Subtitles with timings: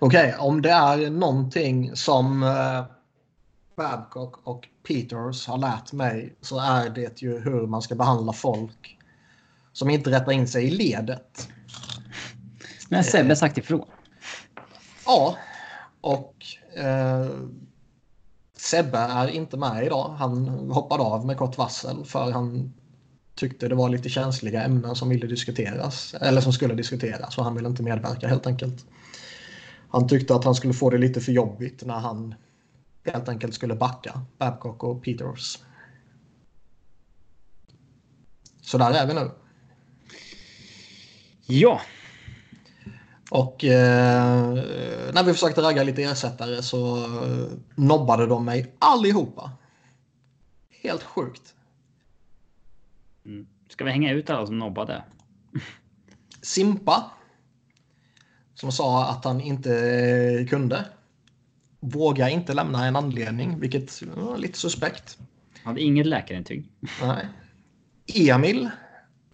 [0.00, 2.84] Okej, okay, om det är någonting som uh,
[3.76, 8.98] Babcock och Peters har lärt mig så är det ju hur man ska behandla folk
[9.72, 11.48] som inte rättar in sig i ledet.
[12.88, 13.86] Men Sebbe sagt ifrån.
[15.06, 15.36] Ja,
[16.00, 16.34] och
[16.78, 17.30] uh,
[18.56, 20.14] Sebbe är inte med idag.
[20.18, 22.74] Han hoppade av med kort varsel för han
[23.34, 26.14] tyckte det var lite känsliga ämnen som ville diskuteras.
[26.20, 28.86] Eller som skulle diskuteras och han ville inte medverka helt enkelt.
[29.88, 32.34] Han tyckte att han skulle få det lite för jobbigt när han
[33.04, 35.58] helt enkelt skulle backa Babcock och Peters.
[38.60, 39.30] Så där är vi nu.
[41.46, 41.80] Ja.
[43.30, 44.54] Och eh,
[45.12, 49.50] när vi försökte ragga lite ersättare så eh, nobbade de mig allihopa.
[50.82, 51.54] Helt sjukt.
[53.24, 53.46] Mm.
[53.68, 55.04] Ska vi hänga ut alla som nobbade?
[56.42, 57.10] Simpa.
[58.60, 60.84] Som sa att han inte kunde.
[61.80, 65.18] Våga inte lämna en anledning, vilket var lite suspekt.
[65.64, 66.72] Hade inget läkarintyg.
[67.02, 67.28] Nej.
[68.14, 68.70] Emil.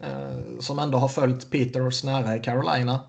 [0.01, 3.01] Eh, som ändå har följt Peters nära i Carolina.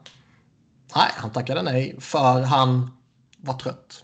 [0.96, 2.92] Nej, han tackade nej för han
[3.38, 4.04] var trött.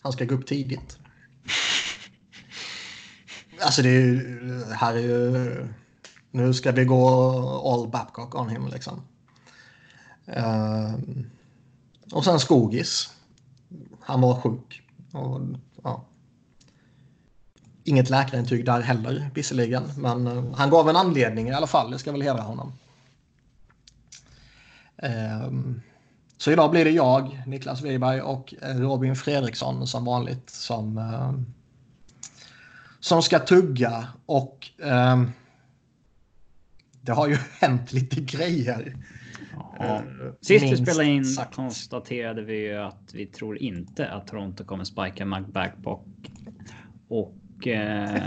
[0.00, 0.98] Han ska gå upp tidigt.
[3.62, 5.68] Alltså det är ju, här är ju,
[6.30, 7.08] nu ska vi gå
[7.64, 9.02] all Babcock on him liksom.
[10.36, 10.94] Uh,
[12.12, 13.10] och sen Skogis.
[14.00, 14.82] Han var sjuk.
[15.12, 15.40] Och,
[15.82, 16.04] ja.
[17.84, 19.82] Inget läkarintyg där heller visserligen.
[19.96, 21.90] Men uh, han gav en anledning i alla fall.
[21.90, 22.72] Det ska väl hedra honom.
[25.02, 25.80] Uh,
[26.40, 31.32] så idag blir det jag, Niklas Wiberg och eh, Robin Fredriksson som vanligt som eh,
[33.00, 35.32] som ska tugga och ehm,
[37.00, 38.96] det har ju hänt lite grejer.
[39.80, 39.96] Ja.
[39.96, 40.02] Eh,
[40.40, 41.54] Sist vi spelade in sagt.
[41.54, 46.06] konstaterade vi ju att vi tror inte att Toronto kommer spika McBackpock.
[47.08, 48.22] Och eh,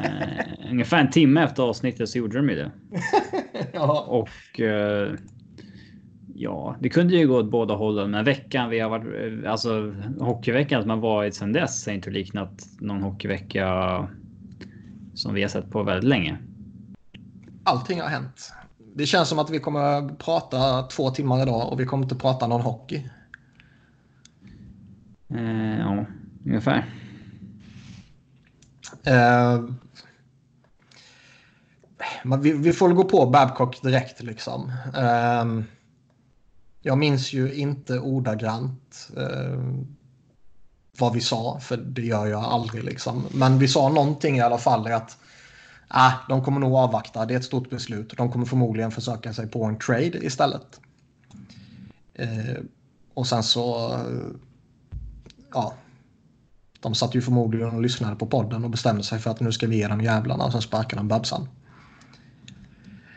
[0.71, 2.71] ungefär en timme efter avsnittet så gjorde de ju det.
[3.73, 4.01] ja.
[4.01, 5.13] Och eh,
[6.35, 8.11] ja, det kunde ju gå åt båda hållen.
[8.11, 12.67] Men veckan vi har varit, alltså hockeyveckan som har varit sedan dess är inte liknat
[12.79, 14.07] någon hockeyvecka
[15.13, 16.37] som vi har sett på väldigt länge.
[17.63, 18.53] Allting har hänt.
[18.95, 22.47] Det känns som att vi kommer prata två timmar idag och vi kommer inte prata
[22.47, 23.09] någon hockey.
[25.29, 26.05] Eh, ja,
[26.45, 26.85] ungefär.
[29.03, 29.63] Eh,
[32.39, 34.71] vi, vi, får gå på Babcock direkt liksom.
[34.97, 35.45] Eh,
[36.81, 39.59] jag minns ju inte ordagrant eh,
[40.97, 42.83] vad vi sa, för det gör jag aldrig.
[42.83, 43.25] Liksom.
[43.31, 45.17] Men vi sa någonting i alla fall att
[45.93, 48.13] äh, de kommer nog avvakta, det är ett stort beslut.
[48.17, 50.79] De kommer förmodligen försöka sig på en trade istället.
[52.13, 52.57] Eh,
[53.13, 53.97] och sen så,
[55.53, 55.73] ja,
[56.79, 59.67] de satt ju förmodligen och lyssnade på podden och bestämde sig för att nu ska
[59.67, 61.49] vi ge dem jävlarna och sen sparkar de Babsan.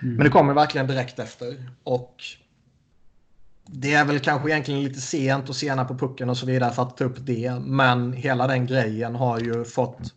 [0.03, 0.15] Mm.
[0.15, 1.71] Men det kommer verkligen direkt efter.
[1.85, 2.25] Och
[3.67, 6.83] det är väl kanske egentligen lite sent och sena på pucken och så vidare för
[6.83, 7.55] att ta upp det.
[7.61, 10.15] Men hela den grejen har ju fått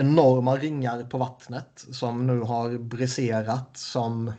[0.00, 4.32] enorma ringar på vattnet som nu har briserat som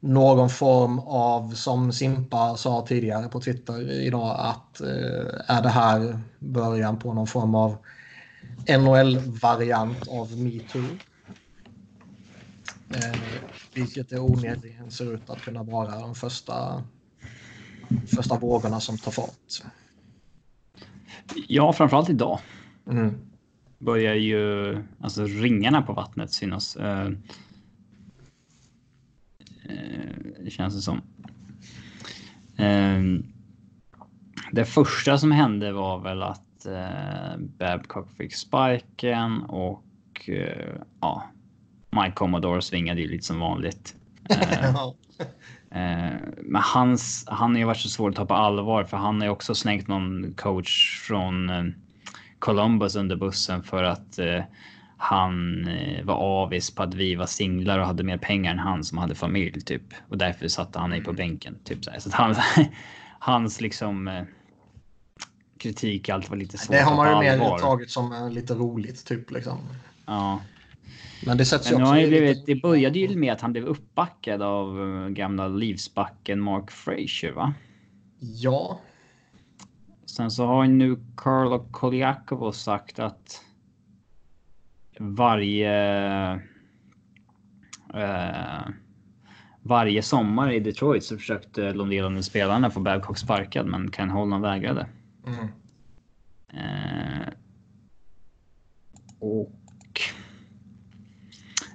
[0.00, 6.20] någon form av, som Simpa sa tidigare på Twitter idag, att eh, är det här
[6.38, 7.76] början på någon form av
[8.68, 10.84] NHL-variant av metoo?
[12.94, 13.20] Eh,
[13.74, 16.84] vilket det onekligen ser ut att kunna vara de första,
[18.16, 19.62] första vågorna som tar fart.
[21.48, 22.40] Ja, framförallt idag.
[22.90, 23.29] Mm.
[23.80, 26.76] Börjar ju alltså ringarna på vattnet synas.
[26.76, 27.06] Eh,
[29.64, 31.00] eh, känns det som.
[32.56, 33.02] Eh,
[34.52, 39.84] det första som hände var väl att eh, Babcock fick sparken och
[40.28, 41.24] eh, ja,
[41.90, 43.96] Mike Commodore svingade ju lite som vanligt.
[44.28, 44.76] Eh,
[46.42, 49.26] men hans, han har ju varit så svår att ta på allvar för han har
[49.26, 51.50] ju också slängt någon coach från
[52.40, 54.42] Columbus under bussen för att eh,
[54.96, 58.84] han eh, var avis på att vi var singlar och hade mer pengar än han
[58.84, 59.82] som hade familj typ.
[60.08, 61.58] Och därför satte han mig på bänken.
[61.64, 62.34] Typ så, att han,
[63.18, 64.22] hans liksom eh,
[65.58, 69.30] kritik alltid var lite svårt Det har man ju mer tagit som lite roligt typ
[69.30, 69.58] liksom.
[70.06, 70.40] Ja.
[71.26, 71.92] Men det sätts ju också...
[71.92, 76.70] Det, blivit, det började ju med att han blev uppbackad av eh, gamla livsbacken Mark
[76.70, 77.54] Frazier, va?
[78.20, 78.80] Ja.
[80.16, 83.44] Sen så har nu Carlo Koljakov sagt att
[84.98, 86.32] varje...
[87.94, 88.68] Eh,
[89.62, 94.42] varje sommar i Detroit så försökte de ledande spelarna få Babcock sparkad, men Ken Holland
[94.42, 94.86] vägrade.
[95.26, 95.48] Mm.
[96.52, 97.28] Eh,
[99.18, 99.52] och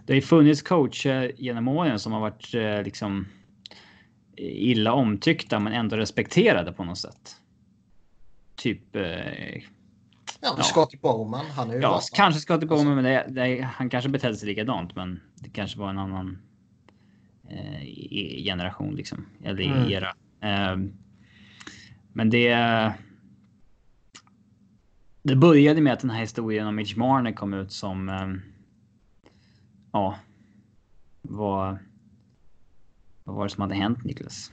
[0.06, 3.28] det har ju funnits coacher genom åren som har varit eh, liksom
[4.38, 7.42] illa omtyckta men ändå respekterade på något sätt.
[8.66, 8.96] Typ.
[8.96, 9.64] Eh,
[10.42, 11.46] ja, Scotty Bowman.
[11.46, 12.96] Han är ju ja, kanske Scotty Bowman, alltså.
[12.96, 16.38] men det, det, han kanske betedde sig likadant, men det kanske var en annan
[17.50, 19.92] eh, generation liksom eller mm.
[19.92, 20.08] era.
[20.42, 20.78] Eh,
[22.14, 22.94] men det.
[25.24, 28.28] Det började med att den här historien om Mitch Marner kom ut som eh,
[29.92, 30.16] ja,
[31.22, 31.78] vad,
[33.24, 34.52] vad var det som hade hänt Niklas?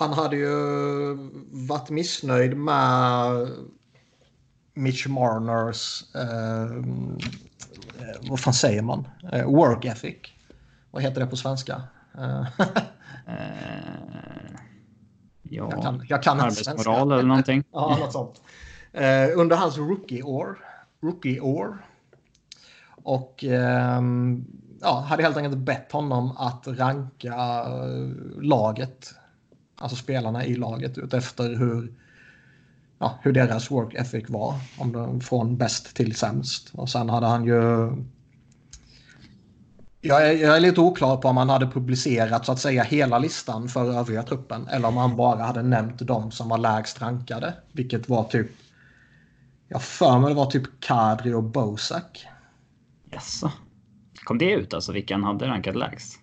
[0.00, 0.50] Han hade ju
[1.50, 3.48] varit missnöjd med
[4.74, 6.84] Mitch Marners, eh,
[8.30, 9.08] vad fan säger man?
[9.32, 10.16] Eh, work ethic.
[10.90, 11.82] Vad heter det på svenska?
[12.18, 12.46] eh,
[15.42, 17.64] ja, jag kan, jag kan arbetsmoral eller någonting.
[17.72, 18.40] ja, något sånt.
[18.92, 20.58] Eh, under hans rookie-år
[21.02, 21.86] rookie år
[23.02, 24.02] och eh,
[24.80, 27.34] ja, hade helt enkelt bett honom att ranka
[27.66, 29.14] eh, laget,
[29.80, 31.92] alltså spelarna i laget utefter hur,
[32.98, 34.54] ja, hur deras work ethic var.
[34.78, 36.70] Om de, från bäst till sämst.
[36.72, 37.92] Och sen hade han ju...
[40.00, 43.18] Jag är, jag är lite oklar på om han hade publicerat så att säga hela
[43.18, 47.54] listan för övriga truppen eller om han bara hade nämnt de som var lägst rankade.
[47.72, 48.50] Vilket var typ...
[49.68, 52.26] Jag för mig det var typ Kadri och Bosak.
[53.10, 53.52] Jaså?
[54.24, 56.20] Kom det ut alltså vilka han hade rankat lägst?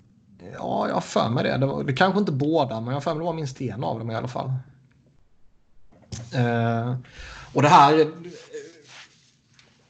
[0.53, 1.57] Ja, jag har för mig det.
[1.57, 3.83] Det, var, det kanske inte båda, men jag har för mig det var minst en
[3.83, 4.51] av dem i alla fall.
[6.33, 6.95] Eh,
[7.53, 7.99] och det här...
[7.99, 8.07] Eh,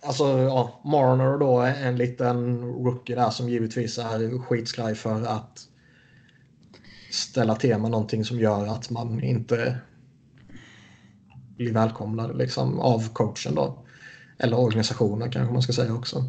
[0.06, 5.68] alltså, ja, Marner då är en liten rookie där som givetvis är skitskraj för att
[7.12, 9.78] ställa till med någonting som gör att man inte
[11.58, 13.86] blir välkomnad liksom, av coachen då.
[14.38, 16.24] Eller organisationen kanske man ska säga också.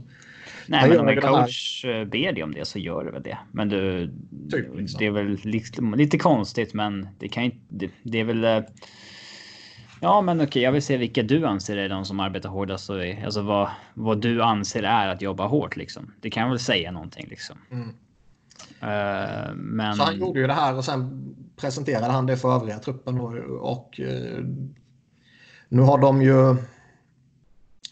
[0.69, 2.05] Nej, men om en coach här...
[2.05, 3.39] ber dig om det så gör du väl det.
[3.53, 4.13] Men du,
[4.51, 4.99] typ, liksom.
[4.99, 7.59] det är väl lite, lite, konstigt, men det kan inte.
[7.69, 8.45] Det, det är väl.
[8.45, 8.61] Eh,
[10.01, 12.91] ja, men okej, jag vill se vilka du anser är de som arbetar hårdast.
[12.91, 16.13] Och, alltså vad, vad du anser är att jobba hårt liksom.
[16.21, 17.57] Det kan väl säga någonting liksom.
[17.71, 17.89] Mm.
[18.83, 19.95] Uh, men...
[19.95, 23.35] Så han gjorde ju det här och sen presenterade han det för övriga truppen och,
[23.75, 24.45] och uh,
[25.69, 26.57] nu har de ju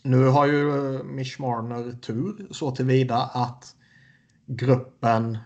[0.07, 3.75] nu har ju eh, Mish Marner tur så tillvida att
[4.47, 5.39] gruppen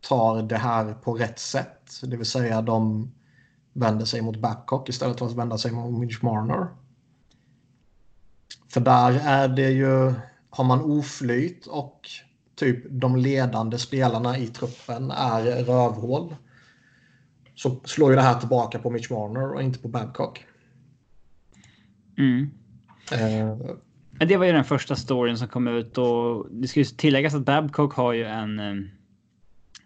[0.00, 2.00] tar det här på rätt sätt.
[2.02, 3.10] Det vill säga de
[3.72, 6.66] vänder sig mot Babcock istället för att vända sig mot Mitch Marner.
[8.68, 10.14] För där är det ju,
[10.50, 12.08] har man oflyt och
[12.54, 16.36] typ de ledande spelarna i truppen är rövhål.
[17.54, 20.46] Så slår ju det här tillbaka på Mitch Marner och inte på Babcock.
[22.18, 22.50] Mm.
[23.12, 23.76] Uh,
[24.18, 27.44] det var ju den första storyn som kom ut och det ska ju tilläggas att
[27.44, 28.90] Babcock har ju en um,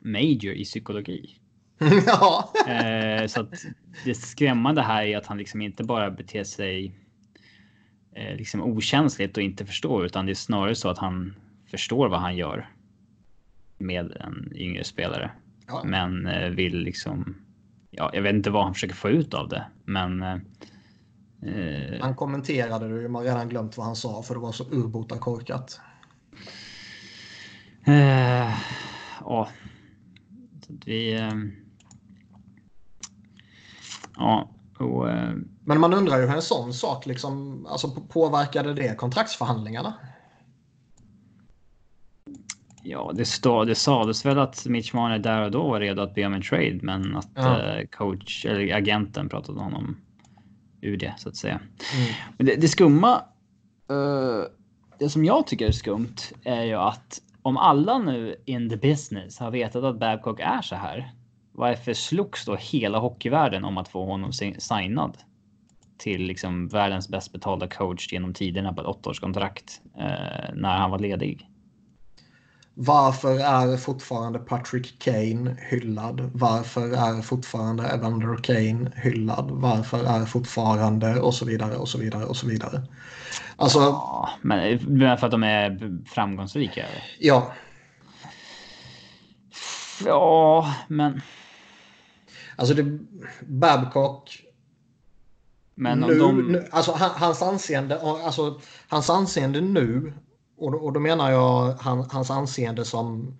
[0.00, 1.38] major i psykologi.
[2.06, 2.52] ja.
[2.68, 3.54] uh, så att
[4.04, 6.94] det skrämmande här är att han liksom inte bara beter sig
[8.36, 11.34] liksom okänsligt och inte förstår utan det är snarare så att han
[11.70, 12.68] förstår vad han gör
[13.78, 15.30] med en yngre spelare.
[15.66, 15.82] Ja.
[15.84, 17.36] Men vill liksom.
[17.90, 20.24] Ja, jag vet inte vad han försöker få ut av det, men
[21.42, 22.00] Eh.
[22.00, 25.18] Han kommenterade det, man har redan glömt vad han sa för det var så urbota
[25.18, 25.80] korkat.
[27.86, 28.54] Eh,
[29.20, 29.48] ja.
[30.84, 31.14] Vi...
[31.14, 31.32] Eh,
[34.16, 34.50] ja.
[34.78, 39.94] Och, eh, Men man undrar ju hur en sån sak liksom, alltså påverkade det kontraktsförhandlingarna?
[42.82, 46.14] Ja, det, stod, det sades väl att Mitch Marner där och då var redo att
[46.14, 47.80] be om en trade, men att ja.
[47.90, 49.96] coach eller agenten pratade honom
[50.80, 51.54] ur det så att säga.
[51.54, 52.14] Mm.
[52.36, 53.24] Men det, det skumma,
[53.92, 54.44] uh,
[54.98, 59.38] det som jag tycker är skumt är ju att om alla nu in the business
[59.38, 61.12] har vetat att Babcock är så här.
[61.52, 65.18] Varför slogs då hela hockeyvärlden om att få honom signad?
[65.98, 70.98] Till liksom världens bäst betalda coach genom tiderna på ett åttaårskontrakt uh, när han var
[70.98, 71.47] ledig.
[72.80, 76.30] Varför är fortfarande Patrick Kane hyllad?
[76.34, 79.50] Varför är fortfarande Evander Kane hyllad?
[79.50, 82.82] Varför är fortfarande och så vidare och så vidare och så vidare.
[83.56, 83.78] Alltså.
[83.78, 84.78] Ja, men
[85.18, 86.80] för att de är framgångsrika?
[86.80, 87.02] Eller?
[87.18, 87.52] Ja.
[90.04, 91.20] Ja, men.
[92.56, 92.98] Alltså det
[93.40, 94.42] Babcock.
[95.74, 96.52] Men nu, de...
[96.52, 100.12] nu, alltså hans anseende, alltså hans anseende nu
[100.58, 103.38] och då, och då menar jag han, hans anseende som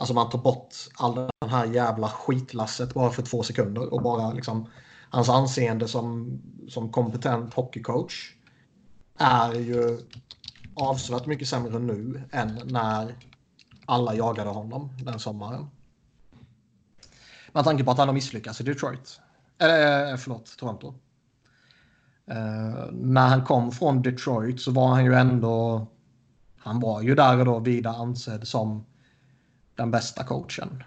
[0.00, 4.32] Alltså man tar bort all den här jävla skitlasset bara för två sekunder och bara
[4.32, 4.70] liksom
[5.10, 8.34] hans anseende som, som kompetent hockeycoach
[9.18, 9.98] är ju
[10.74, 13.14] avsevärt mycket sämre nu än när
[13.86, 15.66] alla jagade honom den sommaren.
[17.52, 19.20] Med tanke på att han har misslyckats i Detroit.
[19.58, 20.94] Eller eh, förlåt, Toronto.
[22.30, 25.86] Uh, när han kom från Detroit så var han ju ändå...
[26.62, 28.84] Han var ju där och då vida ansedd som
[29.74, 30.84] den bästa coachen.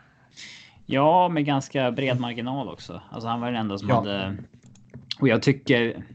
[0.86, 3.02] Ja, med ganska bred marginal också.
[3.12, 3.96] Alltså han var den enda som ja.
[3.96, 4.38] hade...
[5.20, 6.06] Och jag tycker...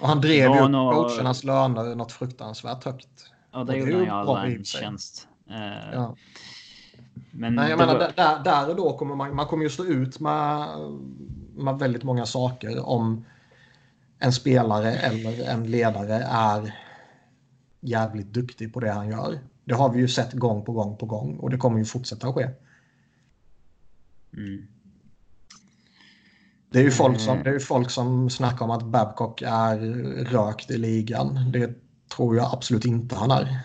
[0.00, 0.94] Och han drev ju något...
[0.94, 3.30] coachernas löner något fruktansvärt högt.
[3.52, 5.28] Ja, det gjorde han ju alla en tjänst.
[5.50, 5.56] Uh,
[5.92, 6.16] ja.
[7.30, 8.12] Men, Men jag menar, var...
[8.16, 10.68] där, där och då kommer man, man kommer ju stå ut med,
[11.54, 13.24] med väldigt många saker om
[14.18, 16.74] en spelare eller en ledare är
[17.84, 19.38] jävligt duktig på det han gör.
[19.64, 22.32] Det har vi ju sett gång på gång på gång och det kommer ju fortsätta
[22.32, 22.48] ske.
[24.36, 24.66] Mm.
[26.70, 29.78] Det är ju folk som, det är folk som snackar om att Babcock är
[30.24, 31.52] rökt i ligan.
[31.52, 31.74] Det
[32.08, 33.60] tror jag absolut inte han är.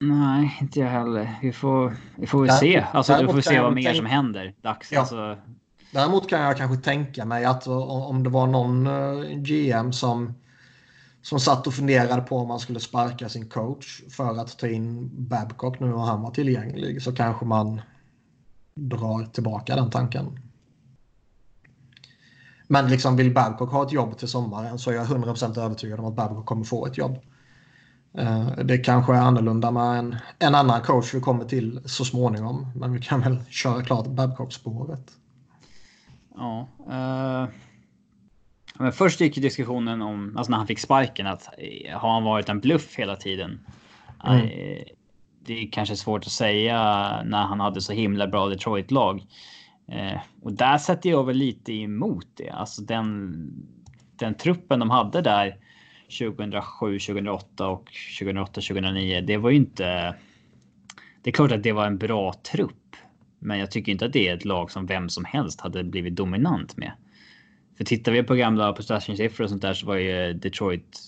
[0.00, 1.38] Nej, inte jag heller.
[1.42, 2.84] Vi får, vi får väl se.
[2.92, 4.54] Alltså, vi får se vad mer som händer.
[4.62, 5.00] Dags, ja.
[5.00, 5.36] alltså.
[5.92, 10.34] Däremot kan jag kanske tänka mig att om det var någon eh, GM som,
[11.22, 15.10] som satt och funderade på om man skulle sparka sin coach för att ta in
[15.28, 17.80] Babcock nu och han var tillgänglig så kanske man
[18.74, 20.38] drar tillbaka den tanken.
[22.68, 26.06] Men liksom vill Babcock ha ett jobb till sommaren så är jag 100% övertygad om
[26.06, 27.18] att Babcock kommer få ett jobb.
[28.18, 32.66] Eh, det kanske är annorlunda med en, en annan coach vi kommer till så småningom.
[32.74, 35.10] Men vi kan väl köra klart Babcock-spåret.
[36.34, 36.68] Ja.
[36.86, 37.48] Uh,
[38.82, 42.48] men först gick diskussionen om, alltså när han fick sparken, att eh, har han varit
[42.48, 43.60] en bluff hela tiden?
[44.24, 44.40] Mm.
[44.40, 44.82] Uh,
[45.44, 46.76] det är kanske svårt att säga
[47.24, 49.26] när han hade så himla bra Detroit-lag.
[49.92, 52.50] Uh, och där sätter jag väl lite emot det.
[52.50, 53.34] Alltså den,
[54.16, 55.56] den truppen de hade där
[56.18, 57.84] 2007, 2008 och
[58.18, 59.20] 2008, 2009.
[59.20, 60.14] Det var ju inte.
[61.22, 62.96] Det är klart att det var en bra trupp,
[63.38, 66.16] men jag tycker inte att det är ett lag som vem som helst hade blivit
[66.16, 66.92] dominant med.
[67.76, 70.98] För tittar vi på gamla possession-siffror och sånt där så var ju Detroit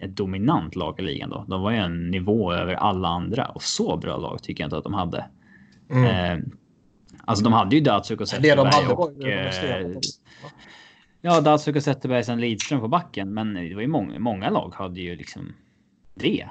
[0.00, 1.44] ett dominant lag i ligan då.
[1.48, 4.76] De var ju en nivå över alla andra och så bra lag tycker jag inte
[4.76, 5.26] att de hade.
[5.90, 6.04] Mm.
[6.04, 6.44] Eh,
[7.24, 9.26] alltså de hade ju Datsuk och Zetterberg och...
[9.26, 9.98] Eh,
[11.20, 13.34] Ja, Datsuk och Zetterberg sen Lidström på backen.
[13.34, 15.54] Men det var ju många, många lag hade ju liksom
[16.14, 16.48] det.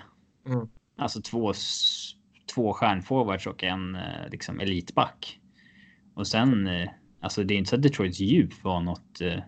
[0.48, 0.68] Mm.
[0.98, 1.54] Alltså två,
[2.56, 5.40] två stjärnforwards och en eh, liksom elitback.
[6.14, 9.22] Och sen, eh, alltså det är inte så att Detroits djup var något.
[9.22, 9.40] Eh,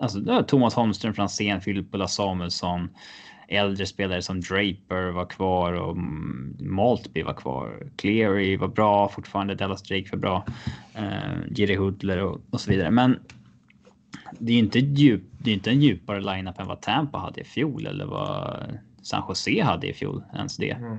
[0.00, 2.88] alltså Thomas Holmström, Franzén, Filippola Samuelsson.
[3.48, 5.96] Äldre spelare som Draper var kvar och
[6.60, 7.90] Maltby var kvar.
[7.96, 9.54] Cleary var bra fortfarande.
[9.54, 10.44] Dallas Drake var bra.
[10.98, 12.90] Uh, Jiri Hudler och, och så vidare.
[12.90, 13.18] Men
[14.38, 17.44] det är inte djup, det är inte en djupare lineup än vad Tampa hade i
[17.44, 18.58] fjol eller vad
[19.02, 20.70] San Jose hade i fjol ens det.
[20.70, 20.98] Mm.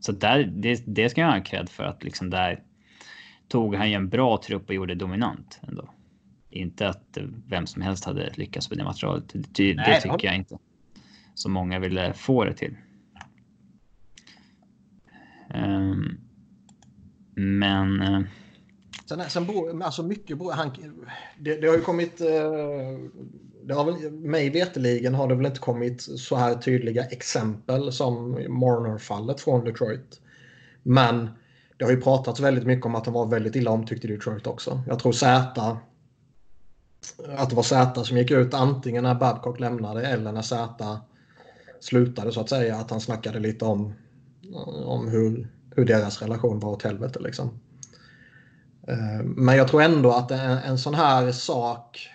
[0.00, 2.62] Så där, det, det ska jag ha cred för att liksom där
[3.48, 5.90] tog han ju en bra trupp och gjorde dominant ändå.
[6.50, 9.24] Inte att vem som helst hade lyckats med det materialet.
[9.32, 10.58] Det, Nej, det tycker jag inte.
[11.34, 12.76] Så många ville få det till.
[15.54, 16.18] Um,
[17.34, 18.26] men uh,
[19.08, 20.70] Sen, sen beror, alltså mycket beror, han,
[21.38, 22.26] det, det, har ju kommit, eh,
[23.64, 28.30] det har väl, mig veteligen har det väl inte kommit så här tydliga exempel som
[28.32, 30.20] Marner-fallet från Detroit.
[30.82, 31.28] Men
[31.76, 34.46] det har ju pratats väldigt mycket om att han var väldigt illa omtyckt i Detroit
[34.46, 34.82] också.
[34.86, 35.78] Jag tror Z,
[37.36, 40.98] att det var Z som gick ut antingen när Babcock lämnade eller när Z
[41.80, 42.76] slutade så att säga.
[42.76, 43.94] Att han snackade lite om,
[44.84, 47.60] om hur, hur deras relation var åt helvete liksom.
[48.88, 52.10] Eh, men jag tror ändå att en, en sån här sak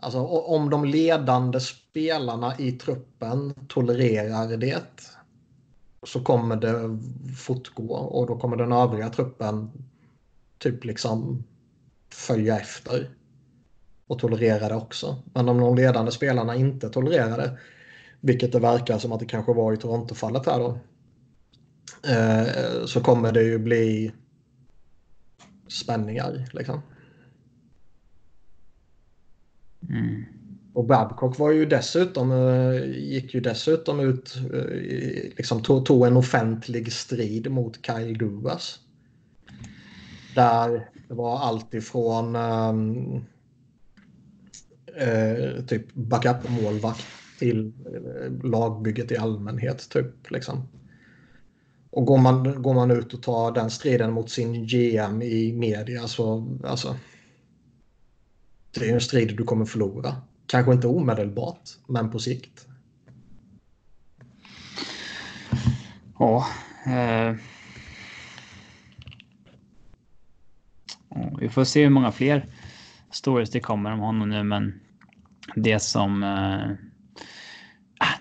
[0.00, 4.84] Alltså om de ledande spelarna i truppen tolererar det
[6.02, 6.98] så kommer det
[7.36, 9.70] fortgå och då kommer den övriga truppen
[10.58, 11.44] typ liksom
[12.10, 13.10] följa efter
[14.06, 15.22] och tolerera det också.
[15.34, 17.58] Men om de ledande spelarna inte tolererar det,
[18.20, 20.78] vilket det verkar som att det kanske var i Toronto-fallet här då,
[22.08, 24.12] eh, så kommer det ju bli
[25.68, 26.48] spänningar.
[26.52, 26.82] Liksom.
[29.88, 30.37] Mm.
[30.78, 36.16] Och Babcock var ju dessutom, eh, gick ju dessutom ut, eh, liksom tog, tog en
[36.16, 38.78] offentlig strid mot Kyle Dubas.
[40.34, 43.24] Där det var allt ifrån um,
[45.02, 47.06] uh, typ backup-målvakt
[47.38, 49.88] till uh, lagbygget i allmänhet.
[49.90, 50.68] Typ, liksom.
[51.90, 56.06] Och går man, går man ut och tar den striden mot sin GM i media
[56.06, 56.96] så alltså.
[58.70, 60.16] Det är en strid du kommer förlora.
[60.48, 62.66] Kanske inte omedelbart, men på sikt.
[66.18, 66.46] Ja.
[66.86, 67.34] Eh.
[71.40, 72.46] Vi får se hur många fler
[73.10, 74.80] stories det kommer om honom nu, men
[75.56, 76.88] det som eh,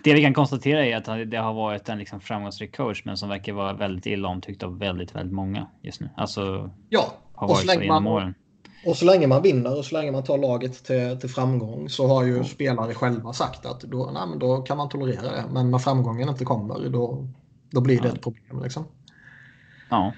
[0.03, 3.29] det vi kan konstatera är att det har varit en liksom framgångsrik coach, men som
[3.29, 6.09] verkar vara väldigt illa omtyckt av väldigt, väldigt många just nu.
[6.15, 6.71] Alltså.
[6.89, 8.35] Ja, och så, så man, åren.
[8.87, 12.07] Och så länge man vinner och så länge man tar laget till, till framgång så
[12.07, 12.45] har ju mm.
[12.45, 15.43] spelare själva sagt att då, nej, då kan man tolerera det.
[15.51, 17.27] Men när framgången inte kommer då,
[17.71, 18.13] då blir det ja.
[18.13, 18.63] ett problem.
[18.63, 18.85] Liksom.
[19.89, 20.13] Ja.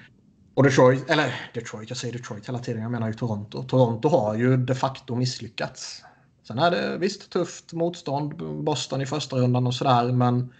[0.54, 3.62] Och Detroit, eller Detroit, jag säger Detroit hela tiden, jag menar ju Toronto.
[3.62, 6.02] Toronto har ju de facto misslyckats.
[6.48, 10.52] Sen är det visst tufft motstånd, Boston i första rundan och sådär, men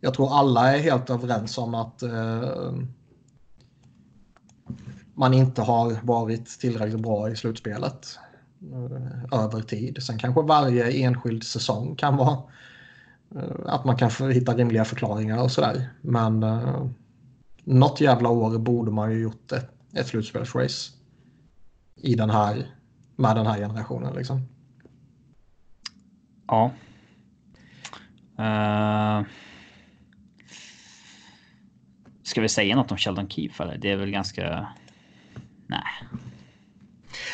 [0.00, 2.72] jag tror alla är helt överens om att eh,
[5.20, 8.18] man inte har varit tillräckligt bra i slutspelet
[8.72, 10.02] eh, över tid.
[10.02, 12.38] Sen kanske varje enskild säsong kan vara
[13.34, 15.88] eh, att man kan hitta rimliga förklaringar och sådär.
[16.00, 16.86] Men eh,
[17.64, 20.92] något jävla år borde man ju gjort ett, ett slutspelsrace
[21.96, 22.66] i den här,
[23.16, 24.14] med den här generationen.
[24.14, 24.48] Liksom.
[26.46, 26.70] Ja.
[28.38, 29.26] Uh...
[32.22, 33.78] Ska vi säga något om Sheldon Keefe eller?
[33.78, 34.68] Det är väl ganska...
[35.70, 36.08] Nej.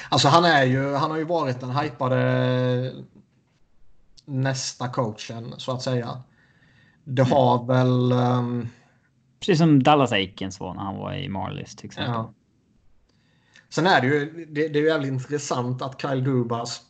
[0.09, 2.93] Alltså han är ju, han har ju varit den hypade
[4.25, 6.23] nästa coachen så att säga.
[7.05, 7.33] Det mm.
[7.33, 7.67] har mm.
[7.67, 8.13] väl...
[8.13, 8.69] Um...
[9.41, 12.13] Precis som Dallas Aikens var när han var i Marlies till exempel.
[12.13, 12.33] Ja.
[13.69, 16.83] Sen är det ju, det, det är jävligt intressant att Kyle Dubas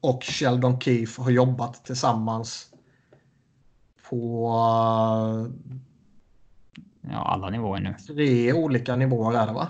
[0.00, 2.72] och Sheldon Keefe har jobbat tillsammans
[4.08, 4.50] på
[7.00, 7.94] ja, alla nivåer nu.
[8.06, 9.68] Tre olika nivåer är det va?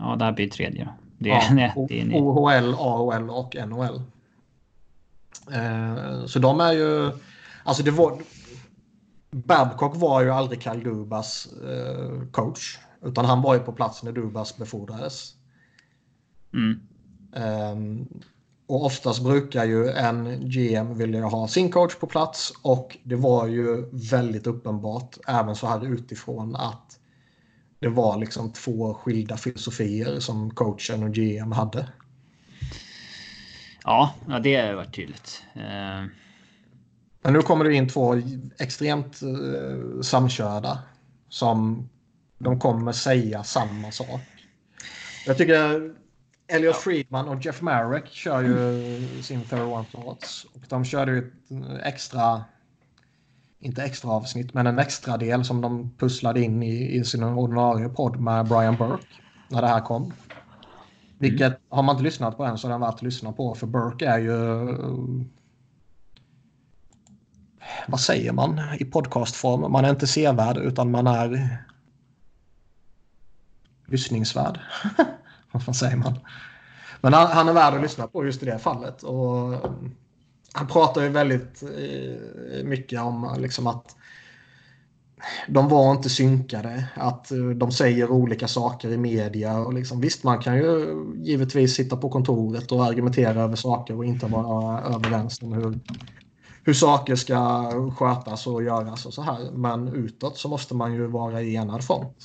[0.00, 0.88] Ja, det här blir tredje.
[1.18, 4.02] Det, ja, nej, det är OHL, AHL och NHL.
[5.52, 7.12] Eh, så de är ju...
[7.64, 8.18] Alltså det var...
[9.30, 12.78] Babcock var ju aldrig Kyle Dubas eh, coach.
[13.02, 15.34] Utan han var ju på plats när Dubas befordrades.
[16.52, 16.80] Mm.
[17.72, 18.08] Um,
[18.66, 23.46] och oftast brukar ju en GM vilja ha sin coach på plats och det var
[23.46, 26.99] ju väldigt uppenbart även så här utifrån att
[27.80, 31.88] det var liksom två skilda filosofier som coachen och GM hade.
[33.84, 35.42] Ja, ja det har varit tydligt.
[35.56, 36.06] Uh...
[37.22, 38.22] Men nu kommer det in två
[38.58, 40.78] extremt uh, samkörda
[41.28, 41.88] som
[42.38, 44.20] de kommer säga samma sak.
[45.26, 45.90] Jag tycker
[46.48, 46.80] Elliot ja.
[46.80, 50.46] Friedman och Jeff Marek kör ju sin Third One Thoughts.
[50.54, 52.44] Och de körde ju ett extra,
[53.60, 57.88] inte extra avsnitt, men en extra del som de pusslade in i, i sin ordinarie
[57.88, 59.06] podd med Brian Burke
[59.48, 60.12] när det här kom.
[61.18, 61.60] Vilket mm.
[61.68, 64.06] har man inte lyssnat på än så är den värt att lyssna på för Burke
[64.06, 64.34] är ju
[67.88, 69.72] vad säger man i podcastform?
[69.72, 71.58] Man är inte sevärd utan man är
[73.86, 74.60] lyssningsvärd.
[75.66, 76.18] vad säger man?
[77.00, 79.02] Men han, han, är värd att lyssna på just i det fallet.
[79.02, 79.54] Och
[80.52, 83.96] han pratar ju väldigt eh, mycket om eh, liksom att
[85.48, 89.58] de var inte synkade, att eh, de säger olika saker i media.
[89.58, 94.04] Och liksom, visst, man kan ju givetvis sitta på kontoret och argumentera över saker och
[94.04, 95.80] inte vara överens om hur,
[96.64, 99.50] hur saker ska skötas och göras och så här.
[99.52, 102.16] Men utåt så måste man ju vara i enad front.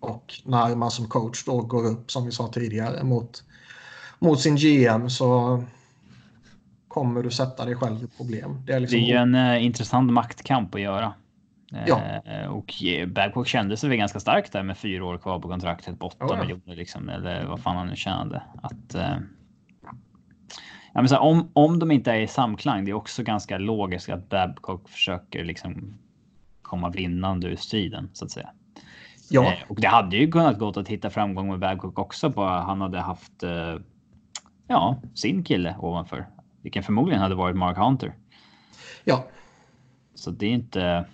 [0.00, 3.44] Och när man som coach då går upp, som vi sa tidigare, mot,
[4.18, 5.62] mot sin GM så
[6.92, 8.62] kommer du sätta dig själv i problem.
[8.66, 8.98] Det är, liksom...
[8.98, 11.12] det är ju en uh, intressant maktkamp att göra.
[11.86, 12.00] Ja.
[12.26, 12.74] Uh, och
[13.06, 16.16] Babcock kände sig väl ganska starkt där med fyra år kvar på kontraktet på 8
[16.20, 16.40] ja, ja.
[16.42, 18.42] miljoner liksom, eller vad fan han nu tjänade.
[18.62, 19.16] Att, uh...
[20.92, 23.58] ja, men så här, om, om de inte är i samklang, det är också ganska
[23.58, 25.98] logiskt att Babcock försöker liksom
[26.62, 28.50] komma vinnande ur striden så att säga.
[29.30, 29.44] Ja.
[29.44, 32.28] Eh, och det hade ju kunnat gått att hitta framgång med Babcock också.
[32.28, 33.76] Bara han hade haft eh,
[34.66, 36.26] ja, sin kille ovanför.
[36.62, 38.14] Vilken förmodligen hade varit Mark Hunter.
[39.04, 39.28] Ja.
[40.14, 41.06] Så det är inte...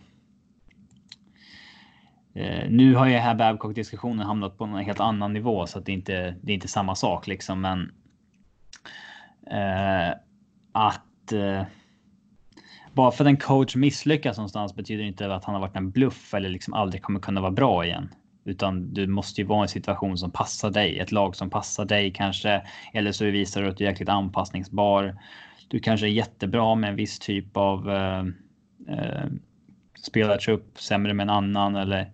[2.35, 5.87] Eh, nu har ju här Babcock diskussionen hamnat på en helt annan nivå så att
[5.87, 7.61] det inte det är inte samma sak liksom.
[7.61, 7.93] Men.
[9.51, 10.15] Eh,
[10.73, 11.33] att.
[11.33, 11.63] Eh,
[12.93, 16.35] bara för att en coach misslyckas någonstans betyder inte att han har varit en bluff
[16.35, 18.15] eller liksom aldrig kommer kunna vara bra igen.
[18.49, 21.85] Utan du måste ju vara i en situation som passar dig, ett lag som passar
[21.85, 22.63] dig kanske.
[22.93, 25.17] Eller så visar du att du är jäkligt anpassningsbar.
[25.69, 28.25] Du kanske är jättebra med en viss typ av eh,
[28.89, 29.27] eh,
[30.03, 32.11] spelartrupp sämre med en annan eller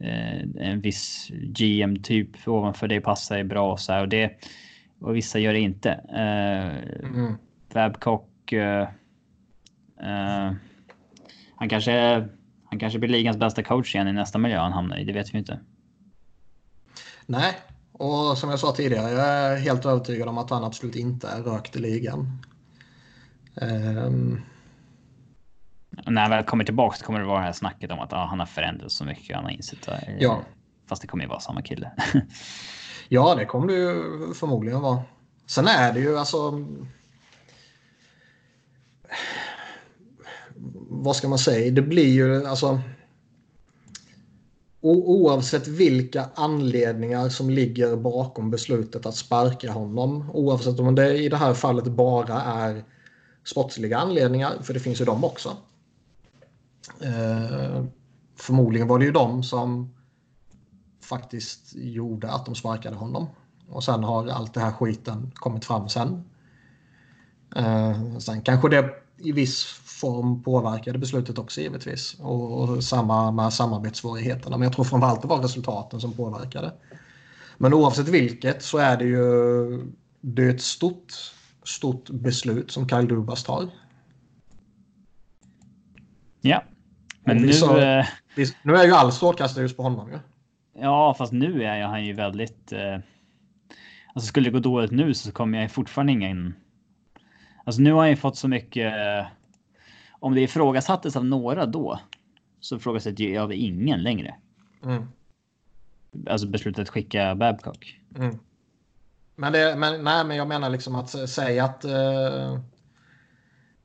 [0.00, 4.44] eh, en viss GM-typ ovanför dig passar är bra så här, och det
[5.00, 5.90] och vissa gör det inte.
[5.92, 7.34] Eh, mm.
[7.72, 8.52] Babcock.
[8.52, 8.88] Eh,
[10.00, 10.52] eh,
[11.56, 12.28] han kanske
[12.70, 15.04] han kanske blir ligans bästa coach igen i nästa miljö han hamnar i.
[15.04, 15.60] Det vet vi inte.
[17.26, 17.54] Nej,
[17.92, 21.42] och som jag sa tidigare, jag är helt övertygad om att han absolut inte är
[21.42, 22.38] rökt i ligan.
[23.54, 24.42] Um...
[26.06, 28.26] När han väl kommer tillbaka så kommer det vara det här snacket om att ah,
[28.26, 29.36] han har förändrats så mycket.
[29.36, 30.16] Han har insett det.
[30.20, 30.42] Ja.
[30.88, 31.90] Fast det kommer ju vara samma kille.
[33.08, 35.02] ja, det kommer det ju förmodligen vara.
[35.46, 36.66] Sen är det ju alltså...
[41.02, 41.70] Vad ska man säga?
[41.70, 42.80] Det blir ju alltså
[44.80, 50.30] oavsett vilka anledningar som ligger bakom beslutet att sparka honom.
[50.30, 52.84] Oavsett om det i det här fallet bara är
[53.44, 55.56] sportsliga anledningar, för det finns ju de också.
[57.00, 57.84] Eh,
[58.36, 59.94] förmodligen var det ju de som
[61.02, 63.26] faktiskt gjorde att de sparkade honom.
[63.68, 66.24] Och sen har allt det här skiten kommit fram sen.
[67.56, 72.16] Eh, sen kanske det i viss form påverkade beslutet också givetvis.
[72.20, 74.56] Och, och samma med samarbetssvårigheterna.
[74.56, 76.72] Men jag tror framförallt det var resultaten som påverkade.
[77.58, 81.12] Men oavsett vilket så är det ju det är ett stort,
[81.64, 83.68] stort beslut som Kyle Dubas tar.
[86.40, 86.64] Ja,
[87.24, 87.52] men nu...
[87.52, 88.06] Så, eh,
[88.62, 90.14] nu är ju all strålkastarljus på honom ju.
[90.14, 90.80] Ja.
[90.80, 92.72] ja, fast nu är han ju väldigt...
[92.72, 92.98] Eh,
[94.14, 96.54] alltså skulle det gå dåligt nu så kommer jag fortfarande ingen
[97.64, 98.94] Alltså nu har han ju fått så mycket.
[100.20, 102.00] Om det ifrågasattes av några då
[102.60, 104.34] så ifrågasätter jag av ingen längre.
[104.84, 105.08] Mm.
[106.26, 108.00] Alltså beslutet att skicka Babcock.
[108.16, 108.38] Mm.
[109.36, 112.60] Men, det, men, nej, men jag menar liksom att säga att, uh,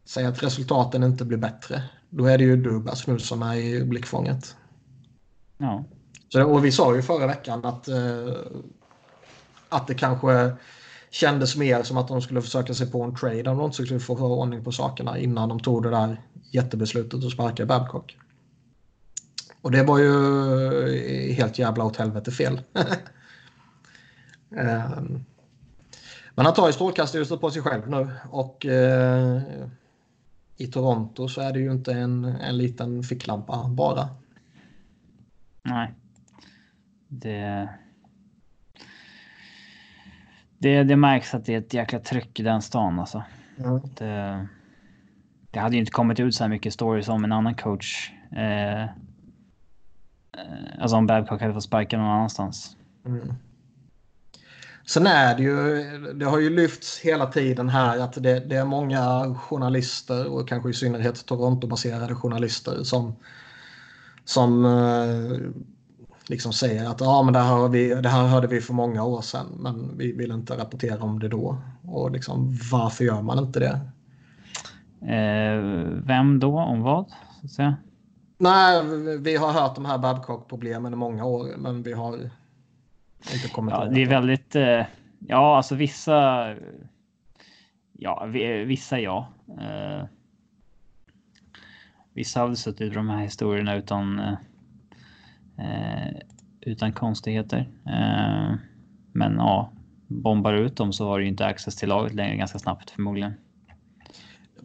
[0.05, 1.83] säga att resultaten inte blir bättre.
[2.09, 4.55] Då är det ju Dubas nu som är i blickfånget.
[5.57, 5.83] Ja.
[6.29, 8.33] Så, och vi sa ju förra veckan att, uh,
[9.69, 10.55] att det kanske
[11.15, 13.99] kändes mer som att de skulle försöka sig på en trade om de inte skulle
[13.99, 18.17] få ordning på sakerna innan de tog det där jättebeslutet att sparka Babcock.
[19.61, 22.61] Och det var ju helt jävla åt helvete fel.
[24.49, 25.25] um,
[26.35, 29.41] men han tar ju strålkastarljuset på sig själv nu och uh,
[30.57, 34.09] i Toronto så är det ju inte en, en liten ficklampa bara.
[35.63, 35.93] Nej.
[37.07, 37.69] Det
[40.65, 43.23] det, det märks att det är ett jäkla tryck i den stan alltså.
[43.57, 43.81] Mm.
[43.97, 44.47] Det,
[45.51, 48.11] det, hade ju inte kommit ut så här mycket stories om en annan coach.
[48.31, 48.89] Eh, eh
[50.79, 52.77] alltså om Babcock hade fått sparka någon annanstans.
[53.05, 53.33] Mm.
[54.85, 58.65] Sen är det ju, det har ju lyfts hela tiden här att det, det är
[58.65, 63.15] många journalister och kanske i synnerhet Toronto-baserade journalister som,
[64.23, 65.37] som eh,
[66.29, 69.21] liksom säger att ja, men det, här vi, det här hörde vi för många år
[69.21, 71.57] sedan men vi vill inte rapportera om det då.
[71.87, 73.79] Och liksom, varför gör man inte det?
[75.15, 75.61] Eh,
[76.05, 76.59] vem då?
[76.59, 77.05] Om vad?
[77.49, 77.73] Så?
[78.37, 78.83] Nej,
[79.19, 82.13] vi har hört de här Babcock-problemen i många år men vi har
[83.33, 84.55] inte kommit Ja, det är väldigt...
[84.55, 84.85] Eh,
[85.19, 86.49] ja, alltså vissa...
[87.97, 88.25] Ja,
[88.65, 89.27] vissa ja.
[89.47, 90.05] Eh,
[92.13, 94.33] vissa väl suttit i de här historierna utan Eh,
[96.61, 97.67] utan konstigheter.
[97.85, 98.55] Eh,
[99.11, 99.71] men ja,
[100.07, 103.33] bombar ut dem så har du inte access till laget längre ganska snabbt förmodligen.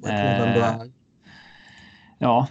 [0.08, 0.82] Eh,
[2.18, 2.48] ja,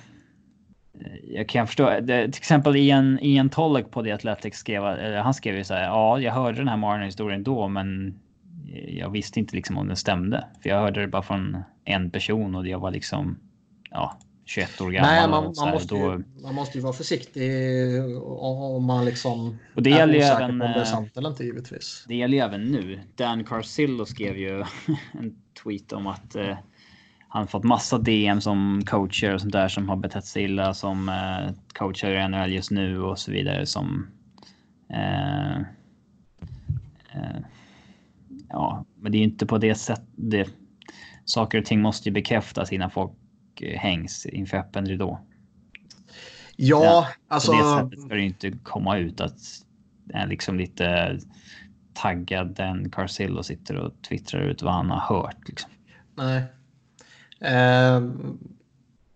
[1.24, 2.00] jag kan förstå.
[2.02, 4.84] Det, till exempel Ian, Ian Tollek på The Athletic skrev,
[5.16, 5.84] han skrev ju så här.
[5.84, 8.20] Ja, jag hörde den här Marner-historien då, men
[8.88, 10.48] jag visste inte liksom om den stämde.
[10.62, 13.40] För jag hörde det bara från en person och jag var liksom,
[13.92, 14.18] ja,
[14.50, 15.10] 21 år gammal.
[15.10, 16.24] Nej, man, man, måste, ju, då...
[16.42, 17.52] man måste ju vara försiktig
[18.22, 21.44] om man liksom och det är osäker även, på om det är sant eller inte
[21.44, 22.06] givetvis.
[22.08, 23.00] Det gäller ju även nu.
[23.16, 24.60] Dan Carcillo skrev ju
[25.12, 26.58] en tweet om att eh,
[27.28, 31.10] han fått massa DM som coacher och sånt där som har betett sig illa som
[31.10, 34.08] eh, coacher i NHL just nu och så vidare som
[34.94, 35.58] eh,
[37.14, 37.40] eh,
[38.50, 40.54] ja, men det är ju inte på det sättet.
[41.26, 43.12] Saker och ting måste ju bekräftas innan folk
[43.62, 45.20] hängs inför öppen ridå.
[46.56, 47.52] Ja, ja alltså.
[47.52, 49.38] På det sättet ska det inte komma ut att
[50.14, 51.20] är liksom lite
[51.94, 55.48] taggad den Carcillo sitter och twittrar ut vad han har hört.
[55.48, 55.72] Liksom.
[56.16, 56.44] Nej.
[57.42, 58.02] Eh,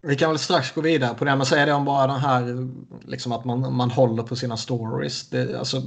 [0.01, 2.69] vi kan väl strax gå vidare på det, men säga det om bara den här
[3.08, 5.29] liksom att man, man håller på sina stories.
[5.29, 5.82] Det, alltså,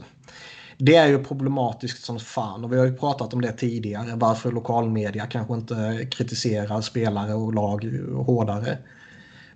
[0.78, 4.16] det är ju problematiskt som fan och vi har ju pratat om det tidigare.
[4.16, 7.84] Varför lokalmedia kanske inte kritiserar spelare och lag
[8.26, 8.78] hårdare.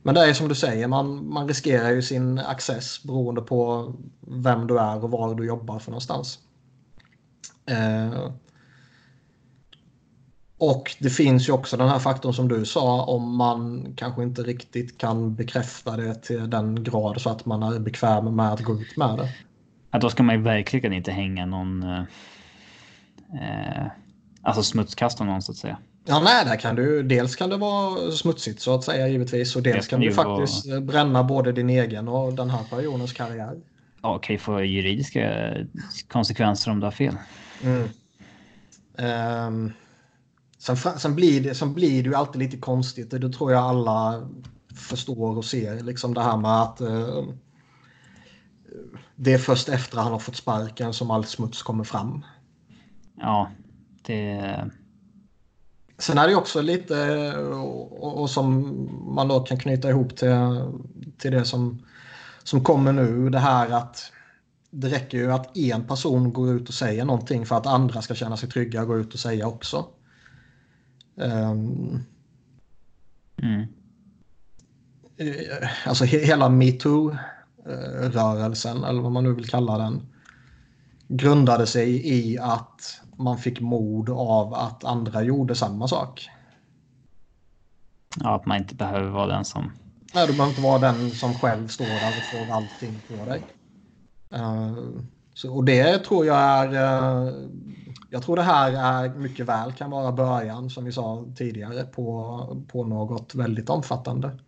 [0.03, 4.67] Men det är som du säger, man, man riskerar ju sin access beroende på vem
[4.67, 6.39] du är och var du jobbar för någonstans.
[7.67, 8.31] Eh,
[10.59, 14.43] och det finns ju också den här faktorn som du sa om man kanske inte
[14.43, 18.81] riktigt kan bekräfta det till den grad så att man är bekväm med att gå
[18.81, 19.29] ut med det.
[19.91, 22.05] Ja, då ska man ju verkligen inte hänga någon eh,
[23.35, 23.87] eh
[24.43, 25.79] alltså smutskasta någon så att säga.
[26.05, 29.63] Ja, nej, där kan du, dels kan det vara smutsigt så att säga givetvis och
[29.63, 30.81] dels kan du faktiskt vara...
[30.81, 33.61] bränna både din egen och den här personens karriär.
[34.03, 35.55] Ja, kan ju få juridiska
[36.09, 37.17] konsekvenser om du har fel.
[37.63, 37.89] Mm.
[39.47, 39.73] Um,
[40.59, 43.63] sen, sen, blir det, sen blir det ju alltid lite konstigt och det tror jag
[43.63, 44.29] alla
[44.75, 45.81] förstår och ser.
[45.81, 47.25] Liksom det här med att uh,
[49.23, 52.25] det är först efter han har fått sparken som all smuts kommer fram.
[53.19, 53.51] Ja,
[54.03, 54.71] det...
[55.99, 58.75] Sen är det också lite, och, och, som
[59.15, 60.31] man då kan knyta ihop till,
[61.19, 61.87] till det som,
[62.43, 64.13] som kommer nu, det här att
[64.71, 68.15] det räcker ju att en person går ut och säger någonting för att andra ska
[68.15, 69.87] känna sig trygga och gå ut och säga också.
[71.15, 72.05] Um,
[73.43, 73.67] mm.
[75.87, 76.49] Alltså hela
[77.65, 80.03] metoo-rörelsen, eller vad man nu vill kalla den,
[81.09, 86.29] grundade sig i att man fick mod av att andra gjorde samma sak.
[88.21, 89.73] Ja, att man inte behöver vara den som...
[90.15, 93.43] Nej, du behöver inte vara den som själv står där och får allting på dig.
[94.35, 95.01] Uh,
[95.35, 96.69] så, och det tror jag är...
[96.69, 97.35] Uh,
[98.11, 102.65] jag tror det här är mycket väl kan vara början, som vi sa tidigare, på,
[102.69, 104.39] på något väldigt omfattande.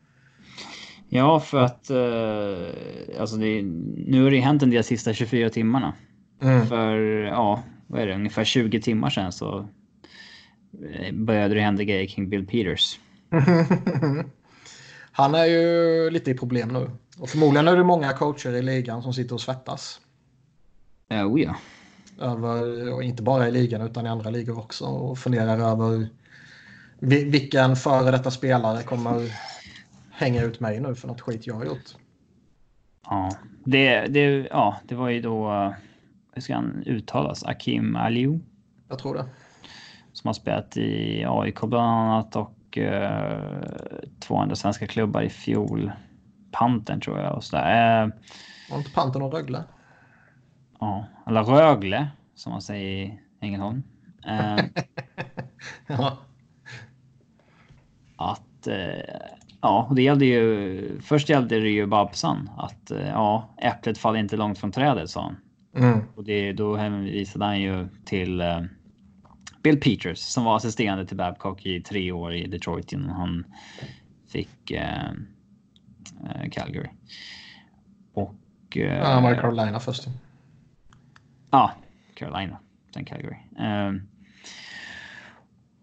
[1.15, 3.63] Ja, för att uh, alltså det,
[4.07, 5.95] nu har det hänt en del sista 24 timmarna.
[6.43, 6.67] Mm.
[6.67, 9.69] För ja, vad är det, ungefär 20 timmar sedan så
[10.93, 13.01] eh, började det hända grejer kring Bill Peters.
[15.13, 16.91] Han är ju lite i problem nu.
[17.19, 20.01] Och förmodligen är det många coacher i ligan som sitter och svettas.
[21.11, 21.57] Oh ja.
[22.21, 24.85] Över, och inte bara i ligan utan i andra ligor också.
[24.85, 26.09] Och funderar över
[27.01, 29.33] vilken före detta spelare kommer
[30.13, 31.97] hänga ut mig nu för något skit jag har gjort.
[33.05, 33.31] Ja,
[33.65, 35.73] det, det, ja, det var ju då
[36.33, 37.45] hur ska han uttalas?
[37.45, 38.41] Akim Aliou?
[38.89, 39.27] Jag tror det.
[40.13, 43.63] Som har spelat i AIK bland annat och eh,
[44.21, 45.93] två andra svenska klubbar i fjol.
[46.51, 48.03] Panten tror jag och sådär.
[48.03, 48.11] Eh,
[48.71, 49.65] var inte Panten och Rögle?
[50.81, 53.83] Ja, eller Rögle som man säger i Ängelholm.
[54.27, 54.65] Eh,
[55.87, 56.19] ja.
[58.17, 61.01] Att eh, ja, det gällde ju.
[61.01, 65.23] Först gällde det ju Babsan att eh, ja, äpplet faller inte långt från trädet sa
[65.23, 65.37] han.
[65.85, 66.01] Mm.
[66.17, 68.63] Och det, då hänvisade han ju till uh,
[69.63, 73.45] Bill Peters som var assisterande till Babcock i tre år i Detroit innan han
[74.29, 75.13] fick uh,
[76.25, 76.89] uh, Calgary.
[78.15, 78.35] Och...
[78.71, 80.09] ja, han var i Carolina först.
[81.51, 81.73] Ja,
[82.15, 82.59] Carolina.
[82.95, 83.37] Sen Calgary.
[83.59, 84.09] Ehm,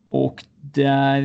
[0.10, 1.22] och där...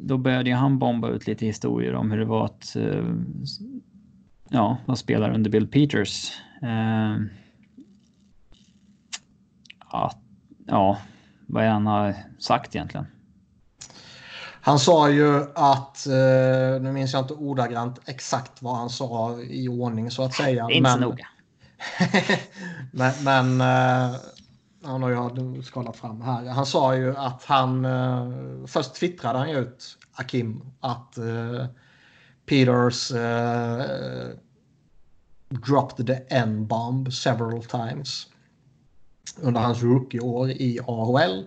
[0.00, 2.76] då började han bomba ut lite historier om hur det var att
[4.48, 6.32] ja, vara spelare under Bill Peters.
[6.62, 7.16] Eh,
[9.78, 10.18] att,
[10.66, 10.98] ja,
[11.46, 13.06] vad är han har sagt egentligen?
[14.60, 19.68] Han sa ju att, eh, nu minns jag inte ordagrant exakt vad han sa i
[19.68, 20.66] ordning så att säga.
[20.66, 21.26] Det är inte men, så noga.
[22.92, 24.16] men, men eh,
[24.84, 25.10] han har
[25.54, 26.46] ju skalat fram här.
[26.46, 28.32] Han sa ju att han, eh,
[28.66, 31.66] först twittrade han ut Akim att eh,
[32.46, 34.36] Peters uh,
[35.48, 38.26] dropped the N-bomb several times
[39.40, 41.46] under hans rookieår i AHL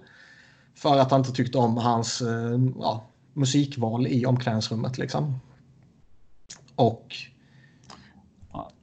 [0.75, 4.97] för att han inte tyckte om hans uh, ja, musikval i omklädningsrummet.
[4.97, 5.39] Liksom.
[6.75, 7.15] Och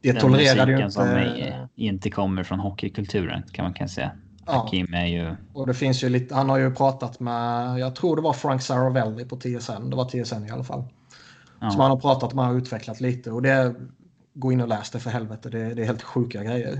[0.00, 0.90] det Den tolererade ju inte...
[0.90, 4.12] som inte kommer från hockeykulturen kan man kan säga.
[4.46, 4.52] Ja.
[4.52, 5.36] Hakim är ju...
[5.52, 8.62] Och det finns ju lite, han har ju pratat med, jag tror det var Frank
[8.62, 10.84] Saravelli på TSN, det var TSN i alla fall.
[11.60, 11.70] Ja.
[11.70, 13.30] Som han har pratat med och utvecklat lite.
[13.30, 13.74] Och det,
[14.34, 15.50] gå in och läs det för helvete.
[15.50, 16.72] Det, det är helt sjuka grejer.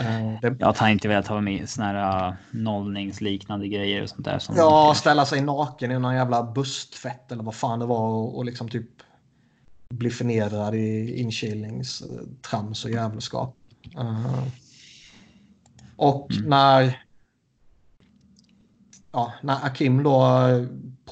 [0.00, 0.56] Uh, det...
[0.58, 4.38] Jag har inte velat ha med såna här uh, nollningsliknande grejer och sånt där.
[4.38, 8.36] Som ja, ställa sig naken i någon jävla bustfett eller vad fan det var och,
[8.36, 8.88] och liksom typ
[9.88, 13.56] bli förnedrad i inkilningstrams och jävelskap.
[13.98, 14.46] Uh,
[16.02, 16.50] och mm.
[16.50, 17.02] när
[19.12, 20.38] ja, när Akim då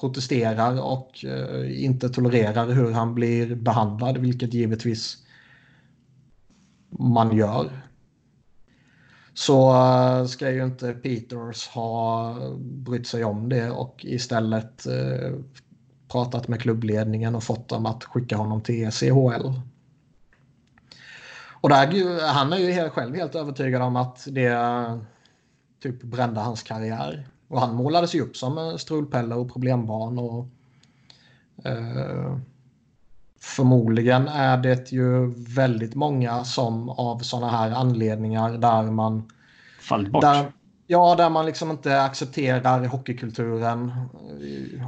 [0.01, 5.17] protesterar och eh, inte tolererar hur han blir behandlad, vilket givetvis
[6.89, 7.71] man gör.
[9.35, 15.35] Så eh, ska ju inte Peters ha brytt sig om det och istället eh,
[16.09, 19.53] pratat med klubbledningen och fått dem att skicka honom till CHL.
[21.61, 24.59] Och där, han är ju själv helt övertygad om att det
[25.83, 27.29] typ brände hans karriär.
[27.49, 30.19] Och han målades ju upp som strulpelle och problembarn.
[30.19, 30.47] Och,
[31.65, 32.37] eh,
[33.41, 39.33] förmodligen är det ju väldigt många som av sådana här anledningar där man...
[39.81, 40.23] Fallit bort?
[40.23, 40.53] Där,
[40.87, 43.93] ja, där man liksom inte accepterar hockeykulturen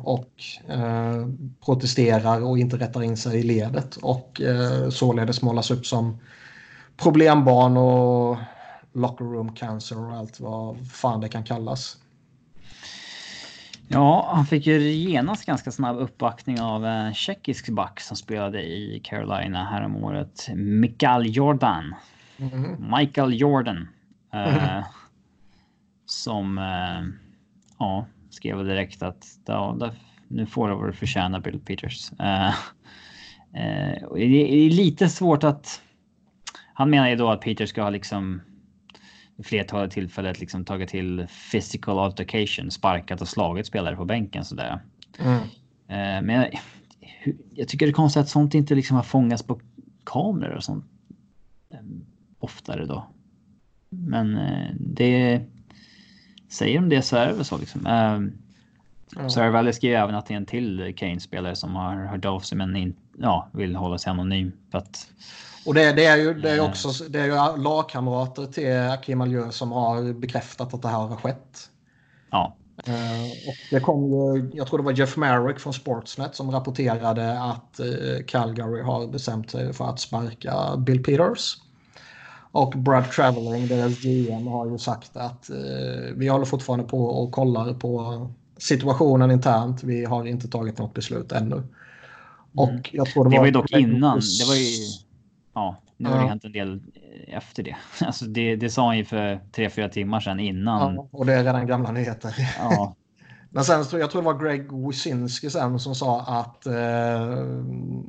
[0.04, 0.30] och
[0.68, 1.26] eh,
[1.64, 6.18] protesterar och inte rättar in sig i ledet och eh, således målas upp som
[6.96, 8.38] problembarn och
[8.92, 11.98] locker room cancer och allt vad fan det kan kallas.
[13.88, 19.00] Ja, han fick ju genast ganska snabb uppbackning av en tjeckisk back som spelade i
[19.04, 20.48] Carolina häromåret.
[20.54, 21.94] Mikael Jordan.
[22.36, 22.90] Mm.
[22.98, 23.88] Michael Jordan.
[24.32, 24.54] Mm.
[24.54, 24.84] Eh,
[26.06, 27.02] som eh,
[27.78, 29.92] ja, skrev direkt att ja,
[30.28, 32.12] nu får du vad du förtjänar Bill Peters.
[32.12, 35.82] Eh, eh det är lite svårt att...
[36.74, 38.40] Han menar ju då att Peter ska ha liksom
[39.42, 44.80] flertalet tillfällen liksom tagit till physical altercation, sparkat och slagit spelare på bänken sådär.
[45.18, 45.38] Mm.
[45.88, 46.60] Eh, men jag,
[47.54, 49.60] jag, tycker det är konstigt att sånt inte liksom har fångats på
[50.04, 50.84] kameror och sånt
[51.70, 51.78] eh,
[52.38, 53.06] oftare då.
[53.88, 55.42] Men eh, det
[56.48, 57.86] säger de det så är det väl så liksom.
[57.86, 58.32] Mm.
[59.28, 62.76] Sarah skrev även att det är en till Kane-spelare som har hört av sig men
[62.76, 64.52] in, ja, vill hålla sig anonym.
[64.70, 65.12] För att
[65.66, 66.64] och det, det, är ju, det är eh.
[66.64, 71.16] också det är ju lagkamrater till Akim Alieu som har bekräftat att det här har
[71.16, 71.70] skett.
[72.30, 72.56] Ja.
[72.88, 77.40] Uh, och det kom ju, jag tror det var Jeff Merrick från Sportsnet som rapporterade
[77.42, 81.56] att uh, Calgary har bestämt sig för att sparka Bill Peters.
[82.52, 87.32] Och Brad Traveling, deras GM, har ju sagt att uh, vi håller fortfarande på och
[87.32, 89.82] kollar på situationen internt.
[89.82, 91.62] Vi har inte tagit något beslut ännu.
[92.54, 92.82] Och mm.
[92.92, 94.20] jag tror det, det var, var ju dock innan.
[94.38, 94.68] Det var ju
[95.54, 97.76] ja, nu har det hänt en del eh, efter det.
[98.06, 100.94] Alltså det, det sa han ju för tre, fyra timmar sedan innan.
[100.94, 102.34] Ja, och det är redan gamla nyheter.
[102.58, 102.96] Ja.
[103.50, 106.72] Men sen jag tror det var Greg Wyszynski sen som sa att eh,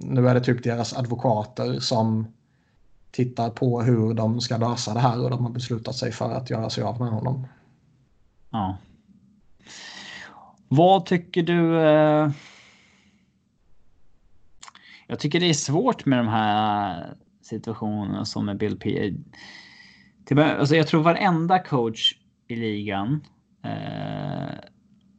[0.02, 2.28] nu är det typ deras advokater som
[3.12, 6.50] tittar på hur de ska lösa det här och de har beslutat sig för att
[6.50, 7.48] göra sig av med honom.
[8.50, 8.78] Ja.
[10.68, 11.82] Vad tycker du?
[11.82, 12.30] Eh...
[15.08, 19.14] Jag tycker det är svårt med de här situationen som med Bill P.
[20.38, 23.22] Alltså jag tror varenda coach i ligan
[23.64, 24.54] eh,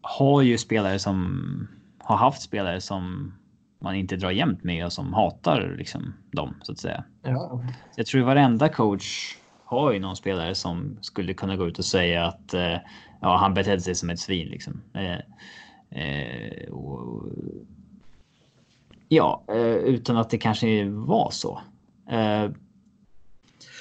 [0.03, 3.35] har ju spelare som har haft spelare som
[3.81, 7.05] man inte drar jämnt med och som hatar liksom dem så att säga.
[7.23, 7.65] Ja.
[7.97, 12.27] Jag tror varenda coach har ju någon spelare som skulle kunna gå ut och säga
[12.27, 12.77] att eh,
[13.21, 14.83] ja, han betedde sig som ett svin liksom.
[14.95, 15.19] Eh,
[16.03, 17.29] eh, och,
[19.09, 21.61] ja, eh, utan att det kanske var så.
[22.11, 22.51] Eh,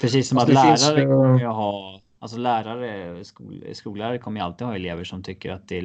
[0.02, 4.46] precis som alltså, att lärare finns, kommer ju ha, alltså lärare, skol, skollärare kommer ju
[4.46, 5.82] alltid ha elever som tycker att det,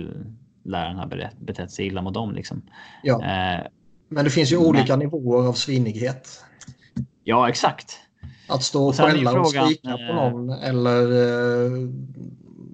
[0.63, 2.33] läraren har betett sig illa mot dem.
[2.33, 2.63] Liksom.
[3.03, 3.15] Ja.
[3.15, 3.67] Eh,
[4.09, 6.45] men det finns ju olika men, nivåer av svinighet.
[7.25, 7.99] Ja, exakt.
[8.49, 11.89] Att stå och skälla och skrika på eh, någon eller eh,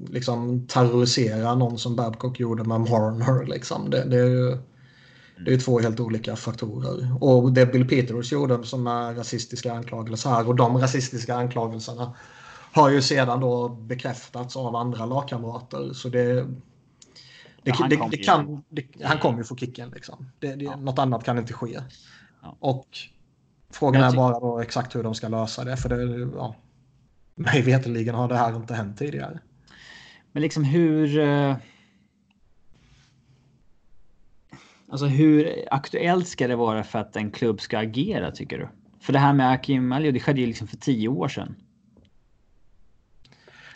[0.08, 3.46] liksom terrorisera någon som Babcock gjorde med Marner.
[3.46, 3.90] Liksom.
[3.90, 4.58] Det, det är ju
[5.44, 7.16] det är två helt olika faktorer.
[7.24, 12.14] Och det Bill Peters gjorde som är rasistiska anklagelser här och de rasistiska anklagelserna
[12.72, 15.92] har ju sedan då bekräftats av andra lagkamrater.
[15.92, 16.46] Så det, det,
[17.64, 18.62] ja, det, det kan,
[19.02, 19.90] han kommer ju få kicken.
[19.90, 20.30] Liksom.
[20.38, 20.76] Det, det, ja.
[20.76, 21.80] Något annat kan inte ske.
[22.42, 22.56] Ja.
[22.60, 22.88] Och
[23.70, 25.76] frågan är bara då exakt hur de ska lösa det.
[25.76, 26.54] För det, ja,
[27.34, 29.40] mig veterligen har det här inte hänt tidigare.
[30.32, 31.18] Men liksom hur...
[31.18, 31.56] Uh
[34.94, 38.68] Alltså hur aktuellt ska det vara för att en klubb ska agera tycker du?
[39.00, 41.54] För det här med Akim Alio, det skedde ju liksom för tio år sedan.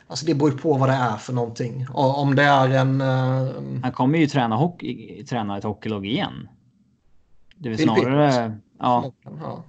[0.07, 1.87] Alltså det beror på vad det är för någonting.
[1.93, 3.01] Om det är en...
[3.01, 3.81] Uh...
[3.83, 6.49] Han kommer ju träna, hockey, träna ett hockeylag igen.
[7.57, 8.59] Det är snarare...
[8.79, 9.13] Ja.
[9.25, 9.65] ja.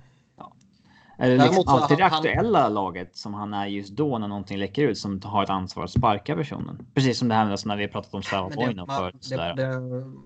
[1.20, 2.74] Är det liksom alltid det aktuella han...
[2.74, 5.92] laget som han är just då när någonting läcker ut som har ett ansvar att
[5.92, 6.88] sparka personen?
[6.94, 9.14] Precis som det här med alltså när vi har pratat om Stavapoinen för.
[9.30, 9.80] Det, det,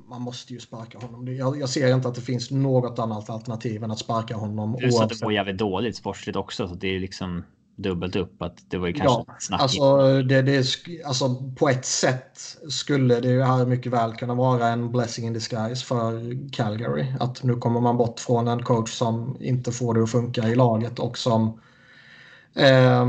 [0.10, 1.36] man måste ju sparka honom.
[1.36, 4.78] Jag, jag, ser inte att det finns något annat alternativ än att sparka honom.
[4.78, 6.68] Plus att det går jävligt dåligt sportsligt också.
[6.68, 7.44] Så det är liksom
[7.76, 9.58] dubbelt upp att det var ju kanske ja.
[9.58, 10.66] Alltså, det, det,
[11.06, 15.34] alltså på ett sätt skulle det ju här mycket väl kunna vara en blessing in
[15.34, 17.06] disguise för Calgary.
[17.20, 20.56] Att nu kommer man bort från en coach som inte får det att funka i
[20.56, 21.60] laget och som
[22.56, 23.06] eh,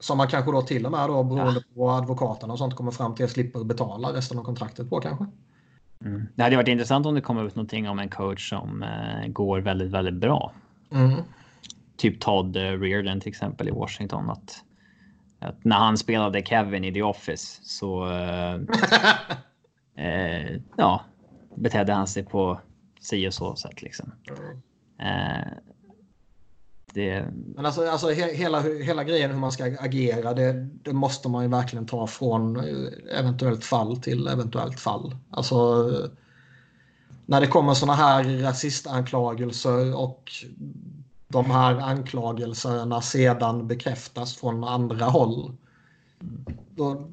[0.00, 1.74] som man kanske då till och med då beroende ja.
[1.74, 5.26] på advokaterna och sånt kommer fram till att slipper betala resten av kontraktet på kanske.
[6.04, 6.26] Mm.
[6.34, 9.60] Det hade varit intressant om det kom ut någonting om en coach som eh, går
[9.60, 10.52] väldigt, väldigt bra.
[10.90, 11.22] Mm.
[11.96, 14.30] Typ Todd Reardon till exempel i Washington.
[14.30, 14.64] Att,
[15.38, 18.54] att när han spelade Kevin i The Office så eh,
[20.06, 21.04] eh, ja,
[21.54, 22.60] betedde han sig på
[23.00, 24.12] si och så sätt liksom.
[24.98, 25.52] Eh,
[26.94, 27.26] det...
[27.54, 31.42] Men alltså, alltså he hela, hela grejen hur man ska agera det, det, måste man
[31.42, 35.16] ju verkligen ta från eh, eventuellt fall till eventuellt fall.
[35.30, 35.90] Alltså
[37.26, 40.32] när det kommer sådana här rasistanklagelser och
[41.28, 45.52] de här anklagelserna sedan bekräftas från andra håll.
[46.74, 47.08] Då,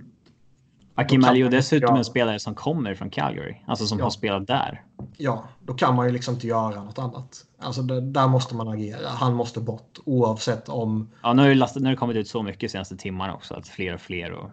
[0.95, 4.05] Akim Ali är dessutom en spelare som kommer från Calgary, alltså som ja.
[4.05, 4.83] har spelat där.
[5.17, 7.45] Ja, då kan man ju liksom inte göra något annat.
[7.59, 9.09] Alltså det, där måste man agera.
[9.09, 11.09] Han måste bort oavsett om.
[11.23, 13.53] Ja, nu har, det lastat, nu har det kommit ut så mycket senaste timmarna också
[13.53, 14.49] att fler och fler och.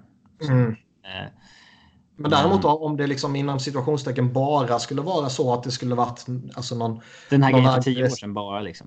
[0.49, 0.71] Mm.
[0.71, 1.29] Eh,
[2.17, 2.77] men däremot mm.
[2.77, 7.01] om det liksom inom situationstecken bara skulle vara så att det skulle varit alltså någon.
[7.31, 8.87] Den här grejen för tio år sedan bara liksom.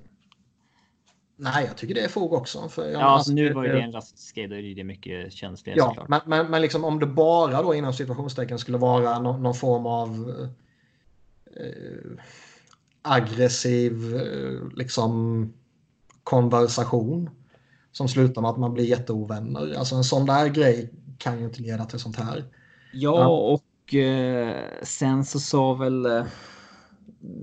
[1.36, 2.68] Nej, jag tycker det är fog också.
[2.68, 5.86] För ja, alltså, nu var det en rasistisk grej, då är det mycket känsligare ja,
[5.86, 6.08] såklart.
[6.08, 9.86] Men, men, men liksom, om det bara då inom situationstecken skulle vara någon, någon form
[9.86, 10.34] av
[11.56, 12.24] eh,
[13.02, 15.52] aggressiv eh, liksom
[16.24, 17.30] konversation
[17.92, 19.74] som slutar med att man blir jätteovänner.
[19.78, 22.44] Alltså en sån där grej kan ju inte leda till sånt här.
[22.92, 26.24] Ja, och eh, sen så sa väl eh,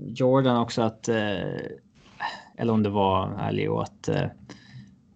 [0.06, 1.42] Jordan också att eh,
[2.58, 4.26] eller om det var Alio att eh,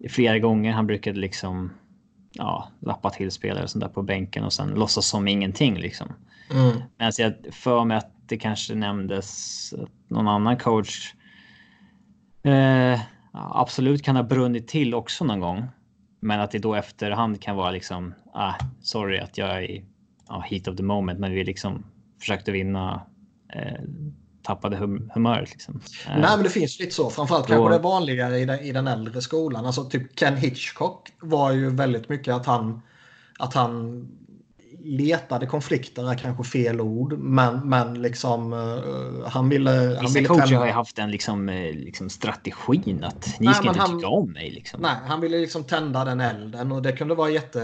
[0.09, 1.71] flera gånger han brukade liksom
[2.33, 6.07] ja, lappa till spelare sånt där på bänken och sen låtsas som ingenting liksom.
[6.51, 6.81] Mm.
[6.97, 11.13] Men alltså, jag för mig att det kanske nämndes att någon annan coach
[12.43, 12.99] eh,
[13.31, 15.67] absolut kan ha brunnit till också någon gång.
[16.19, 19.85] Men att det då efterhand kan vara liksom, ah, sorry att jag är i
[20.27, 21.85] ah, heat of the moment, men vi liksom
[22.19, 23.01] försökte vinna
[23.53, 23.83] eh,
[24.47, 25.49] tappade hum humöret.
[25.51, 25.81] Liksom.
[26.07, 27.09] Nej, men det finns lite så.
[27.09, 27.49] Framförallt och...
[27.49, 29.65] kanske det vanligare i den, i den äldre skolan.
[29.65, 32.81] Alltså typ Ken Hitchcock var ju väldigt mycket att han,
[33.39, 34.07] att han
[34.83, 39.87] letade konflikter är kanske fel ord, men, men liksom uh, han ville...
[39.87, 40.59] Vissa han ville coacher tända...
[40.59, 44.07] har ju haft den liksom, eh, liksom strategin att ni nej, ska inte han, tycka
[44.07, 44.51] om mig.
[44.51, 44.81] Liksom.
[44.81, 47.61] Nej, han ville liksom tända den elden och det kunde vara jätte,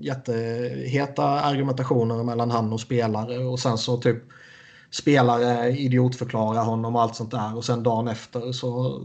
[0.00, 4.18] jätteheta argumentationer mellan han och spelare och sen så typ
[4.94, 7.56] spelare idiotförklarar honom och allt sånt där.
[7.56, 9.00] Och sen dagen efter så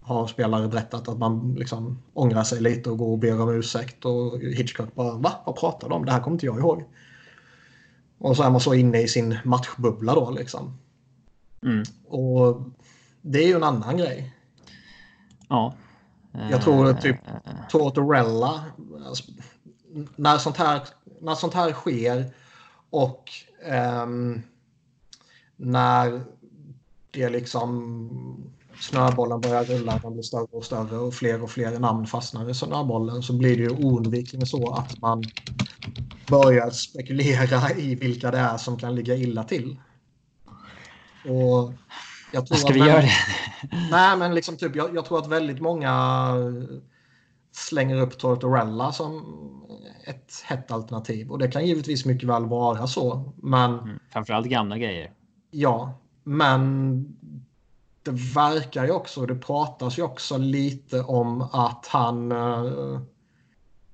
[0.00, 4.04] har spelare berättat att man liksom ångrar sig lite och går och ber om ursäkt.
[4.04, 5.32] Och Hitchcock bara va?
[5.46, 6.04] Vad pratar de om?
[6.04, 6.84] Det här kommer inte jag ihåg.
[8.18, 10.78] Och så är man så inne i sin matchbubbla då liksom.
[11.62, 11.84] Mm.
[12.08, 12.62] Och
[13.22, 14.34] det är ju en annan grej.
[15.48, 15.74] Ja.
[16.50, 17.16] Jag tror typ
[17.70, 18.64] Tortorella.
[19.06, 19.32] Alltså,
[20.16, 20.80] när, sånt här,
[21.20, 22.30] när sånt här sker
[22.90, 23.30] och
[24.02, 24.42] um,
[25.64, 26.22] när
[27.10, 28.44] det liksom
[28.80, 32.54] snöbollen börjar rulla, den blir större och större och fler och fler namn fastnar i
[32.54, 35.24] snöbollen så blir det ju oundvikligen så att man
[36.28, 39.80] börjar spekulera i vilka det är som kan ligga illa till.
[41.24, 41.72] Och
[42.32, 43.12] jag tror Ska vi göra det?
[43.90, 45.94] Nej, men liksom typ, jag, jag, tror att väldigt många
[47.52, 49.24] slänger upp Tortorella som
[50.06, 51.30] ett hett alternativ.
[51.30, 53.32] Och det kan givetvis mycket väl vara så.
[53.36, 53.78] Men...
[53.78, 55.12] Mm, framförallt gamla grejer.
[55.56, 57.04] Ja, men
[58.02, 63.00] det verkar ju också, det pratas ju också lite om att han, uh,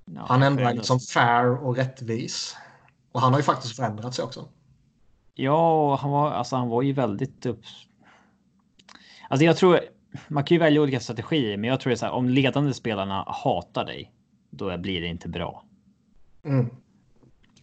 [0.05, 2.57] ja, han ändå är liksom fair och rättvis.
[3.13, 4.49] Och han har ju faktiskt förändrat sig också.
[5.35, 7.63] Ja, han var, alltså, han var ju väldigt upp...
[9.29, 9.81] Alltså jag tror,
[10.29, 14.13] man kan ju välja olika strategier, men jag tror att om ledande spelarna hatar dig,
[14.51, 15.65] då blir det inte bra.
[16.45, 16.71] Mm.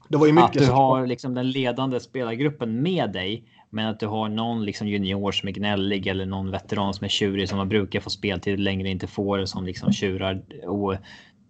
[0.10, 4.00] Det var ju mycket att du har liksom den ledande spelargruppen med dig men att
[4.00, 7.58] du har någon liksom junior som är gnällig eller någon veteran som är tjurig som
[7.58, 10.96] man brukar få speltid längre inte får som liksom tjurar och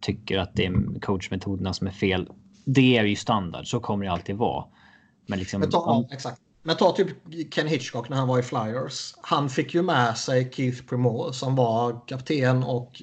[0.01, 2.27] tycker att det är coachmetoderna som är fel.
[2.65, 3.67] Det är ju standard.
[3.67, 4.65] Så kommer det alltid vara.
[5.27, 5.59] Men liksom.
[5.59, 6.07] Men ta, om...
[6.11, 6.41] exakt.
[6.63, 7.07] Men ta typ
[7.53, 9.13] Ken Hitchcock när han var i Flyers.
[9.21, 13.01] Han fick ju med sig Keith Primore som var kapten och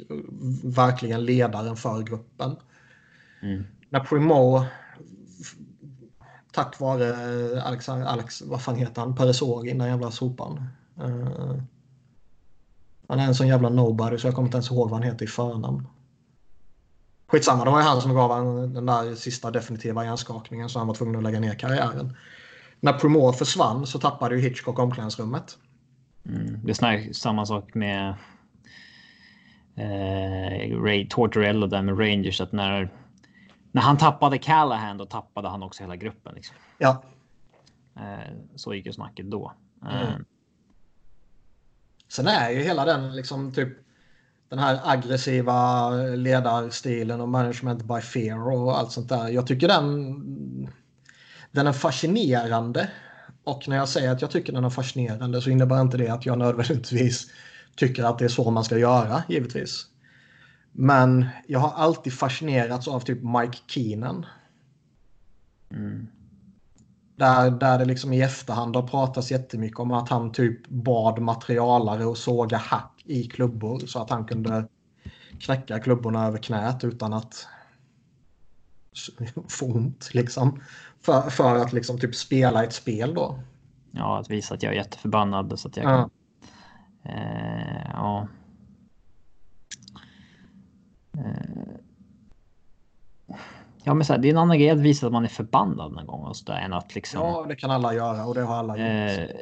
[0.65, 2.57] verkligen ledaren för gruppen.
[3.43, 3.65] Mm.
[3.89, 4.67] När Primore
[6.55, 10.69] tack vare eh, Alex, Alex vad fan heter han, Peresor den jävla sopan.
[11.03, 11.57] Uh,
[13.09, 15.25] han är en sån jävla nobody så jag kommer inte ens ihåg vad han heter
[15.25, 15.89] i förnamn.
[17.27, 20.89] Skitsamma, det var ju han som gav han den där sista definitiva hjärnskakningen så han
[20.89, 22.17] var tvungen att lägga ner karriären.
[22.81, 25.59] När Promore försvann så tappade ju Hitchcock omklädningsrummet.
[26.27, 28.15] Mm, det är samma sak med
[29.77, 32.91] eh, Ray Tortorello där med Rangers att när
[33.75, 36.35] när han tappade Callahan då tappade han också hela gruppen.
[36.35, 36.57] Liksom.
[36.79, 37.03] Ja.
[38.55, 39.53] Så gick ju snacket då.
[39.83, 40.25] Mm.
[42.09, 43.69] Sen är ju hela den liksom typ
[44.49, 49.29] den här aggressiva ledarstilen och management by fear och allt sånt där.
[49.29, 50.73] Jag tycker den,
[51.51, 52.91] den är fascinerande.
[53.45, 56.27] Och när jag säger att jag tycker den är fascinerande så innebär inte det att
[56.27, 57.27] jag nödvändigtvis
[57.77, 59.87] tycker att det är så man ska göra, givetvis.
[60.77, 64.27] Men jag har alltid fascinerats av typ Mike Keenan.
[65.71, 66.07] Mm.
[67.17, 72.05] Där, där det liksom i efterhand har pratats jättemycket om att han typ bad materialare
[72.05, 74.69] och såga hack i klubbor så att han kunde
[75.41, 77.47] knäcka klubborna över knät utan att
[79.49, 80.61] få ont liksom.
[81.01, 83.39] För, för att liksom typ spela ett spel då.
[83.91, 86.11] Ja, att visa att jag är jätteförbannad så att jag kan...
[87.03, 88.29] Eh, ja.
[91.19, 91.75] Eh.
[93.85, 95.93] Ja, men så här, det är en annan grej att visa att man är förbannad
[95.93, 97.21] någon gång och så där, än att liksom.
[97.21, 99.19] Ja, det kan alla göra och det har alla gjort.
[99.19, 99.37] Eh,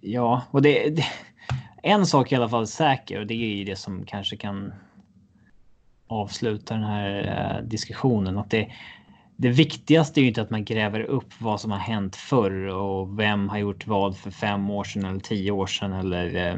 [0.00, 1.04] ja, och det, det,
[1.82, 4.74] en sak i alla fall säker och det är ju det som kanske kan
[6.06, 7.10] avsluta den här
[7.60, 8.38] eh, diskussionen.
[8.38, 8.72] Att det,
[9.36, 13.18] det viktigaste är ju inte att man gräver upp vad som har hänt förr och
[13.18, 16.56] vem har gjort vad för fem år sedan eller tio år sedan eller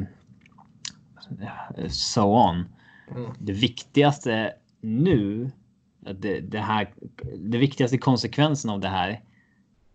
[1.78, 2.64] eh, so on.
[3.10, 3.30] Mm.
[3.38, 5.50] Det viktigaste nu,
[6.00, 6.94] det, det, här,
[7.38, 9.20] det viktigaste konsekvensen av det här,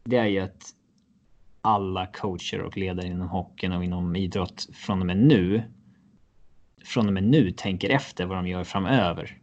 [0.04, 0.74] det är ju att
[1.62, 5.64] alla coacher och ledare inom hockeyn och inom idrott från och med nu.
[6.86, 9.38] Från och med nu tänker efter vad de gör framöver.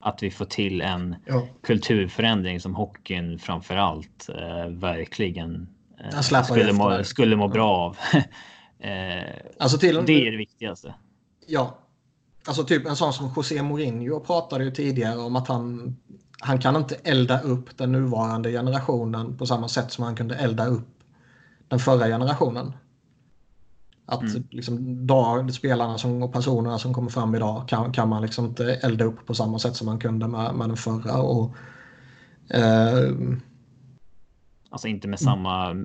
[0.00, 1.48] Att vi får till en ja.
[1.62, 5.68] kulturförändring som hockeyn framför allt eh, verkligen
[6.00, 7.96] eh, skulle, må, skulle må bra av.
[8.78, 9.22] eh,
[9.58, 10.94] alltså till, det är det viktigaste.
[11.46, 11.78] Ja,
[12.46, 15.96] alltså typ en sån som José Mourinho pratade ju tidigare om att han
[16.40, 20.66] han kan inte elda upp den nuvarande generationen på samma sätt som han kunde elda
[20.66, 20.88] upp
[21.68, 22.72] den förra generationen.
[24.06, 24.44] Att mm.
[24.50, 28.74] liksom, dag, spelarna som, och personerna som kommer fram idag kan, kan man liksom inte
[28.74, 31.16] elda upp på samma sätt som man kunde med, med den förra.
[31.16, 31.54] Och,
[32.50, 33.14] eh,
[34.70, 35.84] alltså inte med samma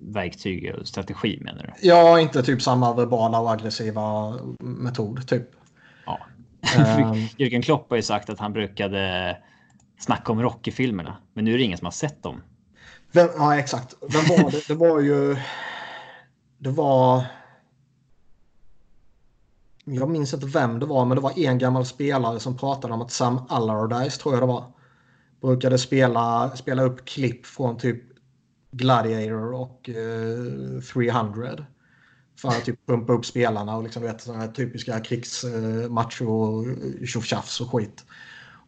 [0.00, 1.88] verktyg och strategi menar du?
[1.88, 5.57] Ja, inte typ samma verbala och aggressiva metod typ.
[6.76, 9.36] Um, Jürgen Klopp har ju sagt att han brukade
[9.98, 11.16] snacka om Rocky-filmerna.
[11.32, 12.42] Men nu är det ingen som har sett dem.
[13.12, 13.94] Vem, ja, exakt.
[14.00, 14.68] Vem var det?
[14.68, 15.36] Det var ju...
[16.58, 17.24] Det var...
[19.84, 23.02] Jag minns inte vem det var, men det var en gammal spelare som pratade om
[23.02, 24.64] att Sam Allardyce, tror jag det var,
[25.40, 28.02] brukade spela, spela upp klipp från typ
[28.70, 31.64] Gladiator och uh, eh, 300.
[32.38, 36.66] För att typ pumpa upp spelarna och liksom, vet, sådana här typiska krigsmatcher eh, och
[36.66, 38.04] eh, tjoftjafs och skit.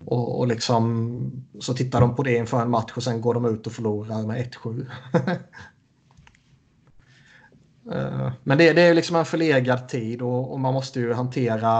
[0.04, 3.44] Och, och liksom, så tittar de på det inför en match och sen går de
[3.44, 4.86] ut och förlorar med 1-7.
[7.92, 11.70] Eh, men det, det, är liksom en förlegad tid och, och, man måste ju hantera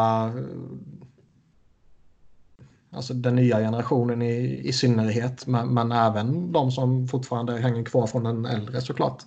[2.91, 5.47] alltså den nya generationen i, i synnerhet.
[5.47, 9.23] Men, men, även de som fortfarande hänger kvar från den äldre såklart.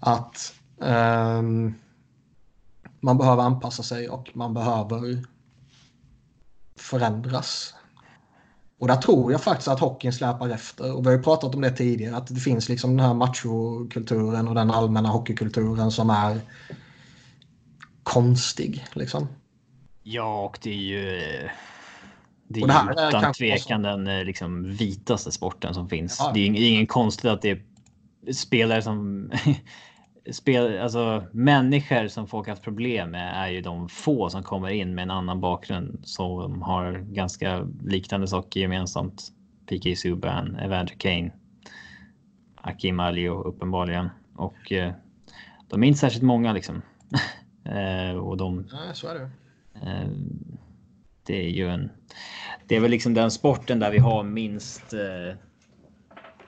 [0.00, 0.54] Att
[0.84, 1.74] um,
[3.00, 5.24] man behöver anpassa sig och man behöver
[6.76, 7.74] förändras.
[8.78, 10.96] Och där tror jag faktiskt att hockeyn släpar efter.
[10.96, 14.48] Och vi har ju pratat om det tidigare, att det finns liksom den här machokulturen
[14.48, 16.40] och den allmänna hockeykulturen som är
[18.02, 18.84] konstig.
[18.92, 19.28] Liksom.
[20.02, 21.06] Ja, och det är ju...
[22.48, 26.16] Det är, det ju utan tvekan den eh, liksom, vitaste sporten som finns.
[26.20, 26.30] Ja.
[26.34, 27.62] Det är ingen konstigt att det är
[28.32, 29.30] spelare som
[30.32, 34.94] spel, alltså människor som folk haft problem med är ju de få som kommer in
[34.94, 39.30] med en annan bakgrund som har ganska liknande saker gemensamt.
[39.66, 41.30] PK Subban, Evander Kane,
[42.54, 44.92] Akim Alio uppenbarligen och eh,
[45.68, 46.82] de är inte särskilt många liksom.
[47.64, 48.68] eh, och de.
[48.72, 49.30] Nej, så är det.
[49.74, 50.08] Eh,
[51.26, 51.90] det är ju en.
[52.66, 55.36] Det är väl liksom den sporten där vi har minst eh,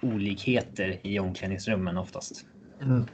[0.01, 2.45] olikheter i omklädningsrummen oftast.
[2.83, 3.07] Mm.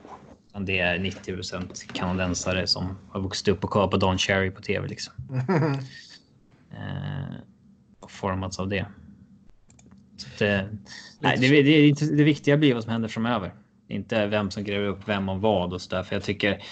[0.60, 4.88] Det är 90% kanadensare som har vuxit upp och kollat på Don Cherry på tv
[4.88, 5.14] liksom.
[6.72, 7.34] eh,
[8.00, 8.86] och formats av det.
[10.38, 10.68] det,
[11.20, 13.54] nej, det, det, det, det viktiga blir vad som händer framöver.
[13.88, 16.02] Inte vem som gräver upp vem och vad och så där.
[16.02, 16.62] För jag tycker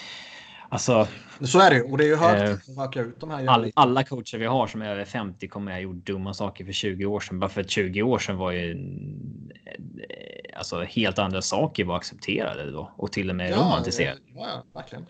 [0.71, 1.07] Alltså,
[1.41, 3.47] så är det och det är ju högt eh, ut de här.
[3.47, 6.71] All, alla coacher vi har som är över 50 kommer ha gjort dumma saker för
[6.71, 7.39] 20 år sedan.
[7.39, 12.71] Bara för att 20 år sedan var ju eh, alltså helt andra saker var accepterade
[12.71, 14.19] då och till och med ja, romantiserade.
[14.35, 15.05] Ja, verkligen.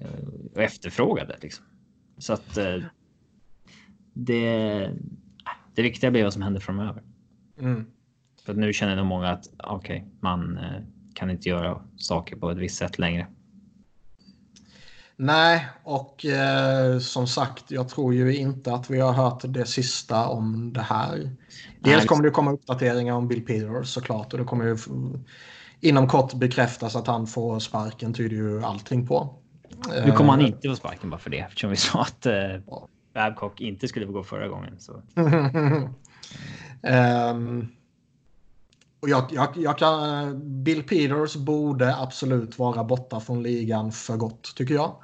[0.00, 0.08] Eh,
[0.54, 1.64] och efterfrågade liksom.
[2.18, 2.78] Så att eh,
[4.12, 4.90] det.
[5.74, 7.02] Det viktiga blir vad som händer framöver.
[7.60, 7.86] Mm.
[8.44, 10.58] För att nu känner nog många att okej, okay, man
[11.14, 13.26] kan inte göra saker på ett visst sätt längre.
[15.22, 20.28] Nej, och eh, som sagt, jag tror ju inte att vi har hört det sista
[20.28, 21.30] om det här.
[21.80, 24.76] Dels kommer det komma uppdateringar om Bill Peters såklart och det kommer ju
[25.80, 29.34] inom kort bekräftas att han får sparken tyder ju allting på.
[30.04, 32.34] Nu kommer han eh, inte få sparken bara för det eftersom vi sa att eh,
[33.14, 34.76] Babcock inte skulle få gå förra gången.
[34.78, 35.02] Så.
[37.32, 37.68] um,
[39.00, 44.52] och jag, jag, jag kan, Bill Peters borde absolut vara borta från ligan för gott
[44.56, 44.94] tycker jag.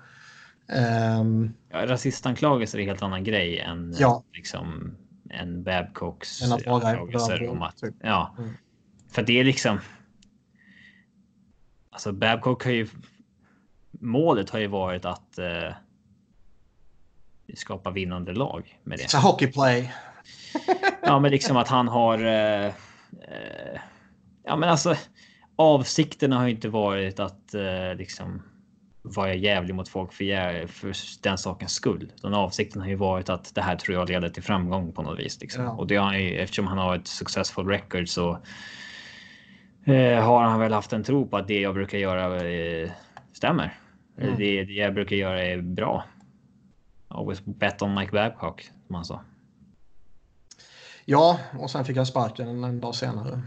[0.69, 4.25] Um, ja, rasistanklagelser är en helt annan grej än ja.
[4.33, 4.97] liksom,
[5.31, 7.77] en Babcocks vara anklagelser om att...
[7.77, 7.95] Typ.
[8.03, 8.51] Ja, mm.
[9.09, 9.79] för det är liksom...
[11.91, 12.89] Alltså Babcock har ju...
[13.91, 15.73] Målet har ju varit att eh,
[17.55, 19.05] skapa vinnande lag med det.
[19.05, 19.93] It's a hockey play.
[21.03, 22.19] ja, men liksom att han har...
[22.19, 23.81] Eh, eh,
[24.45, 24.97] ja, men alltså
[25.57, 28.43] avsikterna har ju inte varit att eh, liksom
[29.07, 30.92] vara jävlig mot folk för, för
[31.22, 32.12] den sakens skull.
[32.22, 35.18] Den avsikten har ju varit att det här tror jag leder till framgång på något
[35.18, 35.40] vis.
[35.40, 35.64] Liksom.
[35.64, 35.70] Ja.
[35.70, 38.30] Och det har han ju, eftersom han har ett successful record så
[39.84, 42.90] eh, har han väl haft en tro på att det jag brukar göra eh,
[43.32, 43.78] stämmer.
[44.18, 44.36] Mm.
[44.36, 46.04] Det, det, jag brukar göra är bra.
[47.09, 49.20] Always bet on Mike Babcock, som han sa.
[51.04, 53.40] Ja, och sen fick han sparken en dag senare.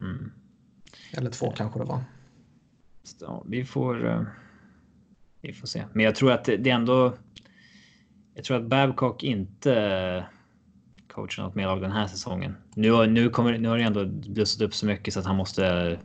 [0.00, 0.32] Mm.
[1.12, 2.00] Eller två kanske det var.
[3.20, 4.04] Ja, vi får.
[4.04, 4.22] Uh,
[5.40, 7.12] vi får se, men jag tror att det, det ändå.
[8.34, 10.26] Jag tror att Babcock inte
[11.08, 12.56] coachar något mer av den här säsongen.
[12.74, 15.98] Nu, nu, kommer, nu har det ändå blussat upp så mycket så att han måste.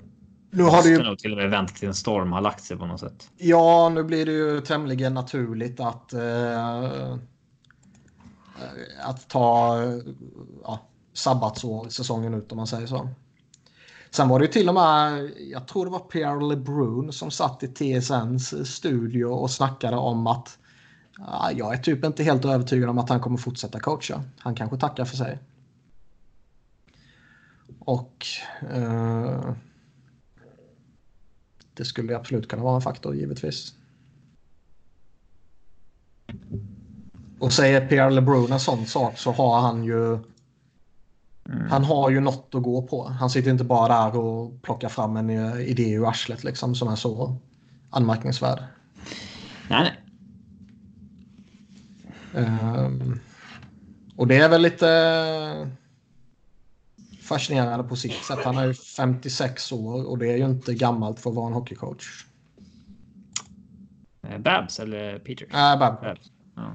[0.52, 1.04] Nu har det ju...
[1.04, 3.30] nog till och med vänta till en storm har lagt sig på något sätt.
[3.38, 6.14] Ja, nu blir det ju tämligen naturligt att.
[6.14, 7.18] Uh,
[9.04, 10.78] att ta uh,
[11.14, 13.10] sabbatsår säsongen ut om man säger så.
[14.14, 17.64] Sen var det ju till och med, jag tror det var Pierre LeBrun som satt
[17.64, 20.58] i TSNs studio och snackade om att
[21.20, 24.24] ah, jag är typ inte helt övertygad om att han kommer fortsätta coacha.
[24.40, 25.40] Han kanske tackar för sig.
[27.80, 28.26] Och
[28.72, 29.54] eh,
[31.74, 33.74] det skulle absolut kunna vara en faktor givetvis.
[37.40, 40.20] Och säger Pierre LeBrun en sån sak så har han ju
[41.50, 41.70] Mm.
[41.70, 43.08] Han har ju något att gå på.
[43.08, 46.88] Han sitter inte bara där och plockar fram en eh, idé ur arslet liksom, som
[46.88, 47.36] är så
[47.90, 48.64] anmärkningsvärd.
[49.70, 49.98] Nej, nej.
[52.34, 53.20] Um,
[54.16, 55.72] och det är väl lite
[57.22, 58.40] fascinerande på sitt sätt.
[58.46, 61.54] Han är ju 56 år och det är ju inte gammalt för att vara en
[61.54, 62.26] hockeycoach.
[64.28, 65.46] Eh, Babs eller Peter?
[65.46, 66.02] Äh, Babs.
[66.02, 66.32] Babs.
[66.56, 66.74] Ja.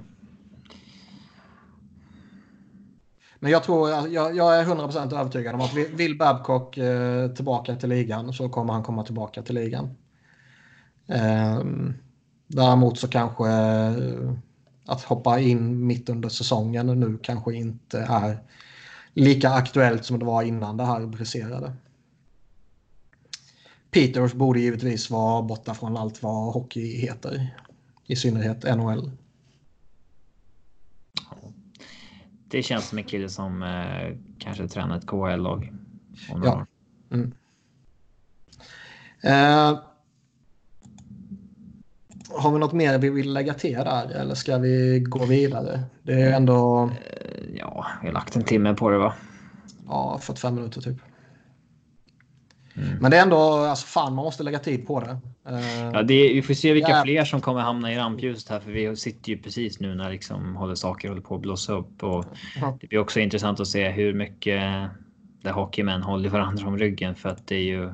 [3.40, 7.76] Men jag tror, alltså, jag, jag är 100% övertygad om att vill Babcock eh, tillbaka
[7.76, 9.96] till ligan så kommer han komma tillbaka till ligan.
[11.06, 11.60] Eh,
[12.46, 14.32] däremot så kanske eh,
[14.86, 18.38] att hoppa in mitt under säsongen nu kanske inte är
[19.14, 21.72] lika aktuellt som det var innan det här briserade.
[23.90, 27.56] Peters borde givetvis vara borta från allt vad hockey heter.
[28.06, 29.10] I synnerhet NHL.
[32.48, 35.72] Det känns som en kille som eh, kanske tränar ett KHL-lag.
[36.44, 36.66] Ja.
[37.12, 37.32] Mm.
[39.22, 39.78] Eh,
[42.30, 45.82] har vi något mer vi vill lägga till där eller ska vi gå vidare?
[46.02, 46.90] Det är ändå...
[47.04, 49.14] Eh, ja, vi har lagt en timme på det va?
[49.86, 50.96] Ja, 45 minuter typ.
[52.76, 52.98] Mm.
[53.00, 55.18] Men det är ändå, alltså fan man måste lägga tid på det.
[55.50, 57.02] Uh, ja, det vi får se vilka yeah.
[57.02, 60.56] fler som kommer hamna i rampljuset här, för vi sitter ju precis nu när liksom
[60.56, 62.24] håller saker håller på att blåsa upp och
[62.56, 62.78] mm.
[62.80, 64.90] det blir också intressant att se hur mycket
[65.42, 67.92] där hockeymän håller varandra om ryggen för att det är ju.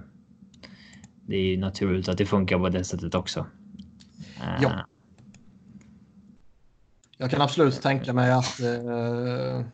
[1.26, 3.46] Det är ju naturligt att det funkar på det sättet också.
[4.60, 4.86] Ja.
[7.16, 9.64] Jag kan absolut tänka mig att uh,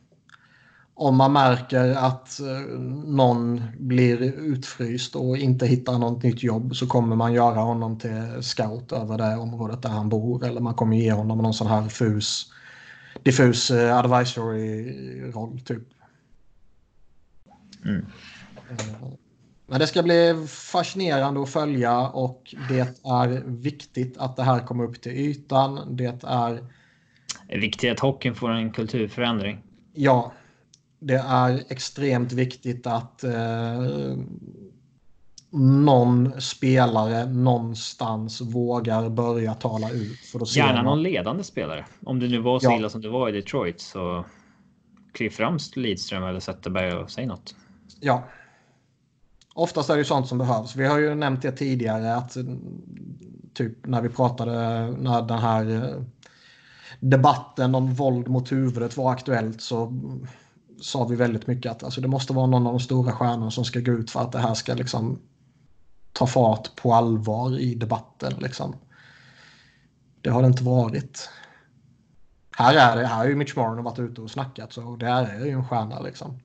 [0.99, 6.87] om man märker att eh, någon blir utfryst och inte hittar något nytt jobb så
[6.87, 10.97] kommer man göra honom till scout över det området där han bor eller man kommer
[10.97, 12.47] ge honom någon sån här fus,
[13.23, 15.83] diffus eh, advisory-roll typ.
[17.85, 18.07] Mm.
[18.71, 19.09] Eh,
[19.67, 24.85] men det ska bli fascinerande att följa och det är viktigt att det här kommer
[24.85, 25.97] upp till ytan.
[25.97, 26.63] Det är...
[27.49, 29.63] Det är viktigt att hockeyn får en kulturförändring.
[29.95, 30.33] Ja,
[30.99, 34.17] det är extremt viktigt att eh,
[35.51, 40.19] någon spelare någonstans vågar börja tala ut.
[40.19, 41.87] För att Gärna någon ledande spelare.
[42.05, 42.77] Om det nu var så ja.
[42.77, 44.25] illa som det var i Detroit så
[45.13, 47.55] kliv fram Lidström eller Zetterberg och säg något.
[48.01, 48.25] Ja.
[49.55, 50.77] Oftast är det ju sånt som behövs.
[50.77, 52.37] Vi har ju nämnt det tidigare att
[53.55, 56.03] typ när vi pratade när den här eh,
[57.01, 59.93] debatten om våld mot huvudet var aktuellt så
[60.81, 63.64] sa vi väldigt mycket att alltså, det måste vara någon av de stora stjärnorna som
[63.64, 65.18] ska gå ut för att det här ska liksom
[66.12, 68.33] ta fart på allvar i debatten.
[68.39, 68.76] Liksom.
[70.20, 71.31] Det har det inte varit.
[72.57, 75.45] Här är det, här har ju Mitch Marner varit ute och snackat så det är
[75.45, 76.41] ju en stjärna liksom.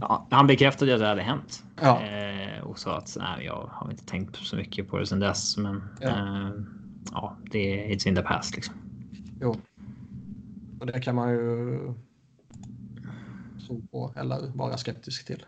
[0.00, 1.62] Ja, han bekräftade att det hade hänt.
[1.80, 2.02] Ja.
[2.02, 5.56] Eh, och sa att nej, jag har inte tänkt så mycket på det sedan dess.
[5.56, 6.50] Men ja, eh,
[7.12, 8.74] ja det är it's in the past liksom.
[9.40, 9.56] Jo.
[10.80, 11.94] Och det kan man ju
[13.70, 15.44] tro på eller vara skeptisk till.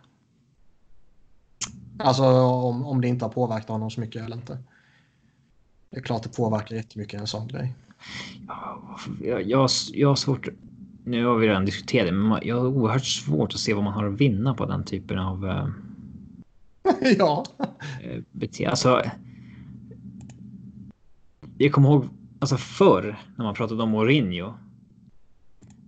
[1.99, 4.59] Alltså om, om det inte har påverkat honom så mycket eller inte.
[5.91, 7.75] Det är klart det påverkar jättemycket en sån grej.
[8.49, 10.49] Ja, jag, jag, jag har svårt
[11.05, 13.93] nu har vi redan diskuterat det, men jag har oerhört svårt att se vad man
[13.93, 15.45] har att vinna på den typen av...
[15.45, 15.69] Uh,
[17.19, 17.45] ja.
[18.05, 19.03] Uh, bete alltså...
[21.59, 22.09] Jag kommer ihåg
[22.39, 24.55] alltså förr när man pratade om Mourinho.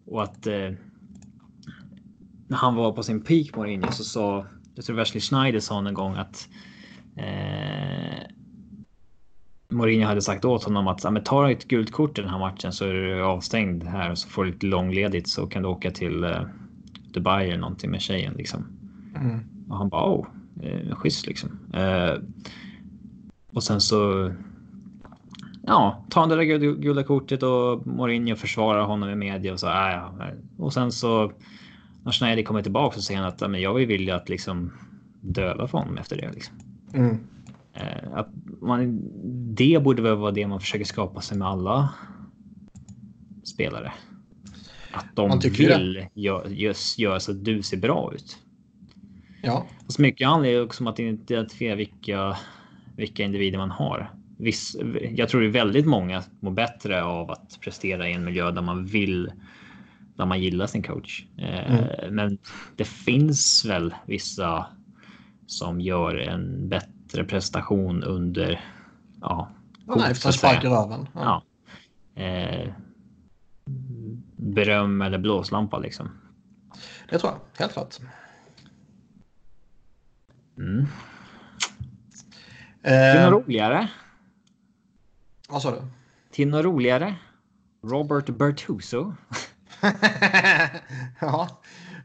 [0.06, 0.46] Och att...
[0.46, 0.72] Uh,
[2.48, 4.46] när han var på sin peak Mourinho så sa...
[4.74, 6.48] Jag tror Wesley Schneider sa en gång att...
[9.74, 12.72] Mourinho hade sagt åt honom att men, ta ett gult kort i den här matchen
[12.72, 15.90] så är du avstängd här och så får du lite långledigt så kan du åka
[15.90, 16.42] till eh,
[17.12, 18.66] Dubai eller någonting med tjejen liksom.
[19.16, 19.40] Mm.
[19.68, 20.26] Och han bara oh,
[20.62, 21.58] eh, schysst liksom.
[21.72, 22.14] Eh,
[23.52, 24.32] och sen så.
[25.66, 29.66] Ja, ta det där gula kortet och Mourinho försvarar honom i media och så.
[29.66, 30.12] Äh, ja.
[30.58, 31.32] Och sen så
[32.04, 34.72] när Schneider kommer tillbaka så säger han att men jag vill vilja att liksom
[35.20, 36.32] döva för honom efter det.
[36.32, 36.54] Liksom.
[36.94, 37.18] Mm.
[37.74, 38.28] Eh, att
[38.60, 39.00] man,
[39.54, 41.94] det borde väl vara det man försöker skapa sig med alla
[43.44, 43.92] spelare.
[44.92, 46.48] Att de vill göra
[46.96, 48.38] gör så att du ser bra ut.
[49.42, 49.66] Ja.
[49.88, 52.36] Så mycket handlar också om att identifiera vilka,
[52.96, 54.10] vilka individer man har.
[54.38, 54.76] Viss,
[55.10, 58.62] jag tror det är väldigt många mår bättre av att prestera i en miljö där
[58.62, 59.32] man vill
[60.16, 61.26] där man gillar sin coach.
[61.38, 62.14] Eh, mm.
[62.14, 62.38] Men
[62.76, 64.66] det finns väl vissa
[65.46, 68.64] som gör en bättre prestation under.
[69.20, 69.50] Ja.
[69.86, 71.08] Nej, efter spark i röven.
[71.14, 71.42] Ja.
[72.14, 72.22] ja.
[72.22, 72.72] Eh,
[74.36, 76.10] beröm eller blåslampa liksom.
[77.10, 77.96] Det tror jag, helt klart.
[80.58, 80.86] Mm.
[82.82, 83.88] Eh, Till något roligare.
[85.48, 85.82] Vad sa du?
[86.30, 87.16] Till något roligare.
[87.82, 89.14] Robert Bertuso.
[91.20, 91.48] ja,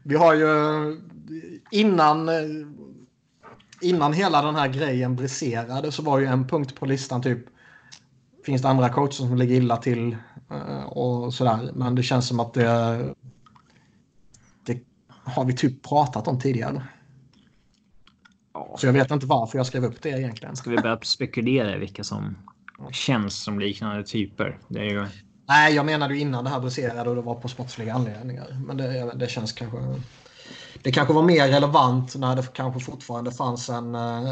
[0.02, 0.50] vi har ju
[1.70, 2.30] innan
[3.80, 7.46] innan hela den här grejen briserade så var ju en punkt på listan typ
[8.44, 10.16] finns det andra coacher som ligger illa till
[10.50, 11.70] eh, och sådär.
[11.74, 13.14] Men det känns som att det,
[14.66, 16.82] det har vi typ pratat om tidigare.
[18.54, 18.76] Ja.
[18.78, 20.56] Så jag vet inte varför jag skrev upp det egentligen.
[20.56, 22.36] Ska vi börja spekulera vilka som
[22.92, 24.58] känns som liknande typer?
[24.68, 25.06] Det är ju...
[25.50, 28.60] Nej, jag menade ju innan det här briserade och det var på sportsliga anledningar.
[28.66, 29.78] Men det, det känns kanske
[30.82, 34.30] det kanske var mer relevant när det kanske fortfarande fanns en, eh,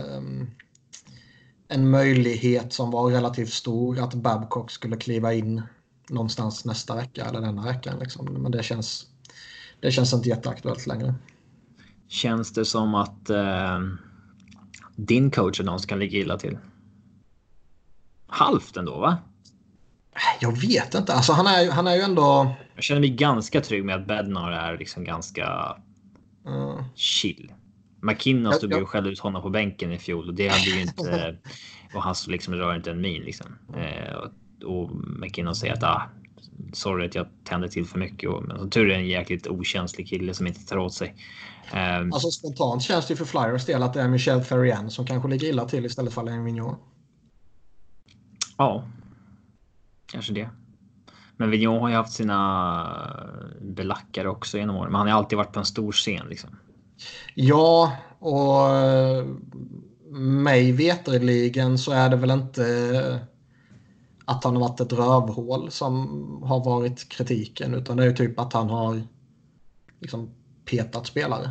[1.68, 5.62] en möjlighet som var relativt stor att Babcock skulle kliva in
[6.08, 7.98] någonstans nästa vecka eller denna veckan.
[7.98, 8.26] Liksom.
[8.26, 9.06] Men det känns,
[9.80, 11.14] det känns inte jätteaktuellt längre.
[12.08, 13.78] Känns det som att eh,
[14.96, 16.58] din coach är någon som kan ligga illa till?
[18.26, 19.18] Halvt ändå va?
[20.40, 21.14] Jag vet inte.
[21.14, 22.54] Alltså, han, är, han är ju ändå...
[22.74, 25.76] Jag känner mig ganska trygg med att Bednar är liksom ganska
[26.48, 26.84] Mm.
[26.94, 27.52] Chill.
[28.00, 31.36] McKinnon stod ju skällde ut honom på bänken i fjol och det hade ju inte...
[31.94, 33.46] och han liksom rör inte en min liksom.
[33.76, 34.14] Eh,
[34.66, 34.90] och,
[35.20, 36.02] McKinnon säger att ah,
[36.72, 38.30] sorry att jag tände till för mycket.
[38.30, 41.14] Och, men som tur är en jäkligt okänslig kille som inte tar åt sig.
[41.72, 45.06] Um, alltså spontant känns det ju för Flyers del att det är Michel Ferrien som
[45.06, 46.76] kanske ligger illa till istället för Alain Vignon.
[48.56, 48.84] Ja,
[50.08, 50.50] kanske det.
[51.36, 52.36] Men Vignon har ju haft sina
[53.60, 54.92] eh, belackare också genom åren.
[54.92, 56.50] Men han har alltid varit på en stor scen liksom.
[57.34, 59.26] Ja, och eh,
[60.20, 63.16] mig veterligen så är det väl inte eh,
[64.24, 67.74] att han har varit ett rövhål som har varit kritiken.
[67.74, 69.02] Utan det är ju typ att han har
[70.00, 70.30] liksom
[70.64, 71.50] petat spelare.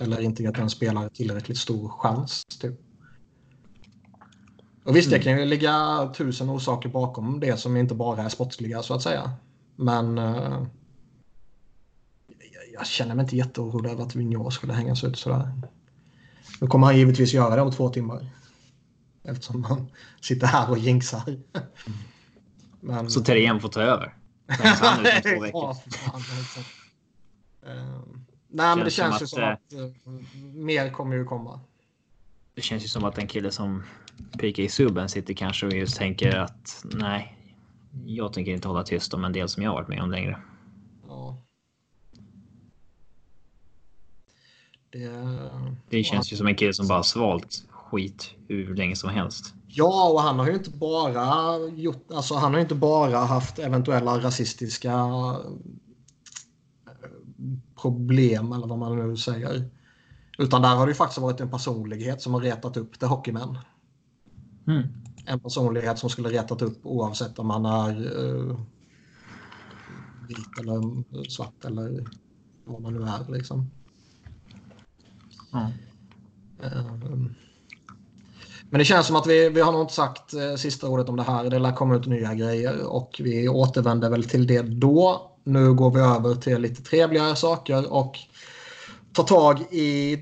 [0.00, 2.44] Eller inte gett en spelare tillräckligt stor chans.
[2.60, 2.80] Typ.
[4.90, 5.24] Och visst, det mm.
[5.24, 9.32] kan ju ligga tusen orsaker bakom det som inte bara är sportsliga så att säga.
[9.76, 10.66] Men uh,
[12.72, 15.52] jag känner mig inte jätteorolig över att Vigneault skulle hängas ut sådär.
[16.60, 18.26] Nu kommer han givetvis göra det om två timmar.
[19.22, 21.36] Eftersom han sitter här och jinxar.
[22.80, 24.14] Men, så Terrien får ta över?
[24.46, 25.76] Han ut två veckor.
[27.66, 28.00] uh,
[28.48, 29.72] Nej, men det känns ju som att, att
[30.06, 30.12] uh,
[30.54, 31.60] mer kommer ju komma.
[32.54, 33.82] Det känns ju som att en kille som
[34.38, 37.36] PK Subban sitter kanske och just tänker att nej,
[38.04, 40.38] jag tänker inte hålla tyst om en del som jag varit med om längre.
[41.08, 41.42] Ja.
[44.90, 45.10] Det,
[45.88, 49.54] det känns ju som en kille som bara svalt skit hur länge som helst.
[49.66, 54.18] Ja, och han har ju inte bara gjort, alltså han har inte bara haft eventuella
[54.18, 54.92] rasistiska
[56.86, 57.00] eh,
[57.82, 59.70] problem eller vad man nu säger.
[60.38, 63.58] Utan där har det ju faktiskt varit en personlighet som har retat upp det hockeymän.
[64.70, 64.88] Mm.
[65.26, 68.60] En personlighet som skulle retat upp oavsett om man är uh,
[70.28, 72.04] vit eller svart eller
[72.64, 73.70] vad man nu är liksom.
[75.52, 75.66] Mm.
[76.64, 77.30] Uh,
[78.70, 81.16] men det känns som att vi, vi har nog inte sagt eh, sista ordet om
[81.16, 81.50] det här.
[81.50, 85.30] Det lär komma ut nya grejer och vi återvänder väl till det då.
[85.44, 88.18] Nu går vi över till lite trevligare saker och
[89.12, 90.18] tar tag i,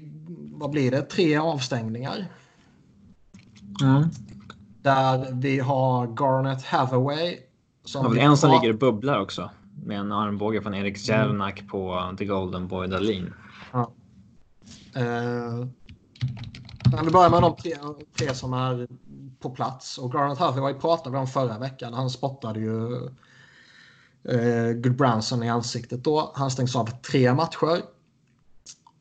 [0.53, 2.27] vad blir det, tre avstängningar.
[3.83, 4.09] Mm.
[4.89, 7.39] Där vi har Garnet Hathaway.
[7.85, 9.51] Som har en som ligger och bubblar också.
[9.85, 11.71] Med en armbåge från Erik Järnak mm.
[11.71, 13.35] på The Golden Boy Dahlin.
[13.73, 13.93] Ja.
[14.97, 15.67] Uh,
[16.93, 17.73] men vi börjar med de tre,
[18.19, 18.89] tre som är
[19.41, 19.99] på plats.
[19.99, 21.95] Och Garnet Hathaway pratade vi om förra veckan.
[21.95, 22.95] Han spottade ju
[24.29, 26.33] eh, Goodbranson i ansiktet då.
[26.35, 27.83] Han stängs av tre matcher.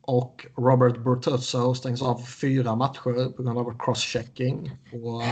[0.08, 5.22] Och Robert Bertuzzo stängs av fyra matcher på grund av crosschecking på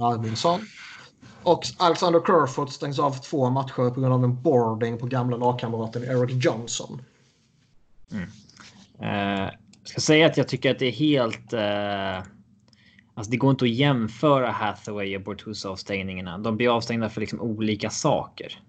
[0.00, 0.60] Arvidsson.
[1.42, 6.04] Och Alexander Kerfoot stängs av två matcher på grund av en boarding på gamla lagkamraten
[6.04, 7.02] Eric Johnson.
[8.12, 9.44] Mm.
[9.44, 9.50] Uh,
[9.84, 11.52] ska säga att jag tycker att det är helt...
[11.52, 12.30] Uh,
[13.14, 16.38] alltså det går inte att jämföra Hathaway och Bortuzzo-avstängningarna.
[16.38, 18.60] De blir avstängda för liksom olika saker.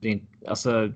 [0.00, 0.92] Det är inte, alltså,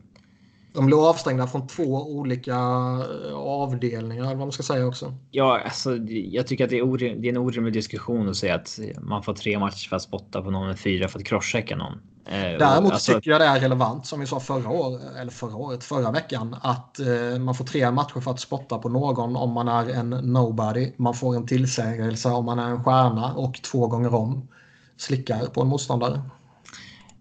[0.72, 5.14] de blev avstängda från två olika eh, avdelningar, vad man ska säga också.
[5.30, 8.54] Ja, alltså, jag tycker att det är, orim, det är en orimlig diskussion att säga
[8.54, 11.76] att man får tre matcher för att spotta på någon, och fyra för att crosschecka
[11.76, 11.92] någon.
[12.26, 15.56] Eh, Däremot alltså, tycker jag det är relevant, som vi sa förra året, eller förra
[15.56, 19.52] året, förra veckan, att eh, man får tre matcher för att spotta på någon om
[19.52, 20.92] man är en nobody.
[20.96, 24.48] Man får en tillsägelse om man är en stjärna och två gånger om
[24.96, 26.22] slickar på en motståndare.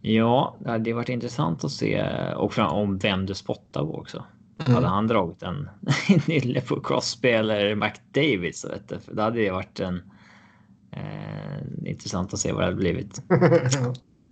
[0.01, 2.03] Ja, det hade varit intressant att se
[2.35, 4.23] och om vem du spottar på också.
[4.59, 4.73] Mm.
[4.73, 5.69] Hade han dragit en
[6.27, 10.01] nylle på Crosby eller McDavid så vet du, för då hade det varit en
[10.91, 13.21] eh, intressant att se vad det hade blivit.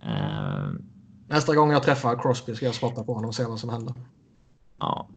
[0.02, 0.70] eh,
[1.28, 3.94] Nästa gång jag träffar Crosby ska jag spotta på honom och se vad som händer.
[4.78, 5.08] Ja.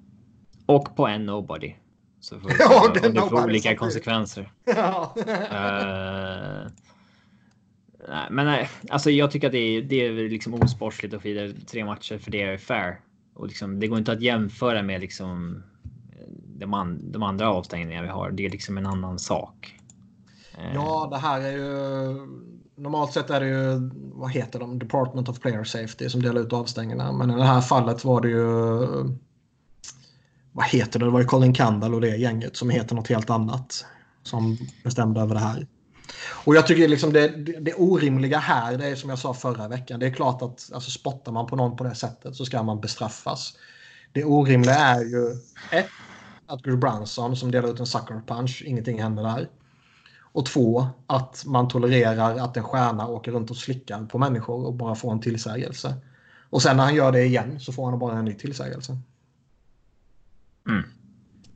[0.65, 1.75] Och på en nobody.
[2.19, 4.51] Så får vi ja, det, får olika konsekvenser.
[4.65, 5.15] Ja.
[5.27, 6.71] eh,
[8.09, 11.53] Nej, men nej, alltså jag tycker att det är, det är liksom osportsligt att fira
[11.67, 12.99] tre matcher för det är fair.
[13.33, 15.63] Och liksom, det går inte att jämföra med liksom
[16.11, 16.27] eh,
[16.59, 18.31] de, an, de andra avstängningar vi har.
[18.31, 19.75] Det är liksom en annan sak.
[20.57, 20.73] Eh.
[20.73, 22.15] Ja, det här är ju...
[22.75, 26.53] Normalt sett är det ju, vad heter de, Department of Player Safety som delar ut
[26.53, 27.11] avstängningarna.
[27.11, 28.45] Men i det här fallet var det ju...
[30.51, 31.05] Vad heter det?
[31.05, 33.85] Det var ju Colin Kandal och det gänget som heter något helt annat.
[34.23, 35.67] Som bestämde över det här.
[36.45, 39.67] Och jag tycker liksom det, det, det, orimliga här, det är som jag sa förra
[39.67, 39.99] veckan.
[39.99, 42.81] Det är klart att alltså, spottar man på någon på det sättet så ska man
[42.81, 43.53] bestraffas.
[44.11, 45.31] Det orimliga är ju
[45.71, 45.89] ett,
[46.47, 49.49] att Gru Branson som delar ut en sucker punch, ingenting händer där.
[50.31, 54.73] Och två, att man tolererar att en stjärna åker runt och slickar på människor och
[54.73, 55.95] bara får en tillsägelse.
[56.49, 58.97] Och sen när han gör det igen så får han bara en ny tillsägelse.
[60.67, 60.83] Mm.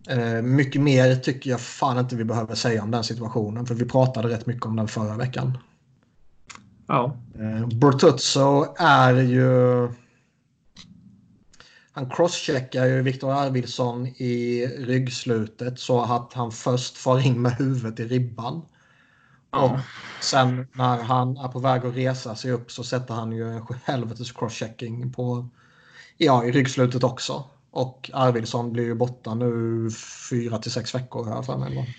[0.07, 3.65] Eh, mycket mer tycker jag fan inte vi behöver säga om den situationen.
[3.65, 5.57] För vi pratade rätt mycket om den förra veckan.
[6.87, 7.17] Ja.
[7.39, 9.89] Eh, Bertuzzo är ju...
[11.91, 17.99] Han crosscheckar ju Viktor Arvidsson i ryggslutet så att han först far in med huvudet
[17.99, 18.61] i ribban.
[19.51, 19.63] Ja.
[19.63, 19.79] Och
[20.23, 23.65] sen när han är på väg att resa sig upp så sätter han ju en
[23.83, 25.49] helvetes crosschecking på
[26.17, 27.45] ja, i ryggslutet också.
[27.73, 29.89] Och Arvidsson blir ju borta nu
[30.29, 31.95] fyra till sex veckor här för mig.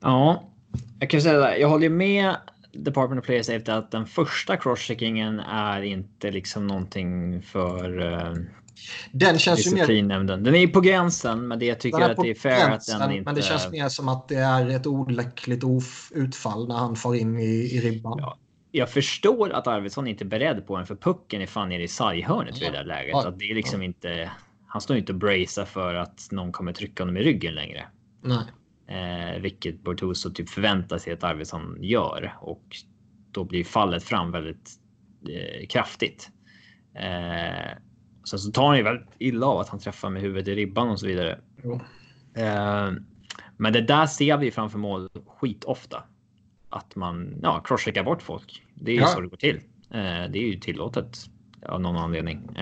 [0.00, 0.44] Ja,
[1.00, 1.56] jag kan säga det.
[1.56, 2.36] Jag håller med
[2.72, 8.36] Department of Player Safety att den första crosscheckingen är inte liksom någonting för uh,
[9.12, 10.24] den känns ju mer...
[10.36, 13.16] Den är på gränsen, men det jag tycker att det är fair gränsen, att den
[13.16, 13.24] inte...
[13.24, 15.64] Men det känns mer som att det är ett olyckligt
[16.10, 18.18] utfall när han får in i, i ribban.
[18.18, 18.38] Ja.
[18.70, 21.88] Jag förstår att Arvidsson inte är beredd på den för pucken är fan nere i
[21.88, 22.68] sarghörnet ja.
[22.68, 23.10] i det där läget.
[23.12, 23.28] Ja.
[23.28, 24.30] Att det är liksom inte
[24.72, 27.86] han står inte och bracear för att någon kommer trycka honom i ryggen längre.
[28.20, 28.44] Nej.
[28.86, 32.76] Eh, vilket Bortoso typ förväntar sig att Arvidsson gör och
[33.30, 34.70] då blir fallet fram väldigt
[35.28, 36.30] eh, kraftigt.
[36.94, 37.78] Eh,
[38.24, 40.88] sen så tar han ju väldigt illa av att han träffar med huvudet i ribban
[40.88, 41.38] och så vidare.
[41.64, 43.00] Uh,
[43.56, 46.04] men det där ser vi framför mål skitofta.
[46.68, 48.66] Att man ja, crosscheckar bort folk.
[48.74, 49.06] Det är ju ja.
[49.06, 49.56] så det går till.
[49.56, 51.18] Uh, det är ju tillåtet
[51.66, 52.56] av någon anledning.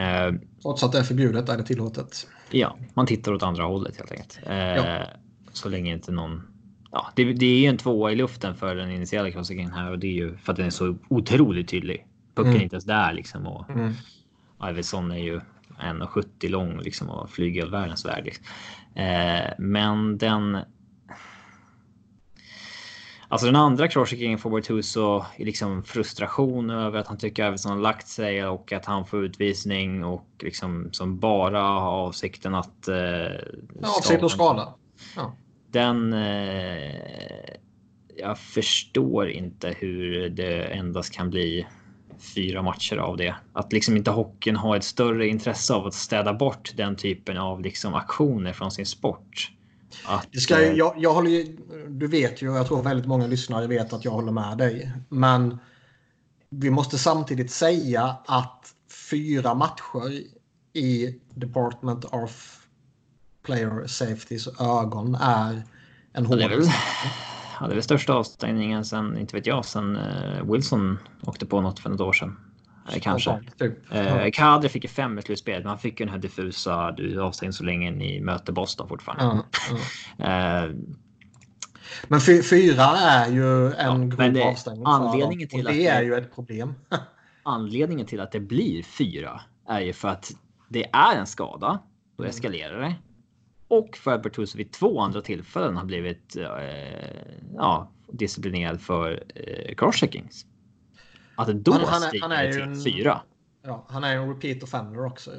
[0.63, 2.29] Trots att det är förbjudet är det tillåtet.
[2.51, 4.41] Ja, man tittar åt andra hållet helt enkelt.
[4.47, 5.05] Ja.
[5.53, 6.43] Så länge inte någon
[6.91, 9.99] ja, det, det, är ju en tvåa i luften för den initiala crossingen här och
[9.99, 12.07] det är ju för att den är så otroligt tydlig.
[12.35, 12.61] Pucken mm.
[12.61, 13.93] är inte ens där liksom och mm.
[14.71, 15.41] Iverson är ju
[15.81, 18.25] 1,70 lång liksom och flyger världens värld.
[18.25, 18.45] Liksom.
[18.95, 20.59] Eh, men den.
[23.33, 27.79] Alltså den andra crosscheckingen får Bortuso i liksom frustration över att han tycker Iverson har
[27.79, 32.89] lagt sig och att han får utvisning och liksom som bara har avsikten att.
[32.89, 34.75] Eh, ja, avsikt att skada.
[35.17, 35.33] Ja
[35.71, 36.13] den...
[36.13, 37.55] Eh,
[38.17, 41.67] jag förstår inte hur det endast kan bli
[42.35, 43.35] fyra matcher av det.
[43.53, 47.61] Att liksom inte hockeyn har ett större intresse av att städa bort den typen av
[47.61, 49.53] liksom aktioner från sin sport.
[50.07, 51.47] Att, det ska, eh, jag, jag håller,
[51.89, 54.93] du vet ju, jag tror väldigt många lyssnare vet att jag håller med dig.
[55.09, 55.59] Men
[56.51, 58.75] vi måste samtidigt säga att
[59.11, 60.23] fyra matcher
[60.73, 62.61] i Department of
[63.43, 65.63] player safetys ögon är
[66.13, 66.41] en hård...
[66.41, 66.69] Ja, det är väl,
[67.61, 71.61] ja, det är väl största avstängningen sen, inte vet jag, sen uh, Wilson åkte på
[71.61, 72.50] något för något år sedan.
[73.01, 73.41] Kanske.
[73.59, 73.93] Typ.
[73.93, 77.23] Eh, Kadri fick ju fem i slutspelet, men han fick ju den här diffusa du
[77.23, 79.25] avstängd så länge ni möter Boston fortfarande.
[79.25, 79.45] Ja,
[80.17, 80.65] ja.
[80.65, 80.71] eh,
[82.09, 84.83] men fyra är ju en ja, grov avstängning.
[84.87, 86.75] Anledningen till det, att är ju ett problem.
[87.43, 90.33] anledningen till att det blir fyra är ju för att
[90.69, 91.79] det är en skada.
[92.17, 92.31] Då mm.
[92.31, 92.95] eskalerar det
[93.71, 96.47] och för att Bertuzzi vid två andra tillfällen har blivit eh,
[97.57, 100.47] ja, disciplinerad för eh, crosscheckings.
[101.41, 103.21] Att då han, han, stiger han är till en, fyra.
[103.63, 105.31] Ja, han är en repeat offender också.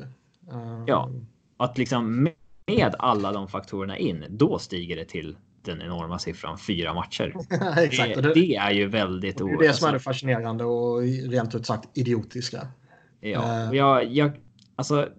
[0.51, 0.85] Um...
[0.87, 1.09] Ja,
[1.57, 2.23] att liksom
[2.67, 7.35] med alla de faktorerna in, då stiger det till den enorma siffran fyra matcher.
[7.77, 9.37] Exakt, det, det, det, är ju väldigt...
[9.37, 12.67] Det är det som är det fascinerande och rent ut sagt idiotiska.
[13.19, 13.75] Ja, uh...
[13.77, 14.31] jag, jag,
[14.75, 15.09] alltså.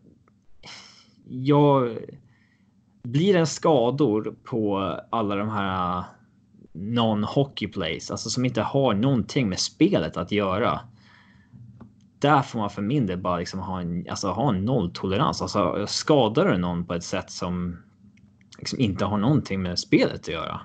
[1.25, 1.99] Jag
[3.03, 4.79] blir det skador på
[5.11, 6.05] alla de här
[6.73, 10.81] non-hockey plays, alltså som inte har någonting med spelet att göra.
[12.19, 15.43] Där får man för min del bara liksom ha en, alltså ha en nolltolerans.
[15.43, 17.77] Alltså skadar du någon på ett sätt som
[18.59, 20.61] liksom inte har någonting med spelet att göra.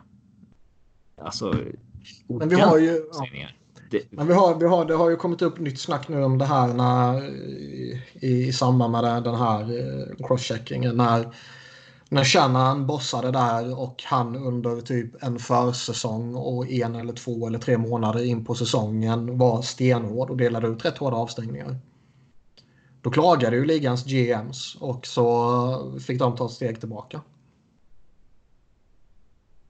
[1.21, 1.55] Alltså.
[2.27, 3.01] Men vi har ju.
[3.13, 3.47] Ja.
[3.91, 6.37] Det, men vi har, vi har, det har ju kommit upp nytt snack nu om
[6.37, 10.97] det här när, i, i samband med den här eh, crosscheckingen.
[10.97, 11.33] När
[12.09, 17.59] när Shannon bossade där och han under typ en försäsong och en eller två eller
[17.59, 21.77] tre månader in på säsongen var stenhård och delade ut rätt hårda avstängningar.
[23.01, 27.21] Då klagade ju ligans GMs och så fick de ta ett steg tillbaka.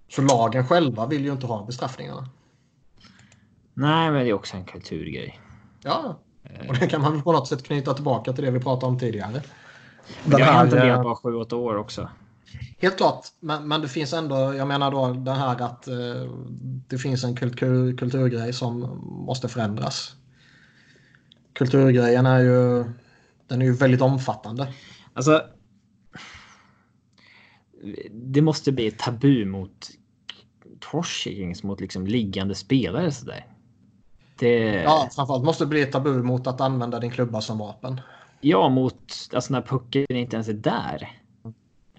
[0.09, 2.29] Så lagen själva vill ju inte ha bestraffningarna.
[3.73, 5.39] Nej, men det är också en kulturgrej.
[5.83, 6.19] Ja,
[6.67, 9.41] och det kan man på något sätt knyta tillbaka till det vi pratade om tidigare.
[10.25, 12.09] Det har hänt en del på 7-8 år också.
[12.77, 16.31] Helt klart, men, men det finns ändå, jag menar då det här att eh,
[16.87, 18.79] det finns en kultur, kulturgrej som
[19.25, 20.15] måste förändras.
[21.53, 22.83] Kulturgrejen är ju,
[23.47, 24.73] den är ju väldigt omfattande.
[25.13, 25.41] Alltså,
[28.11, 29.89] det måste bli ett tabu mot
[30.81, 33.45] crosschickings mot liksom liggande spelare sådär.
[34.39, 34.83] Det...
[34.83, 38.01] Ja, framförallt måste det bli ett tabu mot att använda din klubba som vapen.
[38.41, 41.21] Ja, mot alltså när pucken inte ens är där.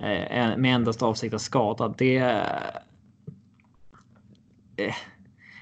[0.01, 1.95] Eh, med endast avsikt att skada.
[1.99, 2.17] Det...
[4.77, 4.95] Eh,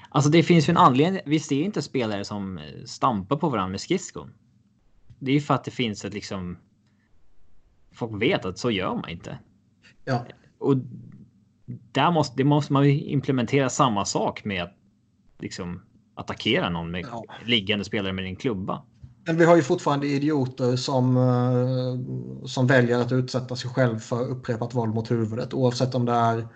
[0.09, 1.21] alltså det finns ju en anledning.
[1.25, 4.33] Vi ser inte spelare som stampar på varandra med skridskon.
[5.19, 6.57] Det är ju för att det finns ett liksom.
[7.91, 9.39] Folk vet att så gör man inte.
[10.05, 10.25] Ja.
[10.57, 10.77] Och
[11.91, 14.75] där måste, det måste man implementera samma sak med att
[15.39, 15.81] liksom
[16.15, 17.23] attackera någon med ja.
[17.45, 18.83] liggande spelare med din klubba.
[19.27, 21.95] Men vi har ju fortfarande idioter som, eh,
[22.47, 26.47] som väljer att utsätta sig själv för upprepat våld mot huvudet oavsett om det är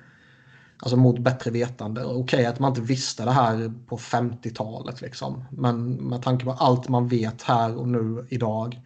[0.77, 2.03] alltså mot bättre vetande.
[2.03, 5.43] Okej okay, att man inte visste det här på 50-talet liksom.
[5.49, 8.81] Men med tanke på allt man vet här och nu idag.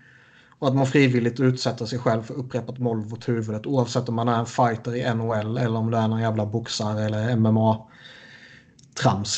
[0.59, 4.27] Och att man frivilligt utsätter sig själv för upprepat våld mot huvudet oavsett om man
[4.27, 7.83] är en fighter i NHL eller om det är någon jävla boxare eller MMA-trams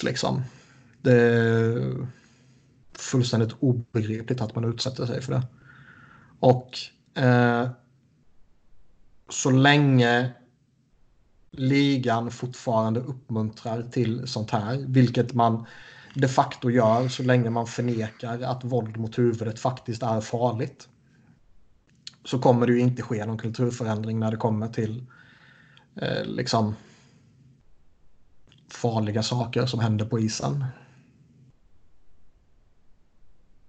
[0.04, 0.42] liksom.
[1.02, 1.14] Det
[2.98, 5.44] fullständigt obegripligt att man utsätter sig för det.
[6.40, 6.78] Och
[7.22, 7.70] eh,
[9.30, 10.32] så länge
[11.52, 15.66] ligan fortfarande uppmuntrar till sånt här, vilket man
[16.14, 20.90] de facto gör så länge man förnekar att våld mot huvudet faktiskt är farligt.
[22.26, 25.06] Så kommer det ju inte ske någon kulturförändring när det kommer till
[25.96, 26.76] eh, liksom
[28.70, 30.66] farliga saker som händer på isen.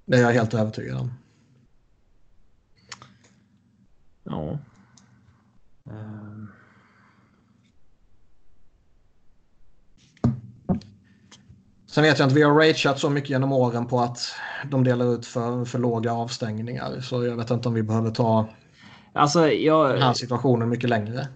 [0.08, 1.12] Det är jag helt övertygad om.
[4.24, 4.58] Ja.
[5.84, 6.52] Um.
[11.86, 14.18] Sen vet jag inte, vi har rageat så mycket genom åren på att
[14.70, 17.00] de delar ut för, för låga avstängningar.
[17.00, 18.48] Så jag vet inte om vi behöver ta
[19.12, 21.28] alltså, jag, den här situationen mycket längre.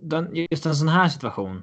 [0.00, 1.62] Den, just en sån här situation.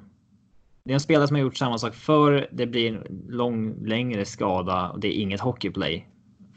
[0.88, 4.24] Det är en spelare som har gjort samma sak för Det blir en lång, längre
[4.24, 6.08] skada och det är inget hockeyplay.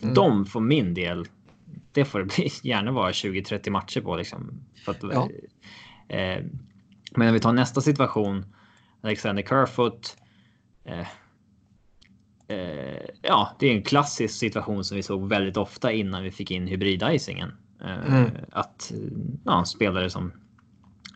[0.02, 0.14] Mm.
[0.14, 1.26] De för min del.
[1.92, 4.64] Det får det bli, gärna vara 20-30 matcher på liksom.
[4.88, 5.30] Att, ja.
[6.16, 6.44] eh,
[7.12, 8.46] men om vi tar nästa situation.
[9.02, 10.18] Alexander Kerfoot
[10.84, 11.08] Eh,
[12.48, 16.52] eh, ja, det är en klassisk situation som vi såg väldigt ofta innan vi fick
[16.52, 17.52] in hybridicingen.
[17.82, 18.30] Eh, mm.
[18.52, 18.92] Att
[19.46, 20.32] ja, spelare som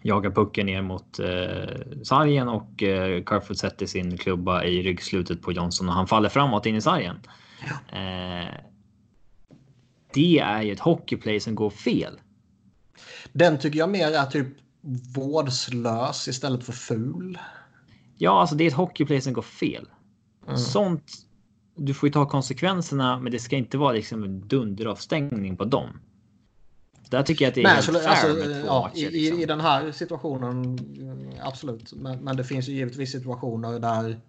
[0.05, 5.51] jagar pucken ner mot eh, sargen och eh, Kerfoot sätter sin klubba i ryggslutet på
[5.51, 7.19] Johnson och han faller framåt in i sargen.
[7.67, 7.97] Ja.
[7.97, 8.53] Eh,
[10.13, 12.19] det är ju ett hockeyplay som går fel.
[13.33, 14.47] Den tycker jag mer är typ
[15.15, 17.39] vårdslös istället för ful.
[18.17, 19.87] Ja, alltså det är ett hockeyplay som går fel.
[20.47, 20.57] Mm.
[20.57, 21.13] Sånt.
[21.77, 25.89] Du får ju ta konsekvenserna, men det ska inte vara liksom en dunderavstängning på dem.
[27.09, 29.39] Där tycker jag att det är Nej, helt fair alltså, med två ja, i, liksom.
[29.39, 30.79] I den här situationen,
[31.41, 31.93] absolut.
[31.93, 34.19] Men, men, det finns ju givetvis situationer där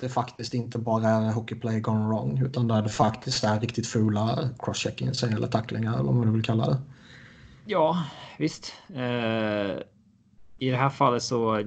[0.00, 4.48] det faktiskt inte bara är hockeyplay gone wrong, utan där det faktiskt är riktigt fula
[4.58, 6.78] crosscheckings eller tacklingar eller vad du vill kalla det.
[7.66, 8.04] Ja,
[8.38, 8.72] visst.
[8.90, 9.80] Uh,
[10.58, 11.64] I det här fallet så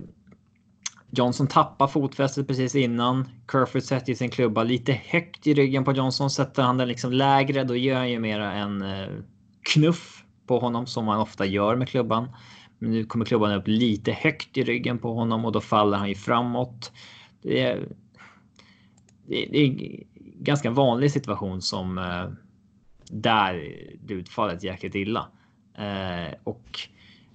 [1.14, 3.30] Johnson tappar fotfästet precis innan.
[3.52, 6.30] Kerfoot sätter sin klubba lite högt i ryggen på Johnson.
[6.30, 9.08] Sätter han den liksom lägre, då gör han ju mera en eh,
[9.62, 12.28] knuff på honom som man ofta gör med klubban.
[12.80, 16.10] Men nu kommer klubban upp lite högt i ryggen på honom och då faller han
[16.10, 16.92] ju framåt.
[17.42, 17.88] Det är,
[19.28, 20.04] det är en
[20.44, 22.30] ganska vanlig situation som eh,
[23.12, 23.54] där
[24.04, 25.28] det utfallet jäkligt illa.
[25.78, 26.80] Eh, och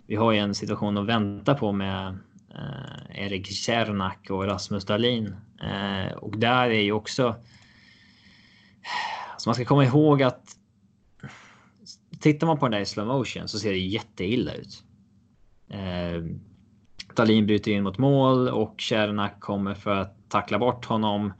[0.07, 2.19] vi har ju en situation att vänta på med
[2.55, 5.37] eh, Erik Cernak och Rasmus Dahlin.
[5.63, 7.35] Eh, och där är ju också.
[9.39, 10.56] Så man ska komma ihåg att.
[12.21, 14.83] Tittar man på den där i slow motion så ser det jätteilla ut.
[15.71, 16.25] Eh,
[17.17, 21.33] Dahlin bryter in mot mål och Cernak kommer för att tackla bort honom.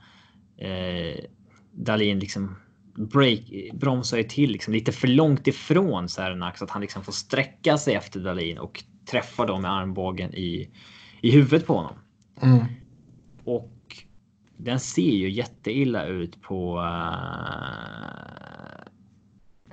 [0.59, 1.25] Eh,
[1.73, 2.57] Dahlin liksom
[2.95, 3.41] break,
[3.73, 7.79] bromsar ju till liksom lite för långt ifrån Cernak så att han liksom får sträcka
[7.79, 10.71] sig efter Dahlin och träffa dem med armbågen i
[11.21, 11.99] i huvudet på honom.
[12.43, 12.65] Mm.
[13.45, 14.05] Och
[14.57, 16.87] den ser ju jätteilla ut på uh,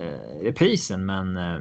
[0.00, 1.60] uh, reprisen, men uh,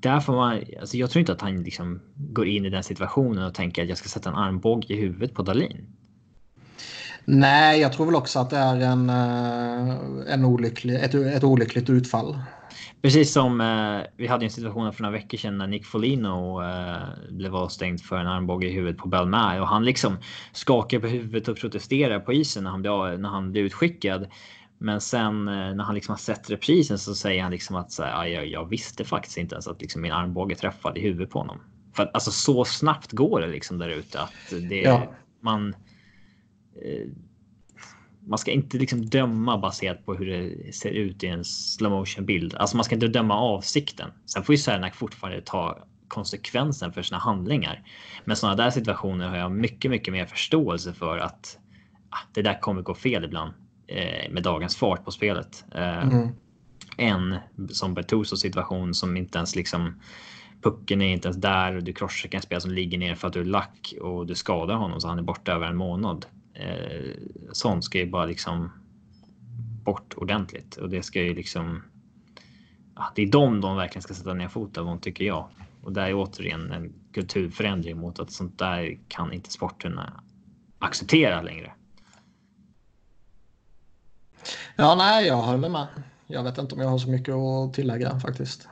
[0.00, 0.62] där får man.
[0.80, 3.88] Alltså jag tror inte att han liksom går in i den situationen och tänker att
[3.88, 5.86] jag ska sätta en armbåge i huvudet på Dalin.
[7.24, 9.10] Nej, jag tror väl också att det är en,
[10.28, 12.38] en olycklig, ett, ett olyckligt utfall.
[13.02, 17.30] Precis som eh, vi hade en situation för några veckor sedan när Nick Folino eh,
[17.30, 20.16] blev avstängd för en armbåge i huvudet på Belmar och han liksom
[20.52, 24.26] skakar på huvudet och protesterar på isen när han blir, när han blir utskickad.
[24.78, 28.02] Men sen eh, när han liksom har sett reprisen så säger han liksom att så
[28.02, 31.38] här, jag, jag visste faktiskt inte ens att liksom min armbåge träffade i huvudet på
[31.38, 31.60] honom.
[31.92, 35.14] För att, alltså så snabbt går det liksom där ute att det ja.
[35.40, 35.74] man.
[36.82, 37.08] Eh,
[38.28, 42.26] man ska inte liksom döma baserat på hur det ser ut i en slow motion
[42.26, 42.54] bild.
[42.54, 44.10] Alltså man ska inte döma avsikten.
[44.26, 47.82] Sen får ju Sernak fortfarande ta konsekvensen för sina handlingar.
[48.24, 51.58] Men sådana där situationer har jag mycket, mycket mer förståelse för att
[52.10, 53.52] ah, det där kommer gå fel ibland
[54.30, 55.64] med dagens fart på spelet.
[55.74, 56.28] Eh, mm.
[56.98, 57.36] Än
[57.70, 60.00] som Bertusos situation som inte ens liksom
[60.62, 63.34] pucken är inte ens där och du crosscheckar en spelare som ligger ner för att
[63.34, 67.10] du är lack och du skadar honom så han är borta över en månad eh,
[67.52, 68.70] sånt ska ju bara liksom
[69.84, 71.82] bort ordentligt och det ska ju liksom.
[72.94, 75.48] Ja, det är de de verkligen ska sätta ner foten på tycker jag.
[75.82, 80.22] Och det är återigen en kulturförändring mot att sånt där kan inte sporterna
[80.78, 81.72] acceptera längre.
[84.78, 85.86] Ja, nej, jag håller med.
[86.26, 88.68] Jag vet inte om jag har så mycket att tillägga faktiskt.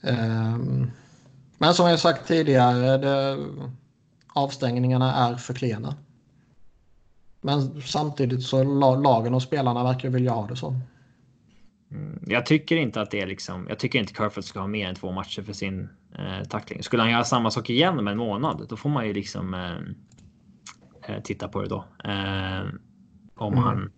[0.00, 0.90] Um,
[1.58, 3.38] men som jag sagt tidigare, det,
[4.32, 5.96] avstängningarna är för klena.
[7.40, 8.64] Men samtidigt så
[8.94, 10.74] lagen och spelarna verkar vilja ha det så.
[11.90, 13.66] Mm, jag tycker inte att det är liksom.
[13.68, 15.88] Jag tycker inte Kerfoot ska ha mer än två matcher för sin
[16.18, 16.82] eh, tackling.
[16.82, 19.94] Skulle han göra samma sak igen om en månad, då får man ju liksom eh
[21.24, 21.84] titta på det då.
[22.04, 22.62] Eh,
[23.34, 23.64] om mm.
[23.64, 23.92] han.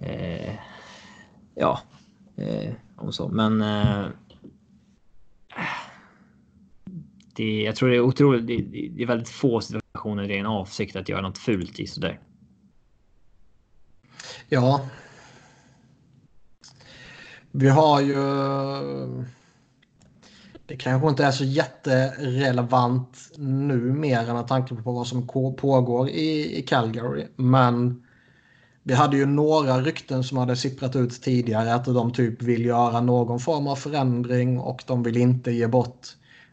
[0.00, 0.54] Eh,
[1.54, 1.80] ja,
[2.36, 3.28] eh, om så.
[3.28, 3.60] Men.
[3.60, 4.06] Eh,
[7.34, 8.46] det, jag tror det är otroligt.
[8.46, 8.56] Det,
[8.88, 12.20] det, är väldigt få situationer det är en avsikt att göra något fult i sådär.
[14.48, 14.88] Ja.
[17.50, 18.16] Vi har ju
[20.66, 25.26] det kanske inte är så jätterelevant nu mer med tanke på vad som
[25.56, 27.26] pågår i, i Calgary.
[27.36, 28.02] Men
[28.82, 33.00] vi hade ju några rykten som hade sipprat ut tidigare att de typ vill göra
[33.00, 36.08] någon form av förändring och de vill inte ge bort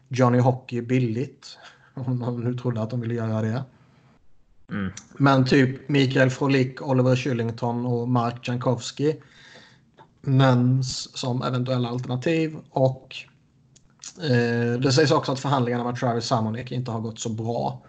[0.08, 1.58] Johnny Hockey billigt.
[1.94, 3.64] Om man nu trodde att de ville göra det.
[4.70, 4.92] Mm.
[5.12, 9.16] Men typ Mikael Frolik, Oliver Kylington och Mark Jankowski
[10.22, 12.56] nämns som eventuella alternativ.
[12.70, 13.16] Och
[14.22, 17.82] Eh, det sägs också att förhandlingarna med Travis Samonik inte har gått så bra.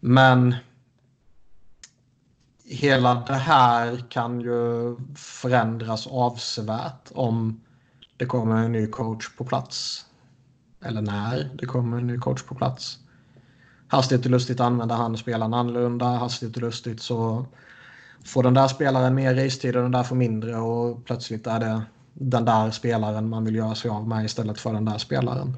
[0.00, 0.54] Men
[2.64, 7.60] hela det här kan ju förändras avsevärt om
[8.16, 10.06] det kommer en ny coach på plats.
[10.84, 12.98] Eller när det kommer en ny coach på plats.
[13.88, 16.06] Hastigt och lustigt använder han spelaren annorlunda.
[16.06, 17.46] Hastigt och lustigt så
[18.24, 21.82] får den där spelaren mer racetid och den där får mindre och plötsligt är det
[22.14, 25.56] den där spelaren man vill göra sig av med istället för den där spelaren.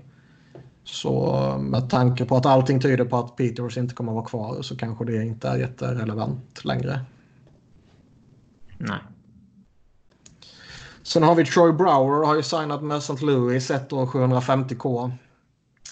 [0.84, 4.62] Så med tanke på att allting tyder på att Peters inte kommer att vara kvar
[4.62, 7.00] så kanske det inte är jätterelevant längre.
[8.78, 8.98] Nej.
[11.02, 13.26] Sen har vi Troy Brower har ju signat med St.
[13.26, 15.12] Louis ett år 750k.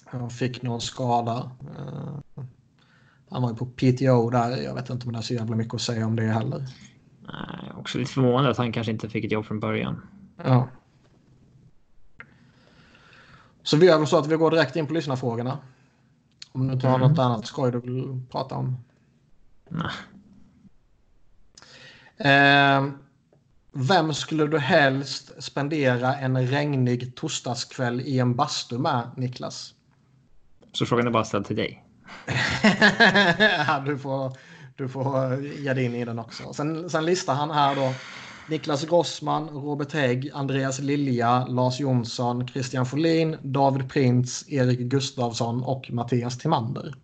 [0.05, 1.51] Han fick någon skada.
[1.61, 2.45] Eh,
[3.31, 4.57] han var ju på PTO där.
[4.57, 6.67] Jag vet inte om det är så jävla mycket att säga om det heller.
[7.27, 10.03] Nej, också lite förvånad att han kanske inte fick ett jobb från början.
[10.37, 10.69] Ja.
[13.63, 15.59] Så vi gör väl så att vi går direkt in på lyssnarfrågorna.
[16.53, 17.09] Om du inte har mm.
[17.09, 18.77] något annat skoj du vill prata om.
[19.69, 19.91] Nej.
[22.17, 22.85] Eh,
[23.73, 29.75] vem skulle du helst spendera en regnig torsdagskväll i en bastu med, Niklas?
[30.73, 31.85] Så frågan är bara ställd till dig.
[33.67, 34.37] ja, du, får,
[34.77, 36.53] du får ge dig in i den också.
[36.53, 37.95] Sen, sen listar han här då
[38.49, 45.91] Niklas Grossman, Robert Hägg, Andreas Lilja, Lars Jonsson, Christian Folin, David Prins, Erik Gustavsson och
[45.91, 46.95] Mattias Timander.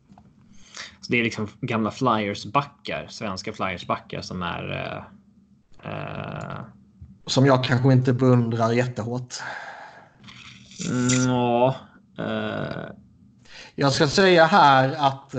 [1.00, 4.70] Så det är liksom gamla Flyers-backar, svenska Flyers-backar som är...
[5.84, 6.60] Uh, uh...
[7.26, 9.34] Som jag kanske inte beundrar jättehårt.
[11.26, 11.76] Ja.
[12.18, 12.94] Uh...
[13.74, 15.30] Jag ska säga här att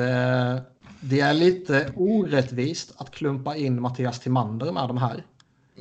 [1.02, 5.24] det är lite orättvist att klumpa in Mattias Timander med de här.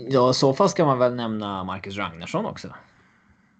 [0.08, 2.68] Ja, i så fall ska man väl nämna Marcus Ragnarsson också.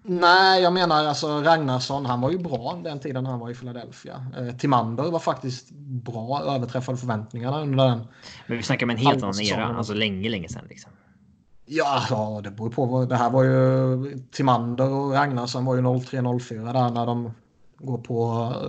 [0.02, 2.06] Nej, jag menar alltså Ragnarsson.
[2.06, 4.27] Han var ju bra den tiden han var i Philadelphia.
[4.39, 7.98] Eh, Timander var faktiskt bra, överträffade förväntningarna under den.
[8.47, 10.93] Men vi snackar om en helt annan era, alltså länge, länge sedan liksom.
[11.66, 13.05] Ja, ja, det beror på.
[13.05, 17.32] Det här var ju Timander och Ragnarsson var ju 03-04 där när de
[17.78, 18.69] går på, eh,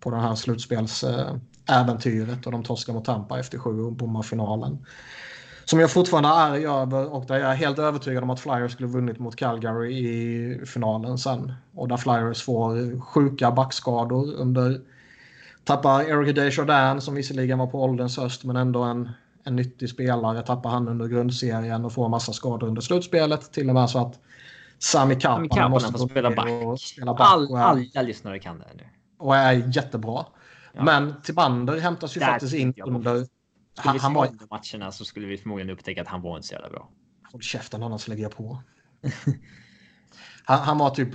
[0.00, 4.78] på den här slutspelsäventyret och de torskar mot Tampa efter sju och bommar finalen
[5.70, 8.72] som jag fortfarande är arg över och där jag är helt övertygad om att Flyers
[8.72, 11.52] skulle vunnit mot Calgary i finalen sen.
[11.74, 14.80] Och där Flyers får sjuka backskador under...
[15.64, 19.10] Tappar Eric Desjardins som visserligen var på ålderns höst men ändå en,
[19.44, 20.42] en nyttig spelare.
[20.42, 23.52] Tappar han under grundserien och får massa skador under slutspelet.
[23.52, 24.18] Till och med så att
[24.78, 26.80] Sami Kapanen måste få spela back.
[26.80, 28.84] Spela back All, är, alla lyssnare kan det nu.
[29.18, 30.26] Och är jättebra.
[30.72, 30.84] Ja.
[30.84, 33.26] Men Tibander hämtas ju Där faktiskt in under
[33.78, 34.28] skulle han, han var...
[34.50, 36.88] matcherna så skulle vi förmodligen upptäcka att han var inte så jävla bra.
[37.32, 38.62] Håll käften annars lägger jag på.
[40.44, 41.08] han, han, var typ...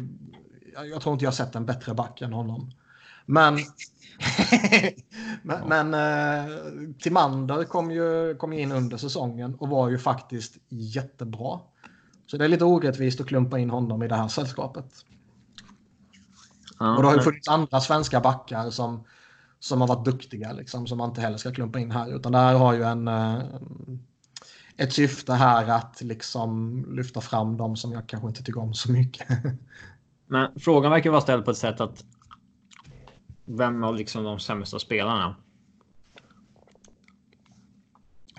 [0.74, 2.72] Jag tror inte jag sett en bättre back än honom.
[3.26, 3.60] Men...
[5.42, 6.58] men, men eh,
[7.00, 11.60] Timander kom ju kom in under säsongen och var ju faktiskt jättebra.
[12.28, 15.06] Så det är lite orättvist att klumpa in honom i det här sällskapet.
[16.80, 19.04] Ja, och det har ju funnits andra svenska backar som
[19.62, 22.16] som har varit duktiga liksom, som man inte heller ska klumpa in här.
[22.16, 23.40] Utan det här har ju en, eh,
[24.78, 28.92] ett syfte här att liksom lyfta fram dem som jag kanske inte tycker om så
[28.92, 29.28] mycket.
[30.28, 32.06] Men frågan verkar vara ställd på ett sätt att
[33.46, 35.36] vem av liksom de sämsta spelarna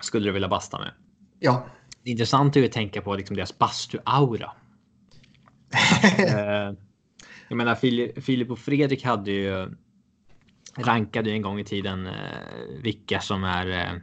[0.01, 0.91] skulle du vilja basta med?
[1.39, 1.65] Ja.
[2.03, 4.49] Det är intressant att tänka på liksom deras bastu-aura.
[6.17, 6.73] Eh,
[7.47, 7.75] jag menar,
[8.21, 9.75] Filip och Fredrik hade ju
[10.75, 12.13] rankade en gång i tiden eh,
[12.81, 13.93] vilka som är eh,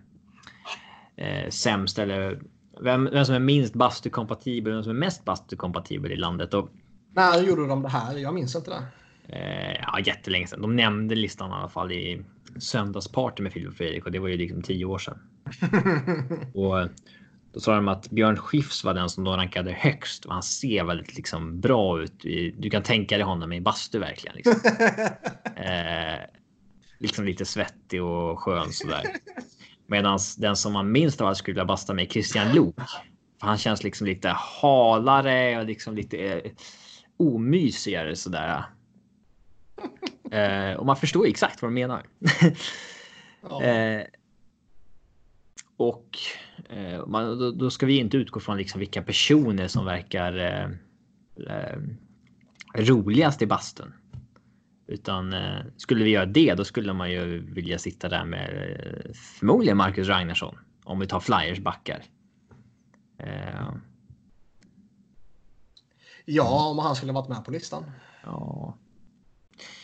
[1.26, 2.40] eh, sämst eller
[2.80, 6.54] vem, vem som är minst bastukompatibel och vem som är mest bastukompatibel i landet.
[6.54, 6.70] Och,
[7.14, 8.16] När gjorde de det här?
[8.16, 8.82] Jag minns inte det.
[9.36, 10.62] Eh, ja, jättelänge sedan.
[10.62, 12.24] De nämnde listan i alla fall i
[12.58, 15.18] söndagsparty med Filip och Fredrik och det var ju liksom tio år sedan.
[16.54, 16.88] och
[17.52, 20.84] Då sa de att Björn Skifs var den som de rankade högst och han ser
[20.84, 22.20] väldigt liksom bra ut.
[22.58, 24.36] Du kan tänka dig honom i bastu verkligen.
[24.36, 24.54] Liksom.
[25.56, 26.20] eh,
[27.00, 29.04] liksom lite svettig och skön sådär.
[29.86, 32.72] Medan den som man minst av allt skulle vilja basta med är Christian.
[33.40, 36.52] För han känns liksom lite halare och liksom lite eh,
[37.16, 38.64] omysigare sådär.
[40.30, 42.06] Eh, och man förstår exakt vad de menar.
[43.42, 43.62] ja.
[43.64, 44.02] eh,
[45.76, 46.18] och
[46.68, 50.70] eh, man, då, då, ska vi inte utgå från liksom vilka personer som verkar eh,
[51.48, 51.78] eh,
[52.74, 53.92] roligast i bastun.
[54.90, 59.12] Utan eh, skulle vi göra det, då skulle man ju vilja sitta där med eh,
[59.14, 60.58] förmodligen Marcus Ragnarsson.
[60.84, 62.02] Om vi tar Flyers backar.
[63.18, 63.72] Eh.
[66.24, 67.84] Ja, om han skulle varit med på listan.
[68.24, 68.76] Ja.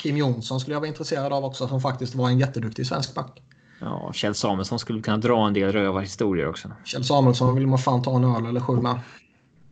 [0.00, 3.42] Kim Jonsson skulle jag vara intresserad av också, som faktiskt var en jätteduktig svensk back.
[3.80, 6.70] Ja, Kjell Samuelsson skulle kunna dra en del rövarhistorier också.
[6.84, 9.00] Kjell Samuelsson vill man fan ta en öl eller sju med.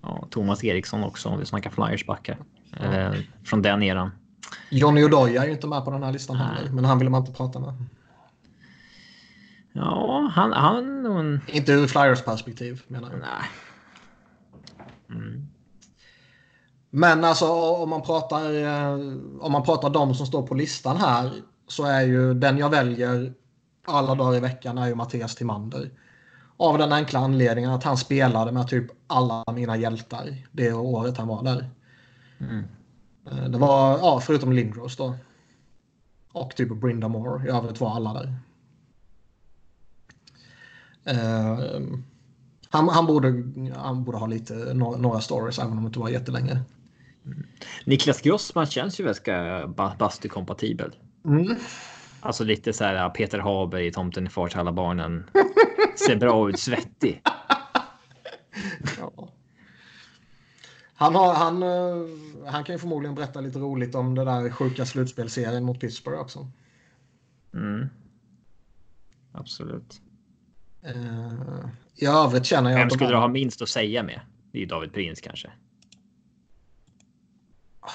[0.03, 2.39] Ja, Thomas Eriksson också om vi snackar Flyers backar.
[2.71, 2.85] Ja.
[2.85, 4.11] Eh, från den eran.
[4.71, 6.47] Johnny Odoja är ju inte med på den här listan Nej.
[6.47, 7.75] heller, men han vill man inte prata med.
[9.73, 10.53] Ja, han...
[10.53, 13.21] han Inte ur Flyers perspektiv menar jag.
[13.21, 13.51] Nej.
[15.09, 15.49] Mm.
[16.91, 18.95] Men alltså om man pratar eh,
[19.41, 21.33] om man pratar de som står på listan här
[21.69, 23.33] så är ju den jag väljer
[23.87, 25.91] alla dagar i veckan är ju Mattias Timander.
[26.57, 31.29] Av den enkla anledningen att han spelade med typ alla mina hjältar det året han
[31.29, 31.71] var där.
[32.41, 32.65] Mm.
[33.31, 35.15] Eh, det var, ja, förutom Lindros då.
[36.33, 37.47] Och typ Brinda Moore.
[37.47, 38.35] I övrigt var alla där.
[41.11, 41.81] Uh,
[42.71, 43.45] han, han, borde,
[43.77, 46.61] han borde ha lite, några stories även om det inte var jättelänge.
[47.27, 47.47] Mm.
[47.85, 49.67] Niklas Grossman känns ju ganska
[49.99, 50.97] bastukompatibel.
[51.25, 51.57] Mm.
[52.21, 55.31] Alltså lite så här Peter Haber i Tomten i till alla barnen.
[56.07, 57.23] Ser bra ut, svettig.
[60.97, 62.07] Han, har, han, eh,
[62.47, 66.51] han kan ju förmodligen berätta lite roligt om det där sjuka slutspelserien mot Pittsburgh också.
[67.55, 67.89] Mm.
[69.33, 70.01] Absolut.
[70.87, 72.79] Uh, I övrigt känner jag...
[72.79, 74.21] Vem skulle du ha minst att säga med?
[74.53, 75.51] Det är ju David Prins kanske.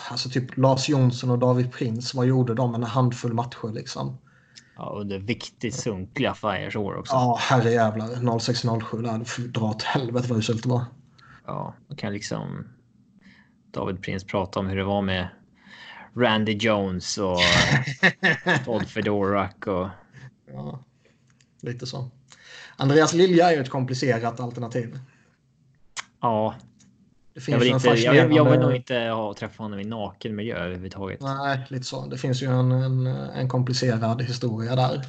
[0.10, 4.18] Alltså typ Lars Jonsson och David Prins, vad gjorde de en handfull matcher liksom?
[4.76, 7.14] Ja, under viktigt sunkliga Flyers år också.
[7.14, 8.40] Ja, herrejävlar.
[8.40, 9.48] 0607 där.
[9.48, 10.86] Dra åt helvete vad uselt det var.
[11.46, 12.68] Ja, man kan liksom
[13.72, 15.28] David Prins prata om hur det var med
[16.16, 17.40] Randy Jones och
[18.66, 19.88] Todd Fedorak och...
[20.54, 20.84] Ja,
[21.62, 22.10] lite så.
[22.78, 25.00] Andreas Lilja är ju ett komplicerat alternativ.
[26.22, 26.56] Ja.
[27.48, 31.22] jag, vill inte, jag, jag vill nog inte ha, träffa honom i naken miljö överhuvudtaget.
[31.22, 32.06] Nej, lite så.
[32.06, 35.06] Det finns ju en, en, en komplicerad historia där.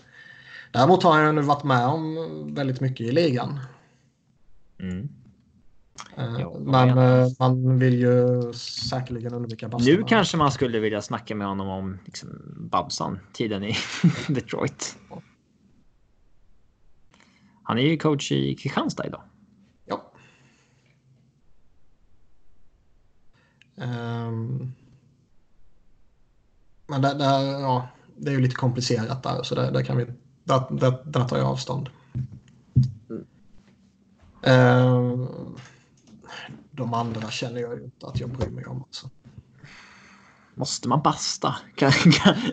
[0.72, 3.60] Däremot har jag nu varit med om väldigt mycket i ligan.
[4.80, 5.08] Mm.
[6.16, 9.96] Ja, men eh, man vill ju säkerligen undvika Bastarna.
[9.96, 13.76] Nu kanske man skulle vilja snacka med honom om liksom, Babsan, tiden i
[14.28, 14.96] Detroit.
[17.62, 19.22] Han är ju coach i Kristianstad idag.
[19.86, 20.12] Ja.
[23.74, 24.74] Um,
[26.86, 27.24] men det, det,
[27.60, 30.06] ja, det är ju lite komplicerat där, så det, det kan vi,
[30.44, 31.90] där, där, där tar jag avstånd.
[33.10, 33.26] Mm.
[34.46, 35.28] Uh,
[36.80, 38.82] de andra känner jag ju inte att jag bryr mig om.
[38.82, 39.10] Alltså.
[40.54, 41.56] Måste man basta?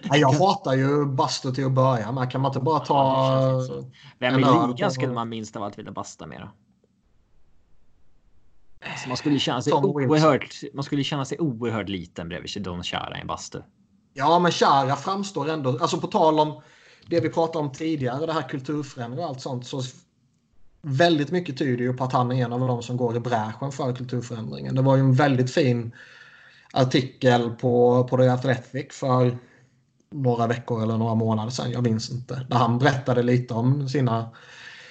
[0.03, 2.31] Nej, jag hatar ju bastu till att börja med.
[2.31, 3.61] Kan man inte bara ta...
[4.19, 6.49] Vem i ligan skulle man minst av allt vilja basta med då?
[9.03, 13.17] Så man skulle känna sig oerhört, man skulle känna sig oerhört liten bredvid Don Chara
[13.17, 13.61] i en bastu.
[14.13, 16.61] Ja, men Chara framstår ändå, alltså på tal om
[17.07, 19.81] det vi pratade om tidigare, det här kulturförändring och allt sånt, så
[20.87, 23.71] väldigt mycket tyder ju på att han är en av de som går i bräschen
[23.71, 24.75] för kulturförändringen.
[24.75, 25.91] Det var ju en väldigt fin
[26.73, 29.37] artikel på, på The Athletic för
[30.11, 32.45] några veckor eller några månader sedan, jag minns inte.
[32.49, 34.29] Där han berättade lite om sina,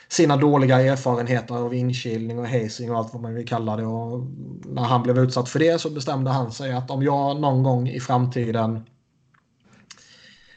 [0.08, 3.86] sina dåliga erfarenheter av inkilning och hazing och allt vad man vill kalla det.
[3.86, 4.26] Och
[4.64, 7.88] när han blev utsatt för det så bestämde han sig att om jag någon gång
[7.88, 8.82] i framtiden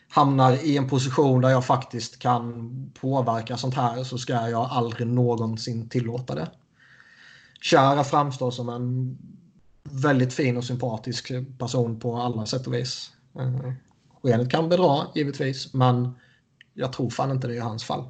[0.10, 2.72] hamnar i en position där jag faktiskt kan
[3.02, 6.52] påverka sånt här så ska jag aldrig någonsin tillåta det.
[7.62, 9.18] Chara framstår som en
[9.84, 13.12] väldigt fin och sympatisk person på alla sätt och vis.
[13.40, 13.74] Eh,
[14.22, 16.16] skenet kan bedra givetvis, men
[16.74, 18.10] jag tror fan inte det är hans fall.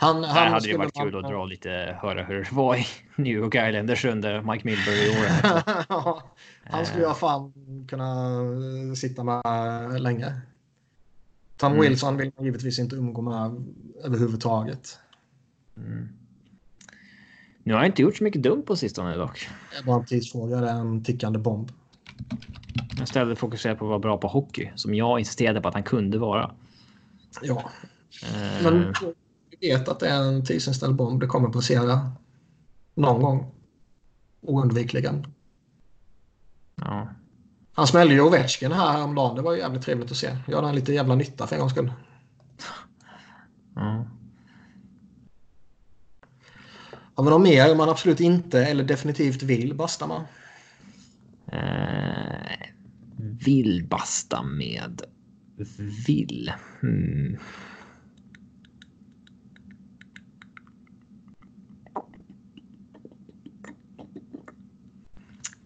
[0.00, 2.86] Han, det han hade ju varit kul att dra lite, höra hur det var i
[3.16, 6.22] New York Islanders under Mike Milbury i år.
[6.70, 7.52] han skulle jag fan
[7.88, 8.34] kunna
[8.96, 10.40] sitta med länge.
[11.58, 11.80] Tom mm.
[11.80, 13.64] Wilson vill man givetvis inte umgå med
[14.04, 14.98] överhuvudtaget.
[15.76, 16.08] Mm.
[17.62, 19.48] Nu har jag inte gjort så mycket dumt på sistone dock.
[19.70, 20.60] Det är bara en tidsfråga.
[20.60, 21.70] Det är en tickande bomb.
[22.98, 25.82] Jag ställde fokuserat på att vara bra på hockey som jag insisterade på att han
[25.82, 26.54] kunde vara.
[27.42, 27.70] Ja,
[28.24, 28.62] uh...
[28.62, 28.94] men
[29.50, 31.20] vi vet att det är en tidsinställd bomb.
[31.20, 32.12] Det kommer passera
[32.94, 33.52] någon gång.
[34.40, 35.26] Oundvikligen.
[36.74, 37.08] Ja.
[37.78, 39.36] Han smällde ju Ovechkin här häromdagen.
[39.36, 40.36] Det var ju jävligt trevligt att se.
[40.48, 41.92] Gör han lite jävla nytta för en gångs skull.
[43.74, 44.06] Ja.
[47.14, 50.24] Har vi något mer man absolut inte eller definitivt vill basta med?
[51.52, 52.68] Eh,
[53.44, 55.02] vill basta med.
[56.06, 56.52] Vill.
[56.80, 57.38] Hmm.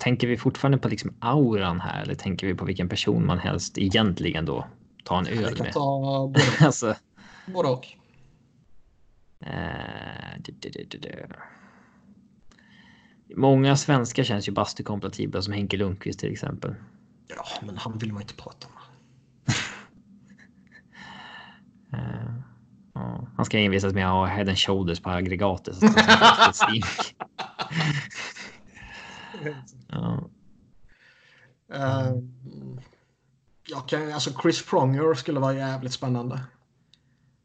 [0.03, 3.79] Tänker vi fortfarande på liksom auran här eller tänker vi på vilken person man helst
[3.79, 4.67] egentligen då
[5.05, 5.73] tar en öl med?
[5.73, 6.95] Ta både, alltså,
[7.47, 7.87] både och.
[9.41, 11.27] Eh, du, du, du,
[13.37, 16.75] Många svenskar känns ju bastukompatibla som Henke Lundqvist till exempel.
[17.29, 18.83] Ja, men han vill man inte prata med.
[22.01, 22.35] uh,
[22.97, 25.77] uh, han ska envisas med att ha head and shoulders på aggregatet.
[29.89, 30.31] ja.
[31.75, 32.23] Uh,
[33.69, 36.41] jag kan, alltså Chris Pronger skulle vara jävligt spännande.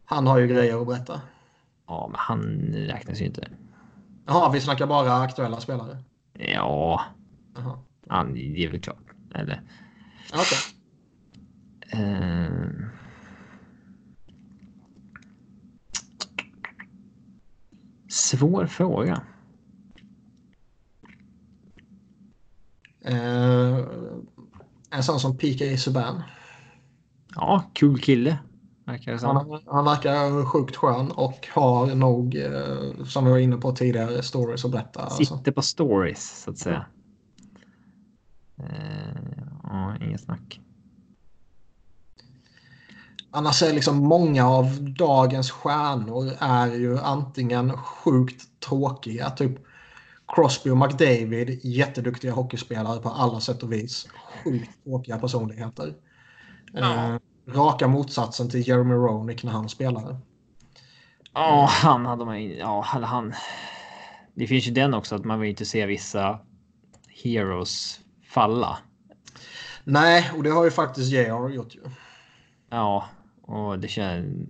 [0.06, 1.22] Han har ju grejer att berätta.
[1.88, 2.44] Ja, men han
[2.74, 3.48] räknas ju inte.
[4.26, 5.98] Jaha, vi snackar bara aktuella spelare?
[6.34, 7.04] Ja.
[7.56, 7.80] Jaha.
[8.10, 9.06] Ja, det är väl klart.
[9.36, 9.62] Eller...
[10.34, 10.42] Okej.
[11.82, 12.04] Okay.
[12.04, 12.54] Uh...
[12.54, 12.88] Eh.
[18.10, 19.22] Svår fråga.
[23.06, 23.80] Uh,
[24.92, 26.22] en sån som PK Subban.
[27.36, 28.38] Ja, kul kille.
[28.86, 33.58] Verkar det han, han verkar sjukt skön och har nog, eh, som vi var inne
[33.58, 35.10] på tidigare, stories att berätta.
[35.10, 35.52] Sitter alltså.
[35.52, 36.86] på stories, så att säga.
[38.60, 38.66] Uh,
[39.64, 40.60] ja, inget snack.
[43.32, 49.67] Annars är liksom många av dagens stjärnor är ju antingen sjukt tråkiga, typ
[50.28, 54.08] Crosby och McDavid, jätteduktiga hockeyspelare på alla sätt och vis.
[54.44, 55.94] Sjukt tråkiga personligheter.
[56.74, 57.10] Ja.
[57.10, 57.20] Uh,
[57.56, 60.18] raka motsatsen till Jeremy Roenick när han spelade.
[61.34, 63.34] Ja, han hade man ja, han.
[64.34, 66.40] Det finns ju den också att man vill inte se vissa
[67.24, 68.78] heroes falla.
[69.84, 71.82] Nej, och det har ju faktiskt JR gjort ju.
[72.70, 73.08] Ja,
[73.42, 74.48] och det känns.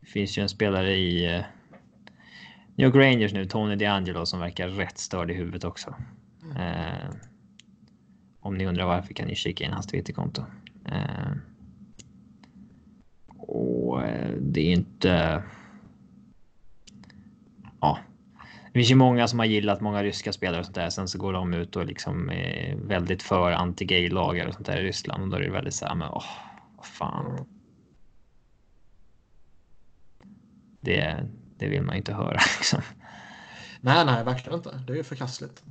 [0.00, 1.44] Det finns ju en spelare i uh,
[2.74, 5.94] New York Rangers nu, Tony DeAngelo, som verkar rätt störd i huvudet också.
[6.44, 7.16] Mm.
[8.40, 10.44] Om ni undrar varför kan ni kika in hans Twitterkonto.
[10.86, 11.32] Eh,
[13.38, 15.42] och eh, det är inte...
[17.80, 17.98] Ja.
[18.66, 20.90] Det finns ju många som har gillat många ryska spelare och sånt där.
[20.90, 24.82] Sen så går de ut och liksom är väldigt för anti-gay-lagar och sånt där i
[24.82, 25.22] Ryssland.
[25.22, 26.24] Och då är det väldigt så här, men åh,
[26.76, 27.46] vad fan.
[30.80, 31.26] Det,
[31.62, 32.82] det vill man inte höra liksom.
[33.80, 34.80] Nej, nej, verkligen inte.
[34.86, 35.62] Det är ju förkastligt.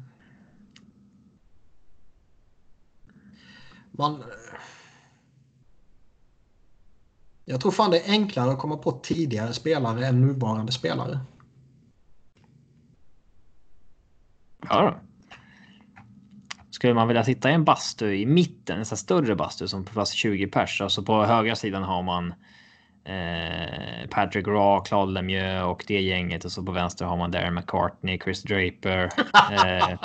[3.92, 4.24] Man,
[7.46, 11.20] jag tror fan det är enklare att komma på tidigare spelare än nuvarande spelare.
[14.70, 15.00] Ja.
[16.70, 20.12] Skulle man vilja sitta i en bastu i mitten, en sån större bastu som plats
[20.12, 20.82] 20 pers.
[20.82, 22.34] Alltså på högra sidan har man
[23.04, 27.54] eh, Patrick Raw, Claude Lemieux och det gänget och så på vänster har man Darren
[27.54, 29.10] McCartney, Chris Draper
[29.52, 29.98] eh,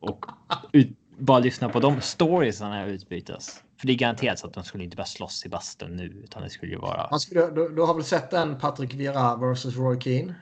[0.00, 0.26] och
[0.72, 3.62] ut, bara lyssna på de storiesarna utbytas.
[3.80, 6.42] För det är garanterat så att de skulle inte bara slåss i bastun nu, utan
[6.42, 7.08] det skulle ju vara...
[7.10, 10.34] Man skulle, du, du har väl sett den Patrick Vieira versus Roy Keane?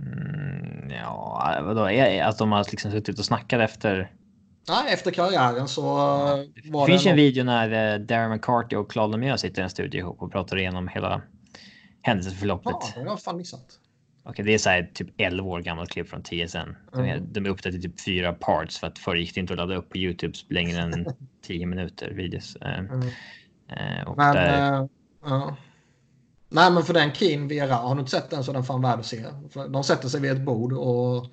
[0.00, 1.82] Mm, ja, vadå?
[2.22, 4.10] Att de har liksom suttit och snackat efter...
[4.68, 6.92] Nej, efter karriären så ja, var det...
[6.92, 10.00] finns det en video när eh, Darren McCarthy och Claude Lemieux sitter i en studio
[10.00, 11.22] ihop och pratar igenom hela
[12.02, 12.72] händelseförloppet.
[12.80, 13.78] Ja, det har jag fan missat.
[14.24, 16.58] Okej, det är så här typ 11 år gammalt klipp från TSN.
[16.92, 17.32] De är, mm.
[17.32, 19.76] de är uppdaterade i typ fyra parts för att förr gick det inte att ladda
[19.76, 21.06] upp på Youtube längre än
[21.46, 22.56] 10 minuter videos.
[22.56, 23.02] Eh, mm.
[23.68, 24.80] Eh, men, där...
[24.80, 25.52] uh, uh.
[26.48, 28.82] Nej, men för den Keen Vera, har du inte sett den så är den fan
[28.82, 29.24] värd att se.
[29.68, 31.26] De sätter sig vid ett bord och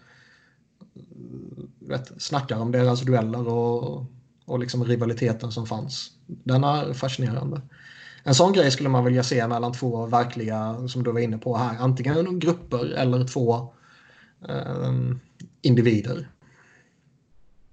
[1.80, 4.06] vet, snackar om deras dueller och,
[4.46, 6.12] och liksom rivaliteten som fanns.
[6.26, 7.62] Den är fascinerande.
[8.24, 11.58] En sån grej skulle man vilja se mellan två verkliga, som du var inne på
[11.58, 13.74] här, antingen grupper eller två
[14.40, 15.20] um,
[15.62, 16.30] individer.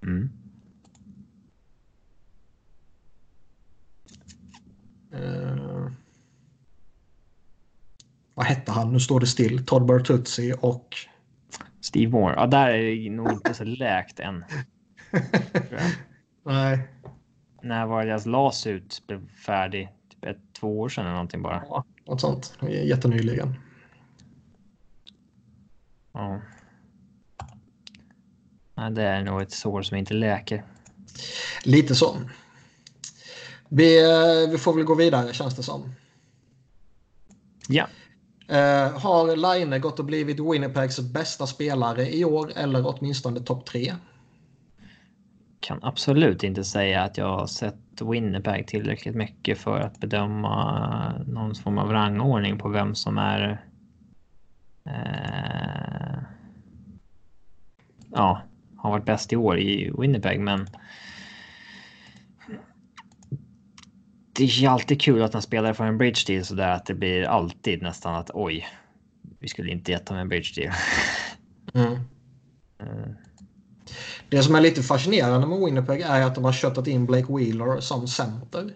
[0.01, 0.29] Mm.
[5.13, 5.91] Uh,
[8.33, 8.93] vad hette han?
[8.93, 9.65] Nu står det still.
[9.65, 10.95] Todd Bertuzzi och
[11.83, 12.33] Steve Moore.
[12.35, 14.45] Ja, där är det nog inte så läkt än.
[16.45, 16.87] Nej.
[17.61, 19.89] När var deras LAS ut blev färdig?
[20.09, 21.63] Typ ett, två år sedan eller någonting bara.
[21.69, 22.57] Ja, något sånt.
[22.69, 23.55] Jättenyligen.
[26.13, 26.41] Ja.
[28.75, 30.63] Nej, det är nog ett sår som inte läker.
[31.63, 32.17] Lite så.
[33.69, 35.95] Vi, eh, vi får väl gå vidare känns det som.
[37.67, 37.87] Ja.
[38.51, 43.93] Uh, har Line gått och blivit Winnipegs bästa spelare i år eller åtminstone topp tre?
[45.59, 51.55] Kan absolut inte säga att jag har sett Winnipeg tillräckligt mycket för att bedöma någon
[51.55, 53.65] form av rangordning på vem som är.
[54.87, 56.23] Uh,
[58.11, 58.41] ja,
[58.77, 60.67] har varit bäst i år i Winnipeg, men.
[64.35, 66.93] Det är ju alltid kul att en spelare får en bridge deal sådär att det
[66.93, 68.67] blir alltid nästan att oj,
[69.39, 70.73] vi skulle inte gett honom en bridge deal.
[71.73, 71.99] Mm.
[72.79, 73.15] Mm.
[74.29, 77.79] Det som är lite fascinerande med Winnipeg är att de har köttat in Blake Wheeler
[77.79, 78.73] som center.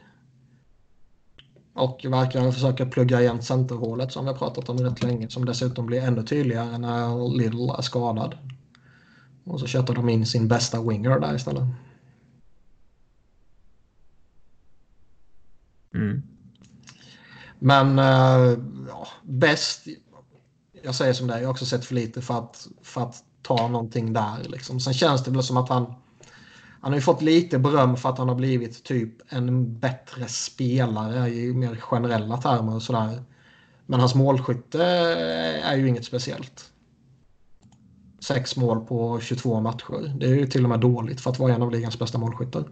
[1.73, 5.29] Och verkar försöka plugga igen centerhålet som vi har pratat om rätt länge.
[5.29, 8.37] Som dessutom blir ännu tydligare när Little är skadad.
[9.43, 11.63] Och så köttar de in sin bästa winger där istället.
[15.97, 16.23] Mm.
[17.59, 18.57] Men eh,
[18.87, 19.87] ja, bäst.
[20.83, 23.23] Jag säger som det är, jag har också sett för lite för att, för att
[23.41, 24.43] ta någonting där.
[24.47, 24.79] Liksom.
[24.79, 25.85] Sen känns det väl som att han,
[26.81, 31.29] han har ju fått lite beröm för att han har blivit typ en bättre spelare
[31.29, 33.23] i mer generella termer och sådär.
[33.85, 34.83] Men hans målskytte
[35.63, 36.71] är ju inget speciellt.
[38.19, 40.13] Sex mål på 22 matcher.
[40.19, 42.65] Det är ju till och med dåligt för att vara en av ligans bästa målskyttar.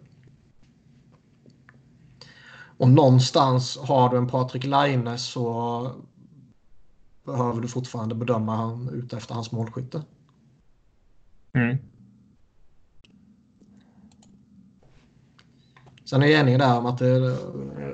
[2.77, 5.91] Och någonstans har du en Patrik Laine så
[7.23, 10.03] behöver du fortfarande bedöma han ut efter hans målskytte.
[11.53, 11.77] Mm.
[16.05, 17.07] Sen är jag enig där om att det,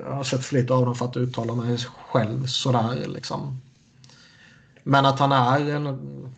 [0.04, 3.60] jag har sett för lite av dem för att uttala mig själv sådär liksom.
[4.82, 6.34] Men att han är en...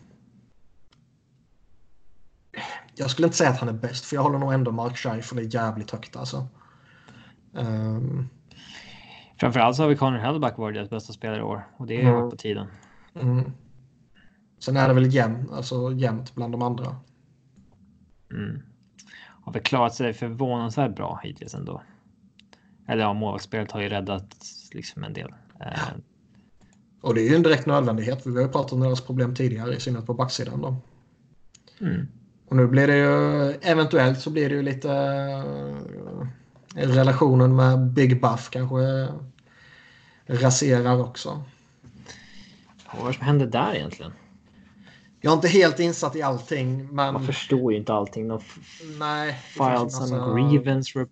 [2.95, 5.41] Jag skulle inte säga att han är bäst för jag håller nog ändå Mark Scheifele
[5.41, 6.47] jävligt högt alltså.
[7.53, 8.29] Um...
[9.37, 12.15] Framförallt så har vi Connor Hellback varit deras bästa spelare i år och det är
[12.15, 12.29] mm.
[12.29, 12.67] på tiden.
[13.21, 13.51] Mm.
[14.59, 16.95] Sen är det väl jämnt, alltså jämnt bland de andra.
[18.31, 18.61] Mm.
[19.43, 21.81] Har väl klarat sig förvånansvärt bra hittills ändå.
[22.87, 24.35] Eller ja, målvaktsspelet har ju räddat
[24.73, 25.33] liksom en del.
[25.59, 25.65] Ja.
[25.65, 25.71] Eh,
[27.01, 28.25] och det är ju en direkt nödvändighet.
[28.25, 30.75] Vi har ju pratat om deras problem tidigare, i synnerhet på backsidan då.
[31.81, 32.07] Mm.
[32.47, 34.89] Och nu blir det ju, eventuellt så blir det ju lite
[36.75, 39.07] relationen med Big Buff kanske
[40.27, 41.43] raserar också.
[42.91, 44.11] Vad var det som hände där egentligen?
[45.25, 46.87] Jag är inte helt insatt i allting.
[46.91, 47.13] Men...
[47.13, 48.27] Man förstår ju inte allting.
[48.27, 48.39] De
[48.99, 49.33] Nej.
[49.33, 50.33] Filed some alltså...
[50.33, 51.07] grievance uh,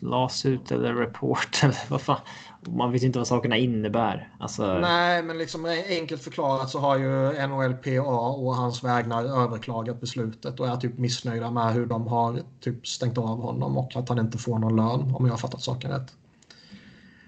[0.00, 1.48] lawsuit eller report.
[1.62, 2.20] Eller vad fan.
[2.68, 4.28] Man vet inte vad sakerna innebär.
[4.40, 4.78] Alltså...
[4.78, 10.68] Nej, men liksom enkelt förklarat så har ju NHLPA och hans vägnar överklagat beslutet och
[10.68, 14.38] är typ missnöjda med hur de har typ stängt av honom och att han inte
[14.38, 16.12] får någon lön om jag har fattat saken rätt.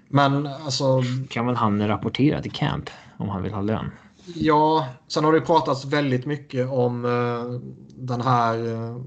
[0.07, 1.03] Men alltså...
[1.29, 3.91] Kan väl han rapportera till camp om han vill ha lön?
[4.35, 7.59] Ja, sen har det pratats väldigt mycket om uh,
[7.95, 9.01] den här uh,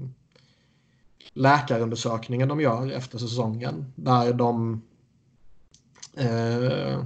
[1.33, 3.93] läkarundersökningen de gör efter säsongen.
[3.95, 4.81] Där de
[6.19, 7.05] uh,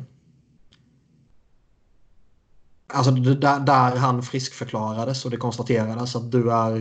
[2.94, 6.80] Alltså där, där han friskförklarades och det konstaterades att du är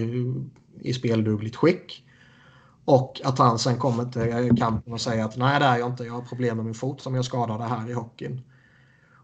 [0.80, 2.04] i speldugligt skick.
[2.84, 6.04] Och att han sen kommer till kampen och säger att nej det är jag inte,
[6.04, 8.42] jag har problem med min fot som jag skadade här i hockeyn.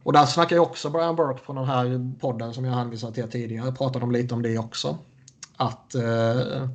[0.03, 3.31] Och där snackar ju också Brian Burke på den här podden som jag hänvisade till
[3.31, 3.66] tidigare.
[3.66, 4.99] Jag pratade om lite om det också.
[5.57, 6.69] Att eh,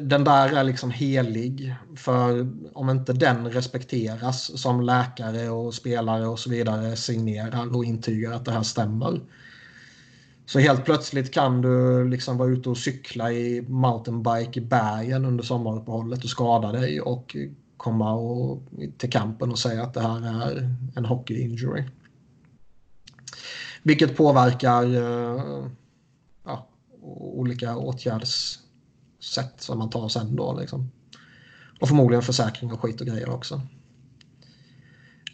[0.00, 1.74] den där är liksom helig.
[1.96, 8.32] För om inte den respekteras som läkare och spelare och så vidare signerar och intygar
[8.32, 9.20] att det här stämmer.
[10.46, 15.44] Så helt plötsligt kan du liksom vara ute och cykla i mountainbike i bergen under
[15.44, 17.36] sommaruppehållet och skada dig och
[17.82, 18.62] komma och,
[18.98, 21.84] till kampen och säga att det här är en hockey injury.
[23.82, 25.66] Vilket påverkar uh,
[26.44, 26.68] ja,
[27.02, 30.58] olika åtgärdssätt som man tar sen då.
[30.60, 30.90] Liksom.
[31.80, 33.60] Och förmodligen försäkring och skit och grejer också.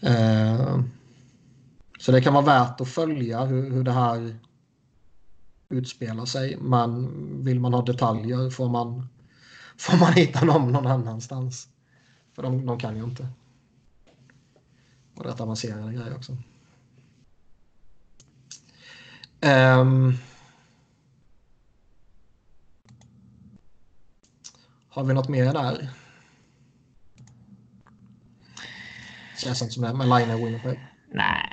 [0.04, 0.82] Uh,
[1.98, 4.38] så det kan vara värt att följa hur, hur det här
[5.68, 6.56] utspelar sig.
[6.60, 7.08] Men
[7.44, 9.08] vill man ha detaljer får man,
[9.76, 11.68] får man hitta dem någon annanstans.
[12.38, 13.28] För de, de kan ju inte.
[15.14, 16.32] Och rätt avancerade grejer också.
[19.40, 20.18] Um,
[24.88, 25.90] har vi något mer där?
[29.38, 30.86] Känns inte som det, men Line är Winnipeg.
[31.12, 31.52] Nej.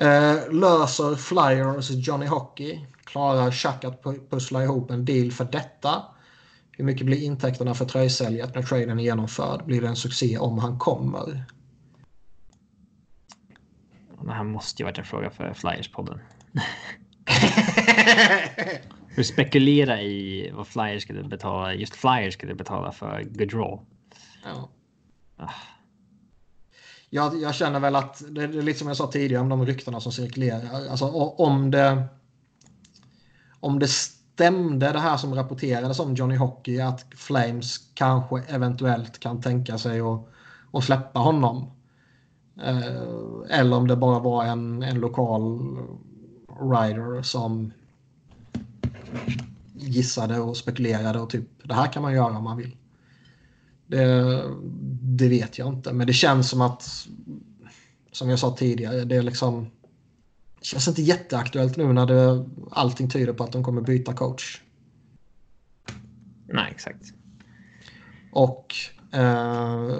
[0.00, 2.86] Uh, löser Flyers Johnny Hockey.
[3.04, 6.13] Klarar Chuck att pussla ihop en deal för detta?
[6.76, 9.64] Hur mycket blir intäkterna för tröjsäljet när traden är genomförd?
[9.64, 11.44] Blir det en succé om han kommer?
[14.24, 16.18] Det här måste ju varit en fråga för Flyers-podden.
[19.08, 23.80] Hur spekulera i vad Flyers skulle betala, just Flyers skulle betala för Gaudreau.
[24.44, 24.68] Ja.
[25.36, 25.50] Ah.
[27.10, 30.00] Jag, jag, känner väl att det är lite som jag sa tidigare om de ryktena
[30.00, 30.88] som cirkulerar.
[30.90, 31.04] Alltså
[31.36, 32.04] om det.
[33.60, 33.88] Om det
[34.34, 40.00] stämde det här som rapporterades om Johnny Hockey att Flames kanske eventuellt kan tänka sig
[40.00, 40.28] att,
[40.72, 41.70] att släppa honom.
[42.62, 45.76] Eh, eller om det bara var en, en lokal
[46.60, 47.72] rider som
[49.74, 52.76] gissade och spekulerade och typ det här kan man göra om man vill.
[53.86, 54.42] Det,
[55.00, 57.06] det vet jag inte, men det känns som att
[58.12, 59.70] som jag sa tidigare, det är liksom
[60.64, 64.60] känns inte jätteaktuellt nu när det, allting tyder på att de kommer byta coach.
[66.46, 67.04] Nej, exakt.
[68.32, 68.74] Och
[69.12, 69.98] eh,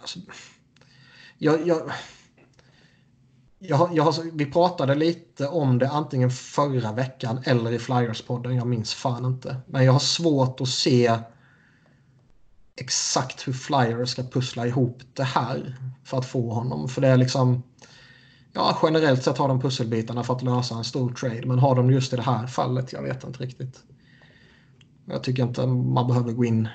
[0.00, 0.18] alltså,
[1.38, 1.92] jag, jag,
[3.58, 8.56] jag, jag, vi pratade lite om det antingen förra veckan eller i Flyers-podden.
[8.56, 9.56] Jag minns fan inte.
[9.66, 11.18] Men jag har svårt att se
[12.76, 16.88] exakt hur Flyers ska pussla ihop det här för att få honom.
[16.88, 17.62] För det är liksom...
[18.52, 21.46] Ja, generellt sett har de pusselbitarna för att lösa en stor trade.
[21.46, 22.92] Men har de just i det här fallet?
[22.92, 23.82] Jag vet inte riktigt.
[25.06, 26.68] Jag tycker inte man behöver gå in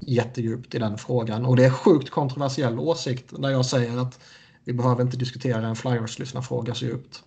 [0.00, 1.46] jättedjupt i den frågan.
[1.46, 4.20] Och det är sjukt kontroversiell åsikt när jag säger att
[4.64, 7.22] vi behöver inte diskutera en Flyers-lyssnarfråga så djupt.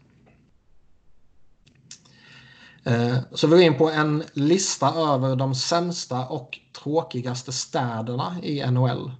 [2.83, 8.71] Eh, så vi går in på en lista över de sämsta och tråkigaste städerna i
[8.71, 9.11] NHL.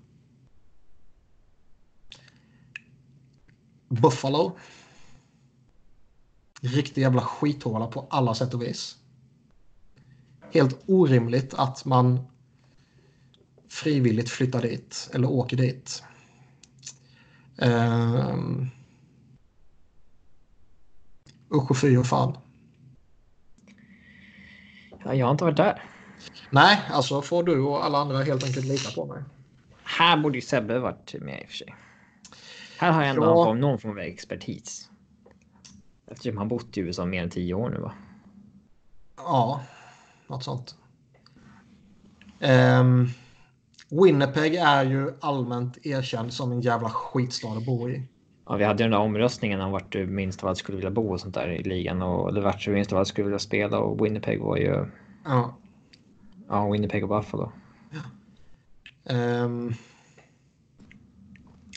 [3.90, 4.58] Buffalo.
[6.62, 8.98] Riktig jävla skithåla på alla sätt och vis.
[10.54, 12.20] Helt orimligt att man
[13.70, 16.04] frivilligt flyttar dit eller åker dit.
[17.58, 18.70] Um,
[21.50, 22.38] usch och fy och fan.
[25.06, 25.84] Ja, jag har inte varit där.
[26.50, 29.24] Nej, alltså får du och alla andra helt enkelt lita på mig.
[29.84, 31.76] Här borde ju Sebbe varit med i och för sig.
[32.78, 33.54] Här har jag ändå ja.
[33.54, 34.90] någon form av expertis.
[36.08, 37.94] Eftersom han bott i USA mer än tio år nu va?
[39.18, 39.62] Ja,
[40.28, 40.76] något sånt.
[42.40, 43.10] Um,
[43.90, 48.08] Winnipeg är ju allmänt erkänd som en jävla skitstad att bo i.
[48.52, 51.12] Ja, vi hade den där omröstningen om vart du minst av allt skulle vilja bo
[51.12, 53.80] och sånt där i ligan och det vart du minst av allt skulle vilja spela
[53.80, 54.86] och Winnipeg var ju.
[55.26, 55.56] Ja.
[56.50, 57.52] Ja, Winnipeg och Buffalo.
[57.92, 59.44] Ja.
[59.44, 59.74] Um...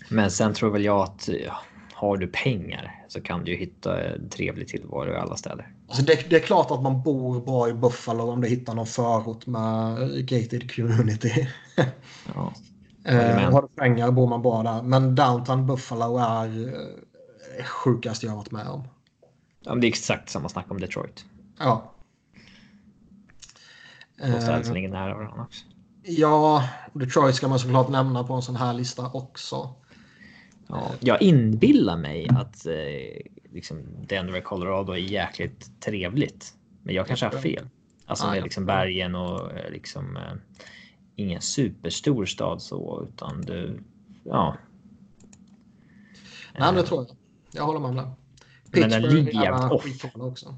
[0.08, 1.56] Men sen tror väl jag att ja,
[1.92, 5.68] har du pengar så kan du ju hitta en trevlig tillvaro i alla städer.
[5.88, 8.86] Alltså det, det, är klart att man bor bra i Buffalo om du hittar någon
[8.86, 9.98] förort med
[10.28, 11.48] gated community.
[12.34, 12.52] Ja.
[13.04, 14.82] Eh, har du pengar bor man bra där.
[14.82, 16.68] Men downtown Buffalo är
[17.58, 18.88] eh, sjukast jag har varit med om.
[19.60, 21.24] Ja, det är exakt samma snack om Detroit.
[21.58, 21.90] Ja.
[24.16, 25.64] Ställen som ligger nära varandra också.
[26.02, 29.74] Ja, Detroit ska man såklart nämna på en sån här lista också.
[30.66, 32.72] Ja, jag inbillar mig att eh,
[33.52, 36.54] liksom Denver, Colorado är jäkligt trevligt.
[36.82, 37.68] Men jag kanske har fel.
[38.06, 40.22] Alltså med liksom bergen och eh, liksom eh,
[41.16, 43.80] ingen superstor stad så utan du,
[44.24, 44.56] ja.
[46.58, 47.16] Nej, men det tror jag.
[47.52, 48.10] Jag håller med om det.
[48.80, 50.14] Men den ligger jävligt off.
[50.14, 50.56] Också.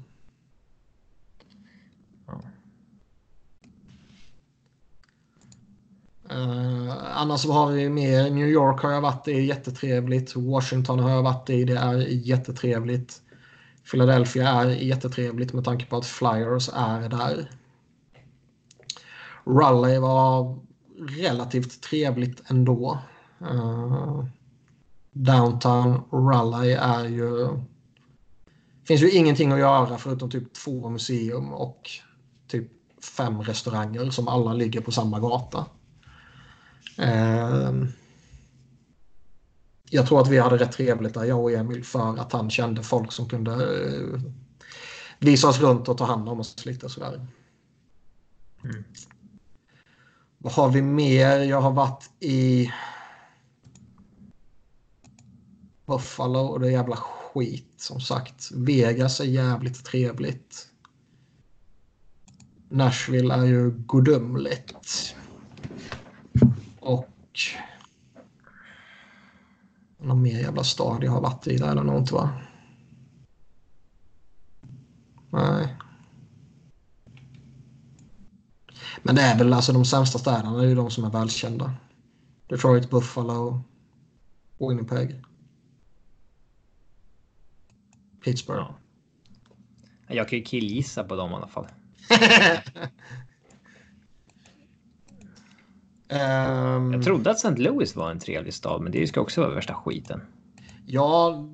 [6.31, 8.31] Uh, annars har vi mer.
[8.31, 10.35] New York har jag varit i, jättetrevligt.
[10.35, 13.21] Washington har jag varit i, det är jättetrevligt.
[13.91, 17.49] Philadelphia är jättetrevligt med tanke på att Flyers är där.
[19.47, 20.59] Raleigh var
[20.97, 22.99] relativt trevligt ändå.
[23.41, 24.25] Uh,
[25.11, 27.47] downtown Raleigh är ju...
[28.87, 31.89] finns ju ingenting att göra förutom typ två museum och
[32.47, 32.71] typ
[33.17, 35.65] fem restauranger som alla ligger på samma gata.
[36.99, 37.87] Uh,
[39.89, 42.83] jag tror att vi hade rätt trevligt där, jag och Emil, för att han kände
[42.83, 44.21] folk som kunde uh,
[45.19, 47.27] visa oss runt och ta hand om oss lite sådär.
[48.63, 48.83] Mm.
[50.37, 51.39] Vad har vi mer?
[51.39, 52.71] Jag har varit i
[55.85, 58.51] Buffalo och det är jävla skit som sagt.
[58.51, 60.67] Vegas är jävligt trevligt.
[62.69, 65.15] Nashville är ju gudomligt.
[66.79, 67.09] Och...
[69.97, 72.29] Någon mer jävla stad jag har varit i där eller något va?
[75.29, 75.77] Nej.
[79.07, 81.73] Men det är väl alltså de sämsta städerna, det är de som är välkända.
[82.47, 83.61] Detroit, Buffalo,
[84.59, 85.21] Winnipeg.
[88.23, 88.69] Pittsburgh.
[90.07, 90.15] Ja.
[90.15, 91.67] Jag kan ju killgissa på dem i alla fall.
[96.09, 97.55] um, jag trodde att St.
[97.61, 100.21] Louis var en trevlig stad, men det ska också vara värsta skiten.
[100.85, 101.45] Ja,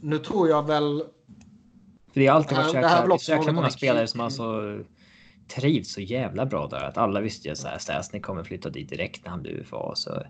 [0.00, 1.04] nu tror jag väl...
[2.12, 4.78] För det har alltid varit så jäkla många spelare som alltså
[5.48, 6.84] trivs så jävla bra där.
[6.84, 9.94] Att alla visste ju här, Stasny kommer flytta dit direkt när han blir UFA.
[9.94, 10.22] Så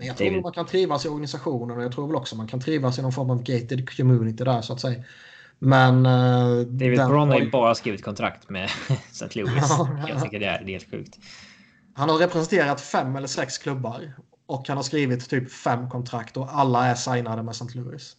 [0.00, 2.60] men jag tror man kan trivas i organisationen och jag tror väl också man kan
[2.60, 5.04] trivas i någon form av gated community där så att säga.
[5.58, 6.06] Men...
[6.06, 8.70] Uh, David Braun har ju bara skrivit kontrakt med
[9.10, 9.28] St.
[9.32, 9.70] Louis.
[10.08, 11.18] jag tycker det är helt sjukt.
[11.94, 14.12] Han har representerat fem eller sex klubbar
[14.46, 17.78] och han har skrivit typ fem kontrakt och alla är signade med St.
[17.78, 18.16] Louis.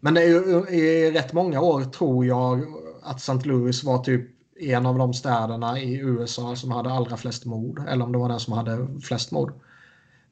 [0.00, 2.66] Men det är ju i rätt många år tror jag
[3.04, 3.48] att St.
[3.48, 4.30] Louis var typ
[4.60, 7.88] en av de städerna i USA som hade allra flest mord.
[7.88, 9.52] Eller om det var den som hade flest mord.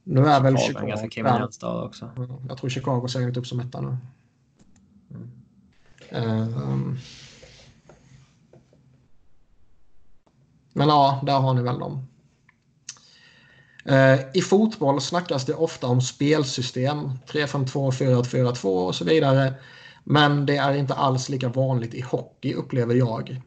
[0.05, 0.83] Nu är väl Chicago...
[0.83, 2.11] En ganska kriminell stad också.
[2.49, 3.97] Jag tror Chicago ser upp som etta nu.
[5.11, 5.31] Mm.
[6.11, 6.99] Um,
[10.73, 12.07] men ja, där har ni väl dem.
[13.91, 17.11] Uh, I fotboll snackas det ofta om spelsystem.
[17.27, 19.55] 3-5-2, 4-4-2 och så vidare.
[20.11, 23.41] Men det är inte alls lika vanligt i hockey upplever jag.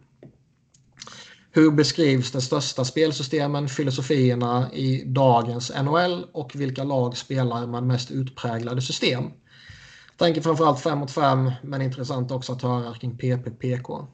[1.51, 8.11] Hur beskrivs de största spelsystemen, filosofierna i dagens NHL och vilka lag spelar med mest
[8.11, 9.23] utpräglade system?
[10.17, 14.07] Tänker framförallt 5 mot 5 men intressant också att höra kring PPPK.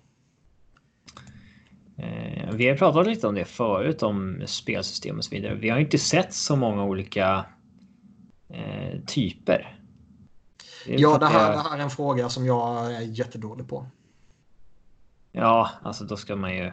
[1.97, 5.55] Eh, vi har pratat lite om det förut om spelsystem och så vidare.
[5.55, 7.45] Vi har inte sett så många olika
[8.49, 9.78] eh, typer.
[10.97, 13.85] Ja, det här, det här är en fråga som jag är jättedålig på.
[15.31, 16.71] Ja, alltså då ska man ju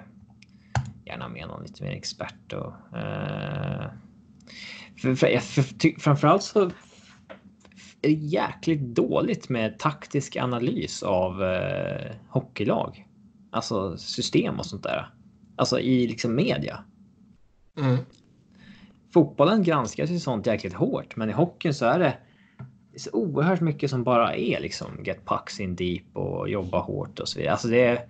[1.05, 2.53] gärna med någon lite mer expert.
[2.53, 3.91] Och, eh,
[5.03, 6.65] för, för, för, framförallt så
[8.03, 13.09] är det jäkligt dåligt med taktisk analys av eh, hockeylag.
[13.51, 15.11] Alltså system och sånt där.
[15.57, 16.85] Alltså i liksom media.
[17.79, 17.97] Mm.
[19.13, 22.19] Fotbollen granskas ju sånt jäkligt hårt, men i hockeyn så är det
[22.97, 26.79] det är så oerhört mycket som bara är liksom get pucks in deep och jobba
[26.79, 27.53] hårt och så vidare.
[27.53, 28.07] Alltså det är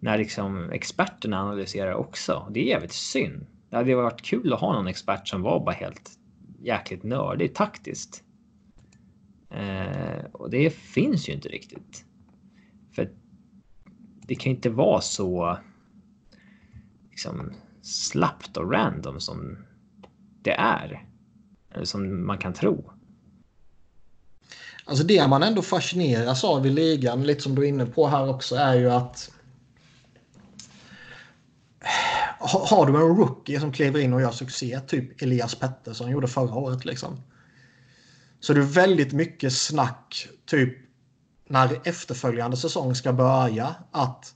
[0.00, 2.48] när liksom experterna analyserar också.
[2.50, 3.46] Det är jävligt synd.
[3.70, 6.10] Det hade varit kul att ha någon expert som var bara helt
[6.58, 8.24] jäkligt nördig taktiskt.
[9.50, 12.04] Eh, och det finns ju inte riktigt.
[12.92, 13.10] För
[14.26, 15.58] det kan ju inte vara så
[17.10, 17.52] liksom
[17.82, 19.58] slappt och random som
[20.42, 21.06] det är.
[21.70, 22.92] Eller som man kan tro.
[24.84, 28.28] Alltså det man ändå fascineras av i ligan, lite som du är inne på här
[28.28, 29.30] också, är ju att
[32.44, 36.54] har du en rookie som kliver in och gör succé, typ Elias Pettersson gjorde förra
[36.54, 37.20] året liksom.
[38.40, 40.78] Så det är väldigt mycket snack, typ
[41.46, 44.34] när efterföljande säsong ska börja, att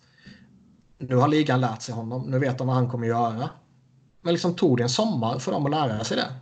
[0.99, 3.51] nu har ligan lärt sig honom, nu vet de vad han kommer göra.
[4.21, 6.33] Men liksom tog det en sommar för dem att lära sig det?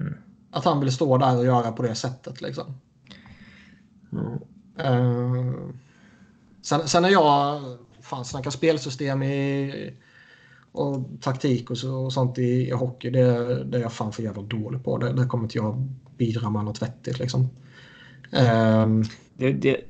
[0.00, 0.25] Mm.
[0.56, 2.74] Att han vill stå där och göra på det sättet liksom.
[4.12, 4.32] Mm.
[4.94, 5.54] Uh,
[6.62, 7.62] sen, sen är jag
[8.00, 9.94] fan snackar spelsystem i,
[10.72, 13.10] och taktik och, så, och sånt i, i hockey.
[13.10, 14.98] Det, det är jag fan för jävla dålig på.
[14.98, 17.40] Det, det kommer inte jag bidra med något vettigt liksom.
[18.30, 19.04] Um,
[19.34, 19.80] det, det,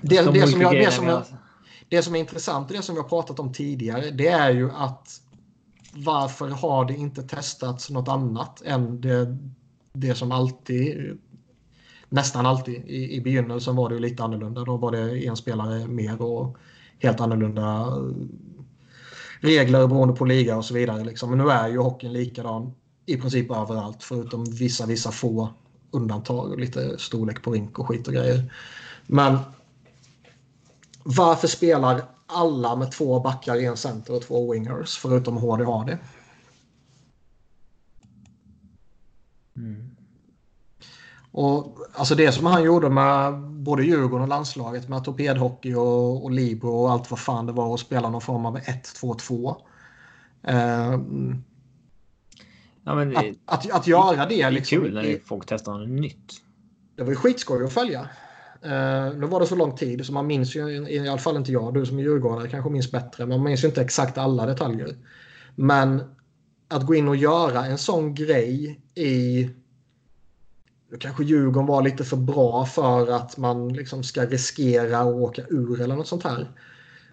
[0.00, 1.22] det, det, som jag, det, som jag,
[1.88, 4.70] det som är intressant och det som vi har pratat om tidigare det är ju
[4.70, 5.20] att
[5.92, 9.36] varför har det inte testats något annat än det,
[9.92, 11.18] det som alltid
[12.08, 14.64] nästan alltid i, i begynnelsen var det lite annorlunda.
[14.64, 16.56] Då var det en spelare mer och
[16.98, 17.86] helt annorlunda
[19.40, 21.04] regler beroende på liga och så vidare.
[21.04, 21.30] Liksom.
[21.30, 22.72] Men nu är ju hockeyn likadan
[23.06, 25.48] i princip överallt förutom vissa, vissa få
[25.90, 28.52] undantag och lite storlek på rink och skit och grejer.
[29.06, 29.38] Men
[31.02, 35.98] varför spelar alla med två backar, en center och två wingers förutom HDHD?
[39.56, 39.96] Mm.
[41.32, 46.30] Och alltså det som han gjorde med både Djurgården och landslaget med torpedhockey och, och
[46.30, 49.56] Libro och allt vad fan det var och spela någon form av 1-2-2.
[50.42, 51.00] Eh,
[52.84, 54.34] ja, men att, att, att, göra det.
[54.34, 56.32] Det är liksom, kul när det, folk testar något nytt.
[56.96, 58.08] Det var ju skitskoj att följa.
[58.64, 61.52] Uh, nu var det så lång tid så man minns ju, i alla fall inte
[61.52, 64.96] jag, du som är djurgårdare kanske minns bättre, man minns ju inte exakt alla detaljer.
[65.54, 66.02] Men
[66.68, 69.50] att gå in och göra en sån grej i...
[71.00, 75.80] Kanske Djurgården var lite för bra för att man liksom ska riskera att åka ur
[75.80, 76.50] eller något sånt här.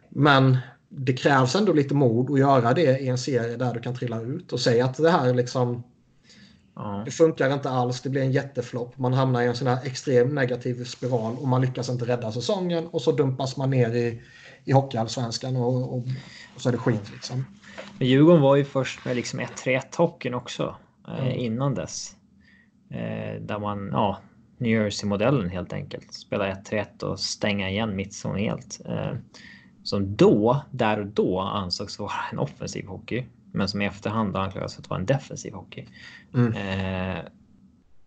[0.09, 0.57] Men
[0.89, 4.21] det krävs ändå lite mod att göra det i en serie där du kan trilla
[4.21, 5.83] ut och säga att det här liksom
[6.77, 7.01] Ja.
[7.05, 8.97] Det funkar inte alls, det blir en jätteflopp.
[8.97, 12.87] Man hamnar i en sån här extrem negativ spiral och man lyckas inte rädda säsongen
[12.87, 14.21] och så dumpas man ner i,
[14.65, 16.03] i Hockeyallsvenskan och, och,
[16.55, 17.45] och så är det skit liksom.
[17.97, 20.75] Men Djurgården var ju först med liksom 1-3-1 hockeyn också
[21.07, 21.39] eh, mm.
[21.39, 22.15] innan dess.
[22.89, 24.17] Eh, där man, ja,
[24.57, 26.13] New Jersey-modellen helt enkelt.
[26.13, 28.81] Spela 1-3-1 och stänga igen mittzon helt.
[28.85, 29.13] Eh,
[29.83, 33.25] som då, där och då ansågs vara en offensiv hockey
[33.57, 35.85] men som i efterhand anklagas för att vara en defensiv hockey.
[36.33, 36.53] Mm.
[36.53, 37.23] Eh,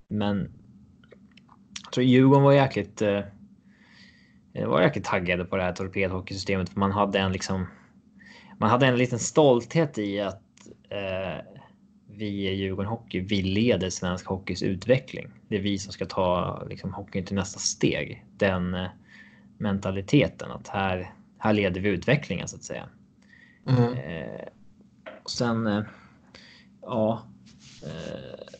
[0.09, 0.53] men
[1.83, 3.23] jag tror Djurgården var jäkligt, eh,
[4.67, 6.69] var jäkligt taggade på det här torpedhockeysystemet.
[6.69, 7.67] För man hade en liksom,
[8.59, 10.43] man hade en liten stolthet i att
[10.89, 11.45] eh,
[12.07, 15.29] vi i Djurgården Hockey, vi leder svensk hockeys utveckling.
[15.49, 18.25] Det är vi som ska ta liksom, hockeyn till nästa steg.
[18.37, 18.89] Den eh,
[19.59, 22.89] mentaliteten att här, här leder vi utvecklingen så att säga.
[23.67, 23.93] Mm.
[23.93, 24.41] Eh,
[25.31, 25.83] sen, eh,
[26.83, 27.23] ja.
[27.83, 28.57] Eh,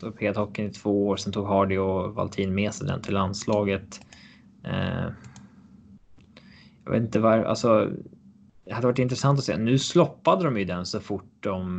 [0.00, 4.00] torpedhockeyn i två år, sen tog Hardy och Valtin med sig den till landslaget.
[4.64, 5.08] Eh,
[6.84, 7.90] jag vet inte var, alltså.
[8.64, 9.56] Det hade varit intressant att se.
[9.56, 11.78] Nu sloppade de ju den så fort de.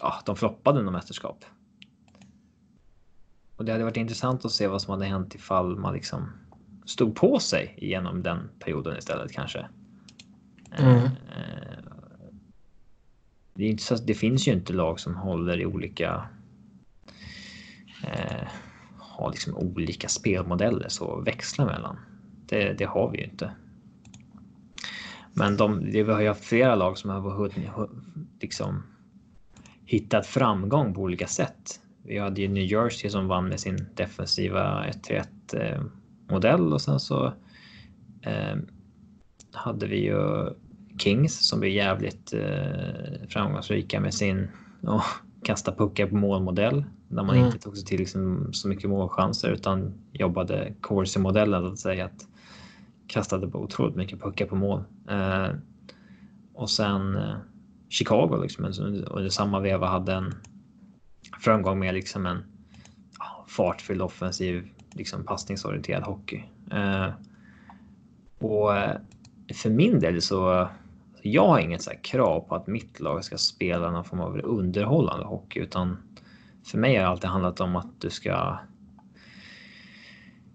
[0.00, 1.44] Ja, de floppade något mästerskap.
[3.56, 6.30] Och det hade varit intressant att se vad som hade hänt ifall man liksom
[6.84, 9.66] stod på sig genom den perioden istället kanske.
[10.78, 11.08] Mm.
[13.56, 16.28] Det, är inte så, det finns ju inte lag som håller i olika
[18.04, 18.48] eh,
[19.16, 21.96] har liksom olika spelmodeller så växla mellan.
[22.48, 23.50] Det, det har vi ju inte.
[25.32, 27.90] Men de, det, vi har ju haft flera lag som har
[28.40, 28.82] liksom
[29.84, 31.80] hittat framgång på olika sätt.
[32.02, 35.82] Vi hade ju New Jersey som vann med sin defensiva 1-3-1 eh,
[36.30, 37.32] modell och sen så
[38.22, 38.56] eh,
[39.52, 40.50] hade vi ju
[40.98, 44.48] Kings som blir jävligt eh, framgångsrika med sin
[44.82, 45.06] oh,
[45.42, 47.46] kasta puckar på målmodell där man mm.
[47.46, 52.26] inte tog sig till liksom, så mycket målchanser utan jobbade Corsi-modellen att säga att
[53.06, 54.84] kastade på otroligt mycket puckar på mål.
[55.08, 55.48] Eh,
[56.54, 57.36] och sen eh,
[57.88, 58.64] Chicago liksom
[59.10, 60.34] och i samma veva hade en
[61.40, 62.38] framgång med liksom en
[63.46, 66.44] fartfylld offensiv liksom passningsorienterad hockey.
[66.70, 67.08] Eh,
[68.38, 68.96] och eh,
[69.54, 70.68] för min del så
[71.22, 75.24] jag har inget så krav på att mitt lag ska spela någon form av underhållande
[75.24, 75.96] hockey, utan
[76.64, 78.58] för mig har det alltid handlat om att du ska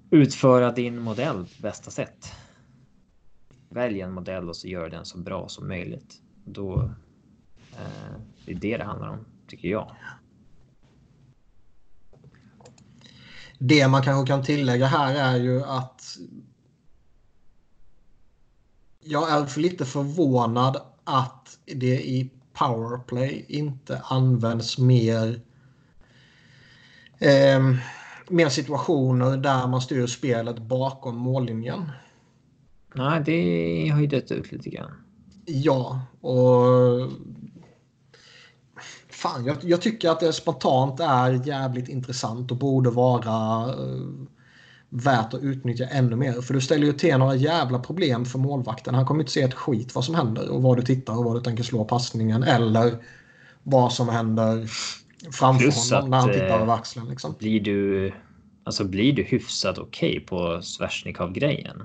[0.09, 2.33] utföra din modell på bästa sätt.
[3.69, 6.21] Välj en modell och så gör den så bra som möjligt.
[6.45, 6.91] Då
[7.71, 9.91] eh, det är det det handlar om, tycker jag.
[13.59, 16.00] Det man kanske kan tillägga här är ju att
[19.03, 25.41] jag är lite förvånad att det i powerplay inte används mer
[27.19, 27.59] eh,
[28.31, 31.91] mer situationer där man styr spelet bakom mållinjen.
[32.93, 34.91] Nej, det har ju dött ut lite grann.
[35.45, 37.11] Ja, och...
[39.09, 44.25] Fan, jag, jag, tycker att det spontant är jävligt intressant och borde vara uh,
[44.91, 46.41] värt att utnyttja ännu mer.
[46.41, 48.95] För du ställer ju till några jävla problem för målvakten.
[48.95, 51.35] Han kommer inte se ett skit vad som händer och vad du tittar och vad
[51.35, 52.95] du tänker slå passningen eller
[53.63, 54.67] vad som händer
[55.31, 57.09] framför Plus honom när han tittar över axeln.
[57.09, 57.35] Liksom.
[57.39, 58.11] Blir du,
[58.63, 61.83] alltså blir du hyfsat okej okay på Svesjnikov-grejen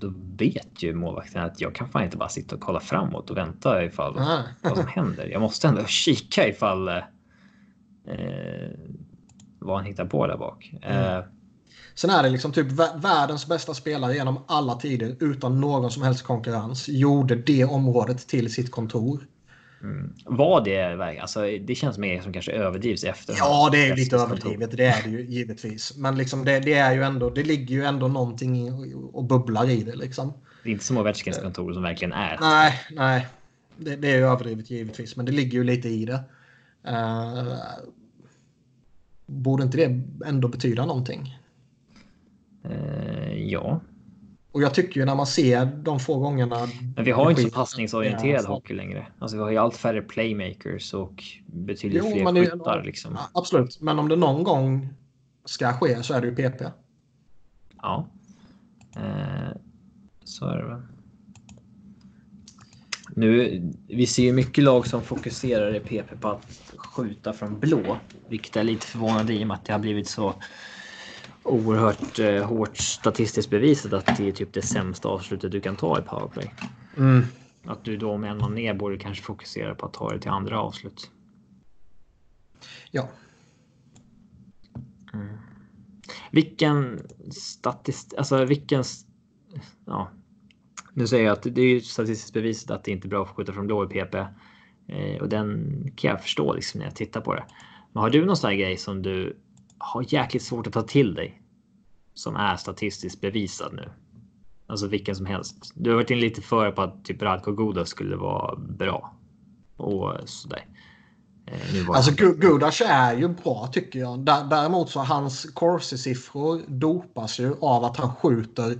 [0.00, 3.36] då vet ju målvakten att jag kan fan inte bara sitta och kolla framåt och
[3.36, 4.14] vänta ifall
[4.62, 5.26] vad som händer.
[5.26, 6.94] Jag måste ändå kika ifall eh,
[9.58, 10.74] vad han hittar på där bak.
[10.82, 11.18] Mm.
[11.18, 11.24] Eh,
[11.98, 12.66] Sen är det liksom typ
[12.96, 18.52] världens bästa spelare genom alla tider utan någon som helst konkurrens gjorde det området till
[18.52, 19.26] sitt kontor.
[19.82, 20.14] Mm.
[20.24, 23.34] Var det alltså, Det känns mer som kanske överdrivs efter.
[23.38, 24.76] Ja, det är lite överdrivet.
[24.76, 25.96] Det är det ju givetvis.
[25.96, 27.30] Men liksom det, det, är ju ändå.
[27.30, 28.72] Det ligger ju ändå någonting
[29.12, 30.32] och bubblar i det liksom.
[30.62, 32.38] Det är inte som Ovechkins kontor som verkligen är.
[32.40, 33.26] Nej, nej.
[33.76, 36.20] Det, det är ju överdrivet givetvis, men det ligger ju lite i det.
[36.88, 37.54] Uh,
[39.26, 41.37] borde inte det ändå betyda någonting?
[42.64, 43.80] Eh, ja.
[44.52, 46.68] Och jag tycker ju när man ser de få gångerna.
[46.96, 49.06] Men vi har inte så passningsorienterad hockey längre.
[49.18, 52.82] Alltså vi har ju allt färre playmakers och betydligt jo, fler skyttar.
[52.84, 53.18] liksom.
[53.32, 54.88] Absolut, men om det någon gång
[55.44, 56.62] ska ske så är det ju PP.
[57.82, 58.08] Ja.
[58.96, 59.56] Eh,
[60.24, 60.82] så är det väl.
[63.10, 67.98] Nu, vi ser ju mycket lag som fokuserar i PP på att skjuta från blå,
[68.28, 70.34] vilket är lite förvånande i och med att det har blivit så
[71.42, 75.98] oerhört eh, hårt statistiskt bevisat att det är typ det sämsta avslutet du kan ta
[75.98, 76.54] i powerplay.
[76.96, 77.24] Mm.
[77.64, 80.30] Att du då med en man ner borde kanske fokusera på att ta det till
[80.30, 81.10] andra avslut.
[82.90, 83.08] Ja.
[85.14, 85.36] Mm.
[86.30, 87.00] Vilken
[87.30, 88.84] statistik, alltså vilken,
[89.86, 90.10] ja.
[90.92, 93.52] Nu säger jag att det är statistiskt bevisat att det inte är bra att skjuta
[93.52, 94.14] från blå i PP.
[94.88, 97.44] Eh, och den kan jag förstå liksom när jag tittar på det.
[97.92, 99.36] Men har du någon sån här grej som du
[99.78, 101.42] har jäkligt svårt att ta till dig?
[102.14, 103.90] Som är statistiskt bevisad nu?
[104.66, 105.72] Alltså vilken som helst.
[105.74, 109.14] Du har varit in lite före på att typ Radko Goda skulle vara bra.
[109.76, 110.66] Och sådär.
[111.46, 114.20] Eh, alltså Gudas är ju bra tycker jag.
[114.24, 118.78] Däremot så hans corsi-siffror dopas ju av att han skjuter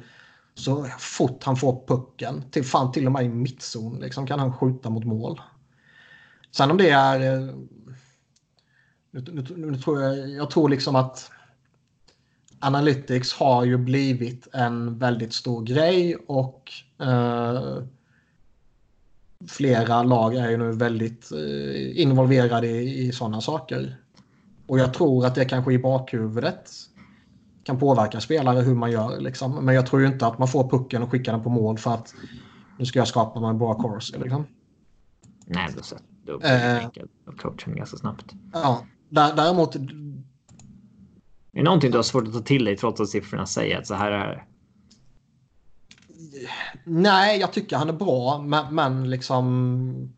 [0.55, 2.43] så fort han får pucken.
[2.51, 5.41] Till, fan till och med i mittzon liksom, kan han skjuta mot mål.
[6.51, 7.49] Sen om det är...
[9.27, 11.31] Nu, nu, nu tror jag, jag tror liksom att
[12.61, 17.83] Analytics har ju blivit en väldigt stor grej och eh,
[19.49, 23.97] flera lag är ju nu väldigt eh, involverade i, i sådana saker.
[24.67, 26.71] Och jag tror att det kanske i bakhuvudet
[27.65, 29.21] kan påverka spelare hur man gör.
[29.21, 29.65] Liksom.
[29.65, 31.95] Men jag tror ju inte att man får pucken och skickar den på mål för
[31.95, 32.15] att
[32.79, 34.19] nu ska jag skapa mig en bra course.
[34.19, 34.47] Liksom.
[35.47, 38.33] Nej, då sätter du upp eh, coachen ganska snabbt.
[38.53, 39.77] Ja, däremot
[41.59, 43.87] är det någonting du har svårt att ta till dig trots att siffrorna säger att
[43.87, 44.43] så här är det?
[46.85, 50.13] Nej, jag tycker han är bra, men, men liksom...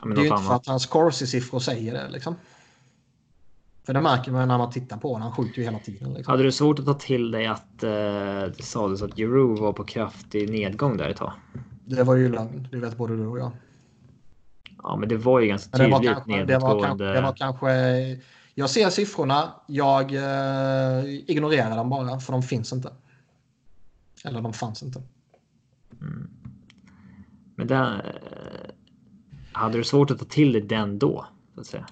[0.00, 2.08] Ja, men det är ju inte för att hans corsi-siffror säger det.
[2.10, 2.34] Liksom.
[3.86, 5.22] För det märker man när man tittar på honom.
[5.22, 6.14] Han skjuter ju hela tiden.
[6.14, 6.32] Liksom.
[6.32, 7.90] Hade du svårt att ta till dig att eh,
[8.56, 11.32] det sades att Jero var på kraftig nedgång där ett tag?
[11.84, 12.68] Det var ju lögn.
[12.70, 13.50] Det vet både du och jag.
[14.86, 16.02] Ja, men det var ju ganska tydligt
[16.46, 17.70] det var kanske, det var, det var kanske
[18.58, 22.92] jag ser siffrorna, jag eh, ignorerar dem bara för de finns inte.
[24.24, 25.02] Eller de fanns inte.
[26.00, 26.30] Mm.
[27.56, 28.70] Men den, eh,
[29.52, 31.26] hade du svårt att ta till dig den då?
[31.54, 31.86] Så att säga?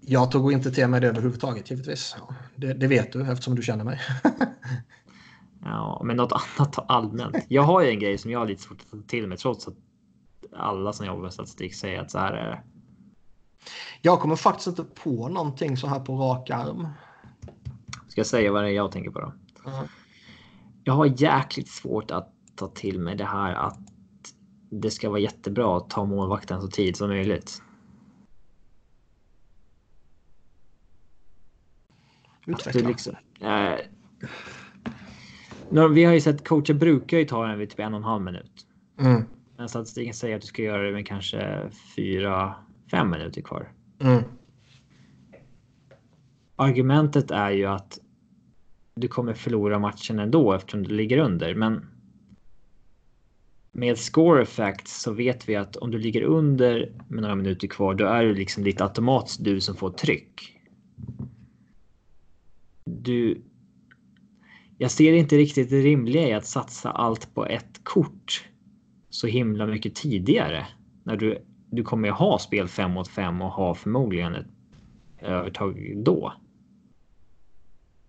[0.00, 2.16] Jag tog inte till mig det överhuvudtaget givetvis.
[2.56, 4.00] Det, det vet du eftersom du känner mig.
[5.64, 7.36] ja, men något annat allmänt.
[7.48, 9.68] Jag har ju en grej som jag har lite svårt att ta till mig trots
[9.68, 9.74] att
[10.56, 12.62] alla som jobbar med statistik säger att så här är det.
[14.00, 16.88] Jag kommer faktiskt inte på någonting så här på rak arm.
[18.08, 19.32] Ska jag säga vad det är jag tänker på då?
[19.70, 19.86] Mm.
[20.84, 23.78] Jag har jäkligt svårt att ta till mig det här att
[24.70, 27.62] det ska vara jättebra att ta målvakten så tid som möjligt.
[32.46, 32.88] Utveckla.
[32.88, 33.74] Liksom, eh,
[35.90, 38.22] vi har ju sett coacher brukar ju ta den vid typ en och en halv
[38.22, 38.66] minut.
[38.98, 39.24] Mm.
[39.62, 42.54] Men statistiken säger att du ska göra det med kanske fyra,
[42.90, 43.72] fem minuter kvar.
[44.00, 44.22] Mm.
[46.56, 47.98] Argumentet är ju att
[48.94, 51.54] du kommer förlora matchen ändå eftersom du ligger under.
[51.54, 51.86] Men
[53.72, 57.94] med score effects så vet vi att om du ligger under med några minuter kvar,
[57.94, 60.58] då är det liksom lite automatiskt du som får tryck.
[62.84, 63.42] Du.
[64.78, 68.48] Jag ser inte riktigt det rimliga i att satsa allt på ett kort
[69.12, 70.66] så himla mycket tidigare
[71.02, 71.38] när du
[71.72, 74.46] du kommer ju ha spel 5 mot 5 och ha förmodligen ett
[75.18, 76.32] övertag då.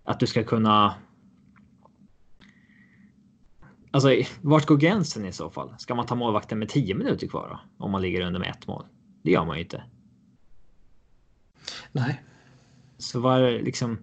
[0.04, 0.94] Att du ska kunna.
[3.90, 4.08] Alltså
[4.40, 5.74] vart går gränsen i så fall?
[5.78, 7.84] Ska man ta målvakten med 10 minuter kvar då?
[7.84, 8.86] Om man ligger under med ett mål?
[9.22, 9.82] Det gör man ju inte.
[11.92, 12.22] Nej.
[12.98, 13.98] Så var liksom.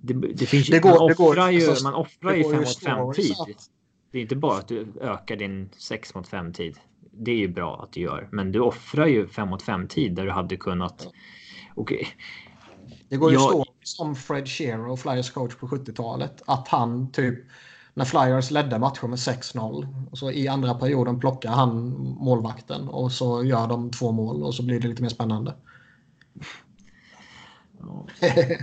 [0.00, 2.78] Det, det finns det går, man offrar går, ju, alltså, man offrar ju 5 mot
[2.78, 3.56] 5 tid.
[4.10, 6.78] Det är inte bara att du ökar din 6 mot 5 tid
[7.20, 10.14] det är ju bra att du gör, men du offrar ju 5 mot 5 tid
[10.14, 11.08] där du hade kunnat.
[11.74, 12.04] Okay.
[13.08, 13.50] Det går ju jag...
[13.50, 17.38] stå som Fred Shearer och Flyers coach på 70-talet att han typ
[17.94, 21.88] när Flyers ledde matchen med 6-0 och så i andra perioden plockar han
[22.20, 25.54] målvakten och så gör de två mål och så blir det lite mer spännande.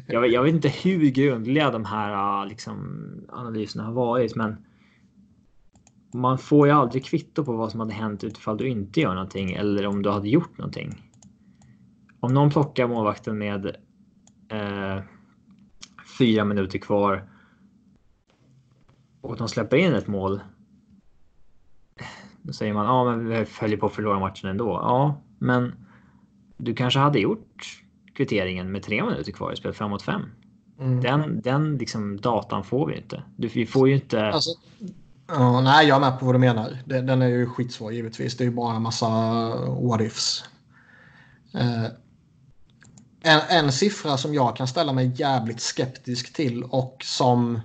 [0.07, 4.65] jag, jag vet inte hur grundliga de här liksom, analyserna har varit, men
[6.15, 9.53] man får ju aldrig kvitto på vad som hade hänt utifall du inte gör någonting
[9.53, 11.11] eller om du hade gjort någonting.
[12.19, 13.65] Om någon plockar målvakten med
[14.49, 14.99] eh,
[16.17, 17.29] fyra minuter kvar
[19.21, 20.41] och de släpper in ett mål.
[22.41, 24.67] Då säger man ja, men vi följer på att förlora matchen ändå.
[24.67, 25.73] Ja, men
[26.57, 27.83] du kanske hade gjort
[28.13, 30.21] kvitteringen med tre minuter kvar i spel 5 mot 5.
[30.79, 31.01] Mm.
[31.01, 33.23] Den, den liksom datan får vi inte.
[33.35, 34.25] Du, vi får ju inte...
[34.25, 34.51] Alltså,
[35.27, 36.77] ja, nej, jag är med på vad du menar.
[36.85, 38.37] Den är ju skitsvår givetvis.
[38.37, 39.09] Det är ju bara en massa
[39.81, 40.43] what ifs.
[41.53, 41.85] Eh,
[43.21, 47.61] en, en siffra som jag kan ställa mig jävligt skeptisk till och som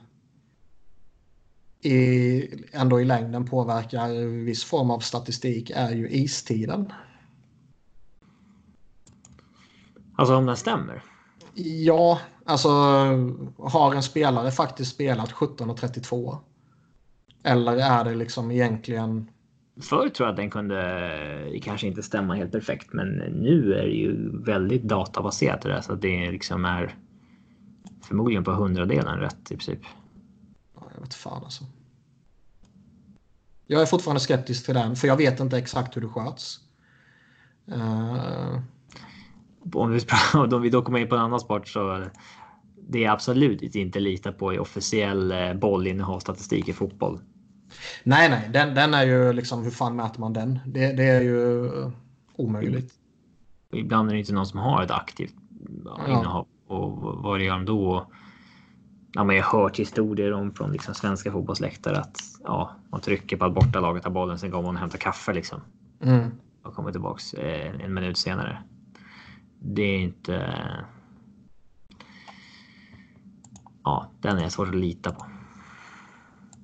[1.83, 2.43] i,
[2.73, 4.09] ändå i längden påverkar
[4.45, 6.93] viss form av statistik är ju istiden.
[10.17, 11.03] Alltså om den stämmer?
[11.55, 12.69] Ja, alltså
[13.59, 16.39] har en spelare faktiskt spelat 17.32?
[17.43, 19.31] Eller är det liksom egentligen
[19.81, 23.93] Förr tror jag att den kunde kanske inte stämma helt perfekt, men nu är det
[23.93, 26.95] ju väldigt databaserat det där så att det liksom är
[28.03, 29.81] förmodligen på hundradelen rätt i princip.
[30.95, 31.65] Jag vet fan alltså.
[33.67, 36.61] Jag är fortfarande skeptisk till den, för jag vet inte exakt hur det sköts.
[37.69, 38.61] Uh...
[39.75, 40.01] Om, vi,
[40.35, 42.05] om vi då kommer in på en annan sport så
[42.89, 47.21] det är absolut inte lita på i officiell eh, bollinnehavsstatistik i fotboll.
[48.05, 50.59] Nej, nej, den, den är ju liksom, hur fan mäter man den?
[50.67, 51.71] Det, det är ju
[52.37, 52.95] omöjligt.
[53.73, 55.35] Ibland är det inte någon som har ett aktivt
[55.85, 56.07] ja.
[56.09, 56.47] innehav.
[56.67, 56.93] Och
[57.23, 58.07] vad gör de då?
[59.13, 63.37] Ja, men jag har hört historier om från liksom svenska fotbollsläktare att ja, man trycker
[63.37, 65.61] på att bortalaget har bollen, sen går man och hämtar kaffe liksom.
[66.01, 66.31] Mm.
[66.63, 68.63] Och kommer tillbaks eh, en minut senare.
[69.59, 70.57] Det är inte.
[73.85, 75.27] Ja, den är svårt att lita på.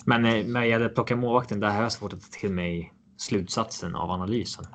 [0.09, 3.95] Men eh, när jag plockar målvakten, där har jag svårt att ta till mig slutsatsen
[3.97, 4.67] av analysen.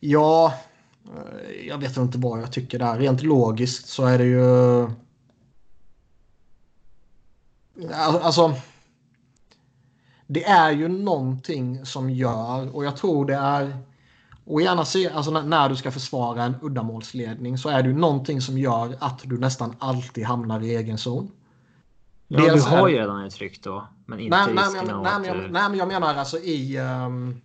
[0.00, 0.54] Ja,
[1.04, 2.98] eh, jag vet inte vad jag tycker där.
[2.98, 4.82] Rent logiskt så är det ju...
[7.90, 8.54] Eh, alltså...
[10.26, 13.78] Det är ju någonting som gör, och jag tror det är...
[14.44, 18.40] Och gärna se, alltså när du ska försvara en uddamålsledning så är det ju någonting
[18.40, 21.30] som gör att du nästan alltid hamnar i egen zon.
[22.34, 23.88] Ja, du har ju redan ett tryck då.
[24.06, 26.78] Men inte nej, nej, nej, nej, nej, jag, nej, men jag menar alltså i...
[26.78, 27.40] Um,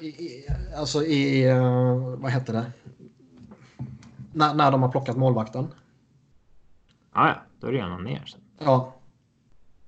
[0.00, 1.52] i alltså i...
[1.52, 2.72] Uh, vad heter det?
[4.32, 5.68] När, när de har plockat målvakten.
[7.12, 8.24] Ah, ja, då är det redan ner.
[8.58, 8.94] Ja.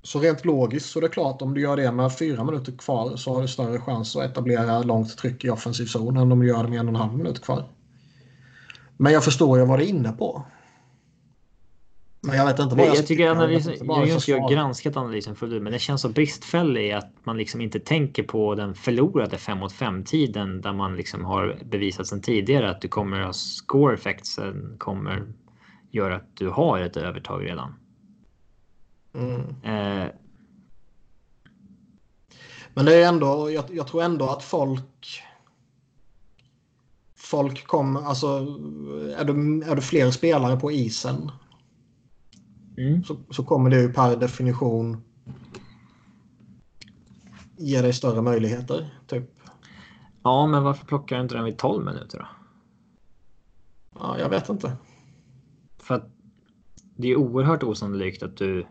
[0.02, 3.16] Så rent logiskt så är det klart om du gör det med fyra minuter kvar
[3.16, 6.47] så har du större chans att etablera långt tryck i offensiv zon än om du
[6.47, 7.64] gör det med en och en halv minut kvar.
[8.97, 10.44] Men jag förstår ju vad det är inne på.
[12.22, 15.36] Men jag vet inte vad jag, jag tycker analysen, jag, jag, jag har granskat analysen
[15.36, 19.38] fullt ut, men det känns så bristfällig att man liksom inte tänker på den förlorade
[19.38, 23.32] 5 mot 5 tiden där man liksom har bevisat sedan tidigare att du kommer ha
[23.32, 24.38] score effects
[24.78, 25.32] kommer
[25.90, 27.74] göra att du har ett övertag redan.
[29.14, 29.40] Mm.
[29.64, 30.09] Eh.
[32.74, 35.22] Men det är ändå, jag, jag tror ändå att folk
[37.16, 38.26] folk kommer, alltså
[39.16, 41.30] är du, är du fler spelare på isen
[42.81, 43.05] Mm.
[43.05, 45.02] Så, så kommer det ju per definition
[47.57, 48.94] ge dig större möjligheter.
[49.07, 49.31] Typ.
[50.23, 52.27] Ja, men varför plockar du inte den vid 12 minuter då?
[53.98, 54.77] Ja, jag vet inte.
[55.78, 56.11] För att
[56.97, 58.66] det är oerhört osannolikt att du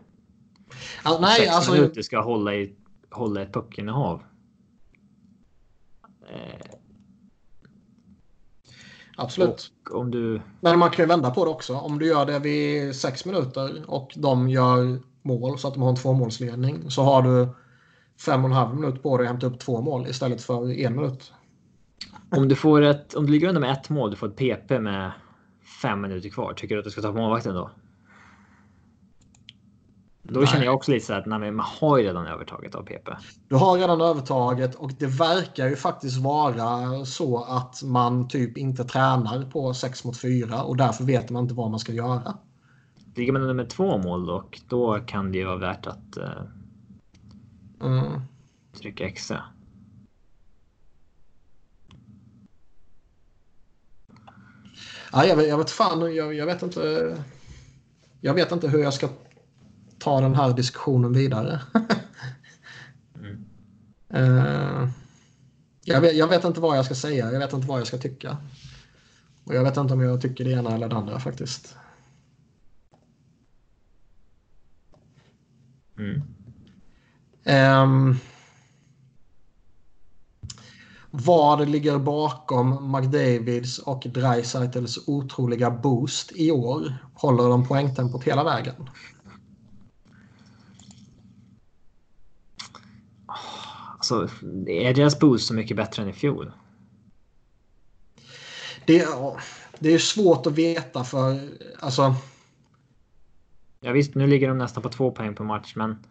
[1.04, 2.76] ja, nej, sex alltså, minuter ska hålla, i,
[3.10, 4.22] hålla ett puckinnehav.
[6.28, 6.74] Eh,
[9.20, 9.72] Absolut.
[9.90, 10.42] Och om du...
[10.60, 11.74] Men man kan ju vända på det också.
[11.74, 15.90] Om du gör det vid sex minuter och de gör mål så att de har
[15.90, 17.48] en tvåmålsledning så har du
[18.26, 20.96] fem och en halv minut på dig att hämta upp två mål istället för en
[20.96, 21.32] minut.
[22.30, 24.78] Om du, får ett, om du ligger under med ett mål, du får ett PP
[24.78, 25.12] med
[25.82, 26.52] fem minuter kvar.
[26.52, 27.70] Tycker du att du ska ta på målvakten då?
[30.32, 30.48] Då nej.
[30.48, 33.08] känner jag också lite så att nej, man har ju redan övertaget av PP.
[33.48, 38.84] Du har redan övertaget och det verkar ju faktiskt vara så att man typ inte
[38.84, 42.38] tränar på 6 mot 4 och därför vet man inte vad man ska göra.
[43.14, 47.88] Ligger man under med två mål dock, då kan det ju vara värt att uh,
[47.88, 48.20] mm.
[48.80, 49.42] trycka extra.
[55.12, 57.16] Ja, jag, vet, jag vet fan, jag, jag vet inte.
[58.20, 59.08] Jag vet inte hur jag ska
[60.00, 61.60] ta den här diskussionen vidare.
[63.14, 63.44] mm.
[64.14, 64.88] uh,
[65.84, 67.32] jag, vet, jag, vet, inte vad jag ska säga.
[67.32, 68.36] Jag vet inte vad jag ska tycka.
[69.44, 71.76] Och jag vet inte om jag tycker det ena eller det andra faktiskt.
[75.98, 76.22] Mm.
[77.44, 78.18] Um,
[81.10, 86.96] vad ligger bakom McDavids och Dreisaitls otroliga boost i år?
[87.14, 88.74] Håller de poängtempot hela vägen?
[94.10, 96.52] Alltså, är deras boost så mycket bättre än i fjol?
[98.86, 99.36] Det, ja,
[99.78, 101.40] det är svårt att veta för
[101.78, 102.14] alltså.
[103.80, 106.06] Ja visst, nu ligger de nästan på två poäng per match, men.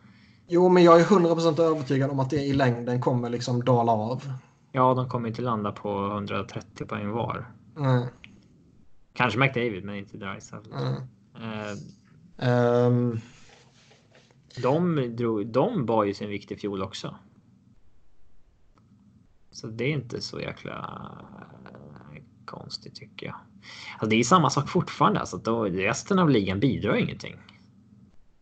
[0.47, 4.33] Jo, men jag är 100% övertygad om att det i längden kommer liksom dala av.
[4.71, 7.51] Ja, de kommer inte landa på 130 poäng var.
[7.77, 8.07] Mm.
[9.13, 10.69] Kanske McDavid, men inte Dreisaitl.
[10.73, 10.95] Mm.
[11.41, 13.19] Uh, um.
[14.61, 17.15] de, drog, de bar ju sin vikt i fjol också.
[19.51, 20.73] Så det är inte så jäkla
[21.65, 23.35] eh, konstigt tycker jag.
[23.93, 25.19] Alltså det är samma sak fortfarande.
[25.19, 27.35] Alltså då, resten av ligan bidrar ingenting.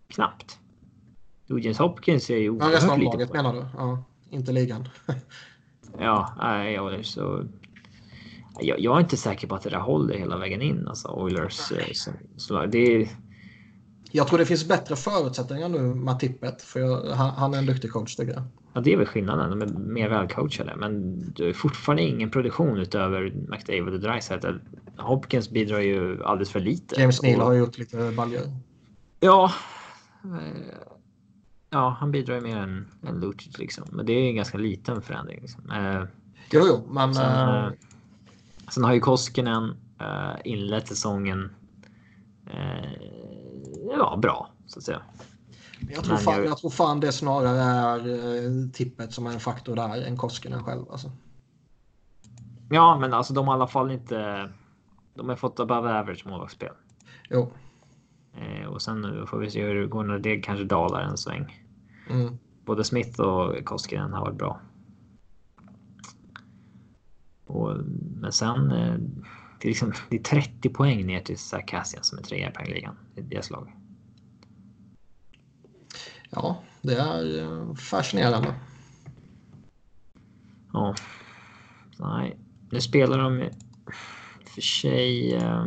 [0.07, 0.59] Knappt.
[1.47, 3.65] Nugent Hopkins är ju oerhört ja, resten av laget menar du?
[3.77, 4.89] Ja, inte ligan.
[5.99, 7.45] ja, nej, jag, så,
[8.59, 10.87] jag, jag, är inte säker på att det där håller hela vägen in.
[10.87, 11.71] Alltså Oilers.
[11.71, 13.09] Eh, så, så, det är...
[14.11, 16.61] Jag tror det finns bättre förutsättningar nu med tippet.
[16.61, 18.43] För jag, han, han, är en duktig coach tycker jag.
[18.77, 19.49] Ja, det är väl skillnaden.
[19.49, 20.75] De är mer välcoachade.
[20.75, 24.57] Men det är fortfarande ingen produktion utöver McDavid och Dreisaitl.
[24.97, 27.01] Hopkins bidrar ju alldeles för lite.
[27.01, 28.41] James Neal har gjort lite baljor.
[29.19, 29.51] Ja.
[31.69, 33.85] Ja, han bidrar ju mer än, än Lucic liksom.
[33.91, 35.41] Men det är en ganska liten förändring.
[35.41, 35.71] Liksom.
[35.71, 36.03] Eh,
[36.51, 37.13] jo, jo, men...
[37.13, 37.71] Sen, uh...
[38.69, 39.63] sen har ju Koskinen
[40.01, 41.49] uh, inlett säsongen
[42.53, 42.91] uh,
[43.97, 45.01] ja, bra, så att säga.
[45.89, 46.57] Jag tror, fan, jag...
[46.57, 47.99] tror fan det snarare är
[48.45, 50.91] eh, tippet som är en faktor där än Koskinen själv.
[50.91, 51.11] Alltså.
[52.69, 54.49] Ja, men alltså de har i alla fall inte.
[55.13, 56.73] De har fått above average målvaktsspel.
[57.29, 57.51] Jo.
[58.33, 61.65] Eh, och sen får vi se hur det går när det kanske dalar en sväng.
[62.09, 62.37] Mm.
[62.65, 64.59] Både Smith och Koskinen har varit bra.
[67.45, 67.77] Och,
[68.21, 68.71] men sen.
[68.71, 68.95] Eh,
[69.61, 72.53] det, är liksom, det är 30 poäng ner till Zach Cassian som är trea i
[72.53, 73.73] poängligan i deras lag.
[76.29, 78.55] Ja, det är eh, fascinerande.
[80.73, 80.95] Ja.
[81.99, 82.37] Nej,
[82.71, 83.49] nu spelar de
[84.45, 85.35] för sig.
[85.35, 85.65] Uh,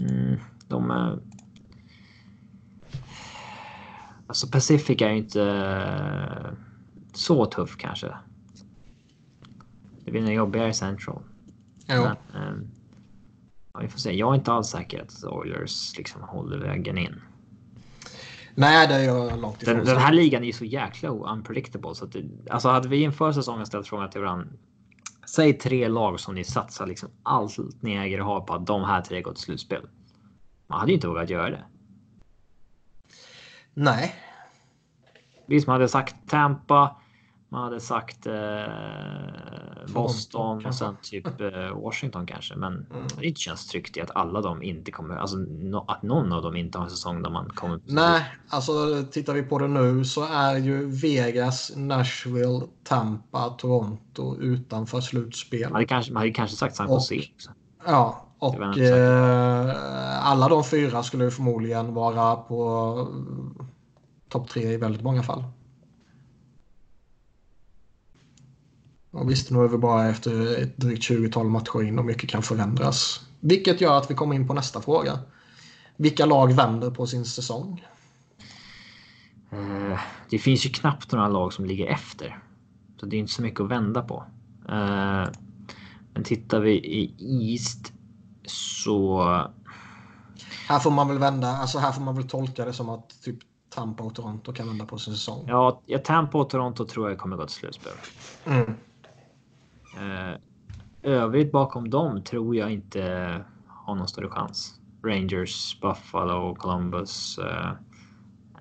[0.00, 1.18] mm, de är.
[4.26, 6.52] Alltså Pacific är inte uh,
[7.12, 8.16] så tuff kanske.
[10.04, 11.22] Det blir nog jobbigare i Central.
[11.88, 12.08] Jo.
[12.32, 12.70] Men,
[13.72, 14.12] ja, vi får se.
[14.12, 17.20] Jag är inte alls säker att Oilers liksom håller vägen in.
[18.58, 19.76] Nej, det är långt ifrån.
[19.76, 21.94] Den, den här ligan är ju så jäkla unpredictable.
[21.94, 24.46] Så att det, alltså hade vi inför säsongen ställt frågan till varandra.
[25.26, 28.84] Säg tre lag som ni satsar liksom allt ni äger och har på att de
[28.84, 29.88] här tre går till slutspel.
[30.66, 31.64] Man hade ju inte vågat göra det.
[33.74, 34.14] Nej.
[35.46, 36.96] Visst, man hade sagt Tampa,
[37.56, 38.34] man hade sagt eh,
[39.94, 42.56] Boston och sen typ eh, Washington kanske.
[42.56, 43.06] Men mm.
[43.20, 46.56] det känns tryggt i att alla de inte kommer, alltså no, att någon av dem
[46.56, 47.80] inte har en säsong där man kommer.
[47.86, 48.72] Nej, alltså
[49.10, 55.62] tittar vi på det nu så är ju Vegas, Nashville, Tampa, Toronto utanför slutspel.
[55.62, 57.22] Man hade kanske, man hade kanske sagt San Jose.
[57.86, 63.08] Ja, och eh, alla de fyra skulle förmodligen vara på
[64.28, 65.44] topp tre i väldigt många fall.
[69.16, 72.42] Och visst, nu är vi bara efter ett drygt 20-tal matcher in och mycket kan
[72.42, 73.20] förändras.
[73.40, 75.18] Vilket gör att vi kommer in på nästa fråga.
[75.96, 77.86] Vilka lag vänder på sin säsong?
[79.52, 79.98] Uh,
[80.30, 82.38] det finns ju knappt några lag som ligger efter.
[83.00, 84.24] Så det är inte så mycket att vända på.
[84.68, 85.28] Uh,
[86.14, 87.14] men tittar vi i
[87.52, 87.92] East
[88.46, 89.22] så...
[90.68, 93.38] Här får man väl vända, alltså här får man väl tolka det som att typ
[93.74, 95.44] Tampa och Toronto kan vända på sin säsong.
[95.48, 97.92] Ja, ja Tampa och Toronto tror jag kommer gå till slutspel.
[98.44, 98.74] Mm.
[99.96, 100.36] Eh,
[101.02, 103.00] övrigt bakom dem tror jag inte
[103.66, 104.80] har någon större chans.
[105.04, 107.70] Rangers, Buffalo, Columbus, eh,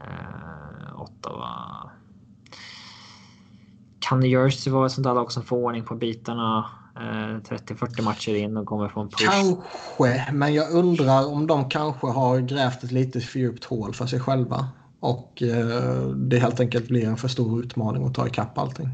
[0.01, 1.51] eh, Ottawa.
[3.99, 6.65] Kan New Jersey vara ett sånt där lag som får ordning på bitarna?
[6.95, 9.29] Eh, 30-40 matcher in och kommer från push.
[9.31, 14.05] Kanske, men jag undrar om de kanske har grävt ett lite för djupt hål för
[14.05, 14.67] sig själva.
[14.99, 18.85] Och eh, det helt enkelt blir en för stor utmaning att ta ikapp allting.
[18.85, 18.91] Uh,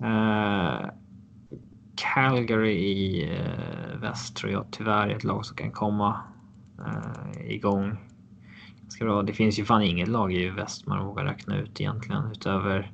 [0.00, 0.90] Eh,
[1.94, 6.20] Calgary i eh, väst tror jag tyvärr är ett lag som kan komma
[6.78, 7.96] eh, igång.
[8.88, 9.22] Ska bra.
[9.22, 12.92] Det finns ju fan inget lag i väst man vågar räkna ut egentligen utöver.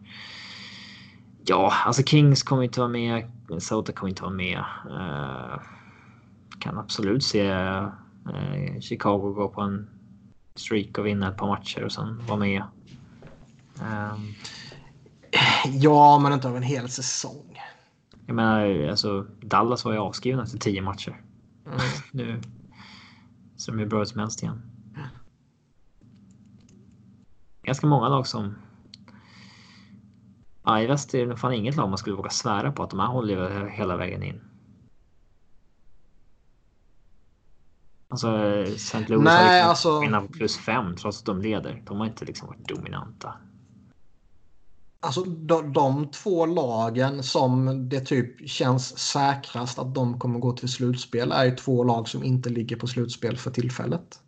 [1.47, 3.31] Ja, alltså Kings kommer inte vara med.
[3.49, 4.65] Minnesota kommer inte vara med.
[4.87, 5.61] Uh,
[6.59, 7.91] kan absolut se uh,
[8.81, 9.89] Chicago gå på en
[10.55, 12.63] streak och vinna ett par matcher och sen vara med.
[13.81, 14.35] Um,
[15.65, 17.61] Ja, men inte av en hel säsong.
[18.27, 21.23] Jag menar, alltså Dallas var ju avskrivna efter tio matcher.
[21.67, 21.79] Mm.
[22.13, 22.41] nu
[23.57, 24.63] ser de hur bra ut som helst igen.
[27.63, 28.55] Ganska många lag som
[30.65, 33.01] Ja, i väst är det fan inget lag man skulle våga svära på att de
[33.01, 34.41] här håller hela vägen in.
[38.09, 39.05] Alltså St.
[39.09, 40.33] Louis Nej, har liksom alltså...
[40.33, 41.83] plus fem trots att de leder.
[41.87, 43.35] De har inte liksom varit dominanta.
[45.05, 50.69] Alltså de, de två lagen som det typ känns säkrast att de kommer gå till
[50.69, 54.19] slutspel är ju två lag som inte ligger på slutspel för tillfället.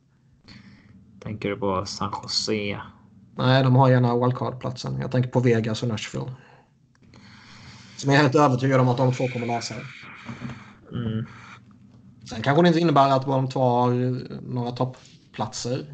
[1.20, 2.80] Tänker du på San Jose?
[3.36, 5.00] Nej, de har gärna wildcard-platsen.
[5.00, 6.32] Jag tänker på Vegas och Nashville.
[7.96, 9.74] Som jag är helt övertygad om att de två kommer lösa.
[10.92, 11.26] Mm.
[12.30, 13.90] Sen kanske det inte innebär att de tar
[14.52, 15.86] några toppplatser.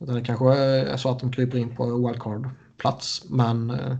[0.00, 1.84] Utan det kanske är så att de kryper in på
[2.72, 3.24] wildcard-plats.
[3.28, 3.96] Men eh,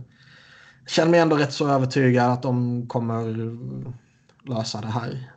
[0.87, 3.57] känner mig ändå rätt så övertygad att de kommer
[4.49, 5.29] lösa det här.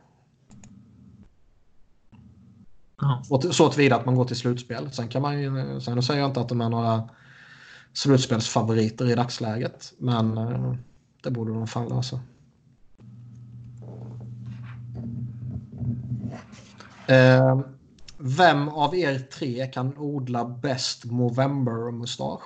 [3.00, 3.22] Ja.
[3.52, 4.92] Så tillvida att man går till slutspel.
[4.92, 7.08] Sen kan man ju, sen säger jag inte att de är några
[7.92, 9.92] slutspelsfavoriter i dagsläget.
[9.98, 10.74] Men eh,
[11.22, 12.20] det borde de fan lösa.
[17.08, 17.60] Eh,
[18.18, 22.42] vem av er tre kan odla bäst Movember-mustasch?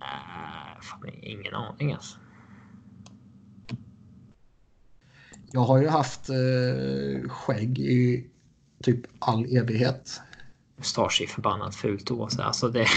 [0.00, 0.87] Äh, fan,
[1.22, 2.18] ingen aning alltså.
[5.52, 8.30] Jag har ju haft eh, skägg i
[8.82, 10.20] typ all evighet.
[10.76, 12.40] Mustasch är förbannat fult oavsett.
[12.40, 12.86] Alltså det...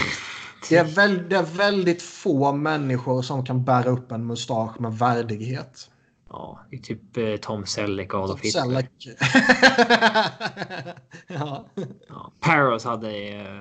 [0.69, 4.93] Det är, väl, det är väldigt få människor som kan bära upp en mustasch med
[4.93, 5.89] värdighet.
[6.29, 8.61] Ja, det är typ eh, Tom Selleck och Adolf Hitler.
[8.61, 8.91] Selleck.
[11.27, 11.65] ja.
[12.07, 12.33] ja.
[12.39, 13.57] Paros hade eh,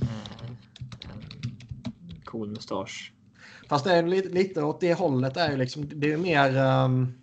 [0.00, 0.56] eh, en
[2.24, 3.12] cool mustasch.
[3.68, 5.36] Fast det är lite, lite åt det hållet.
[5.36, 6.56] Är ju liksom, det är mer...
[6.56, 7.14] Um,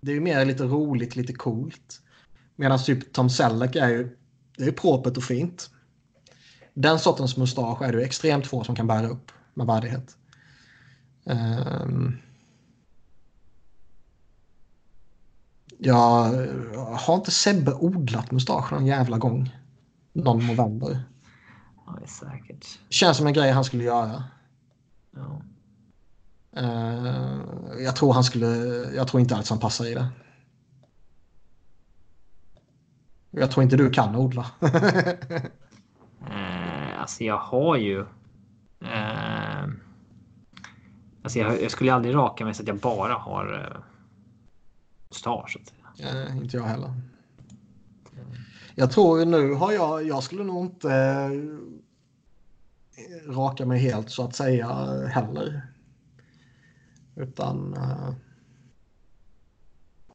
[0.00, 2.00] det är mer lite roligt, lite coolt.
[2.56, 4.16] Medan typ Tom Selleck är ju...
[4.56, 5.70] Det är propert och fint.
[6.74, 10.16] Den sortens mustasch är det extremt få som kan bära upp med värdighet.
[11.24, 12.18] Um,
[15.78, 16.46] jag
[16.98, 19.56] har inte Sebbe odlat mustasch någon jävla gång.
[20.12, 21.02] Någon november.
[21.86, 22.66] Ja, det är säkert.
[22.88, 24.24] Känns som en grej han skulle göra.
[25.14, 25.42] Ja.
[26.56, 27.40] Uh,
[27.78, 28.46] jag tror han skulle...
[28.94, 30.08] Jag tror inte alls han passar i det.
[33.30, 34.46] Jag tror inte du kan odla.
[34.62, 34.70] uh,
[37.00, 38.00] alltså jag har ju...
[38.82, 39.68] Uh,
[41.22, 43.82] alltså jag, jag, skulle aldrig raka mig så att jag bara har uh,
[45.08, 45.56] mustasch.
[46.00, 46.94] Uh, inte jag heller.
[48.74, 50.06] Jag tror nu har jag...
[50.06, 51.30] Jag skulle nog inte
[53.28, 54.68] raka mig helt så att säga
[55.06, 55.62] heller.
[57.16, 58.14] Utan uh,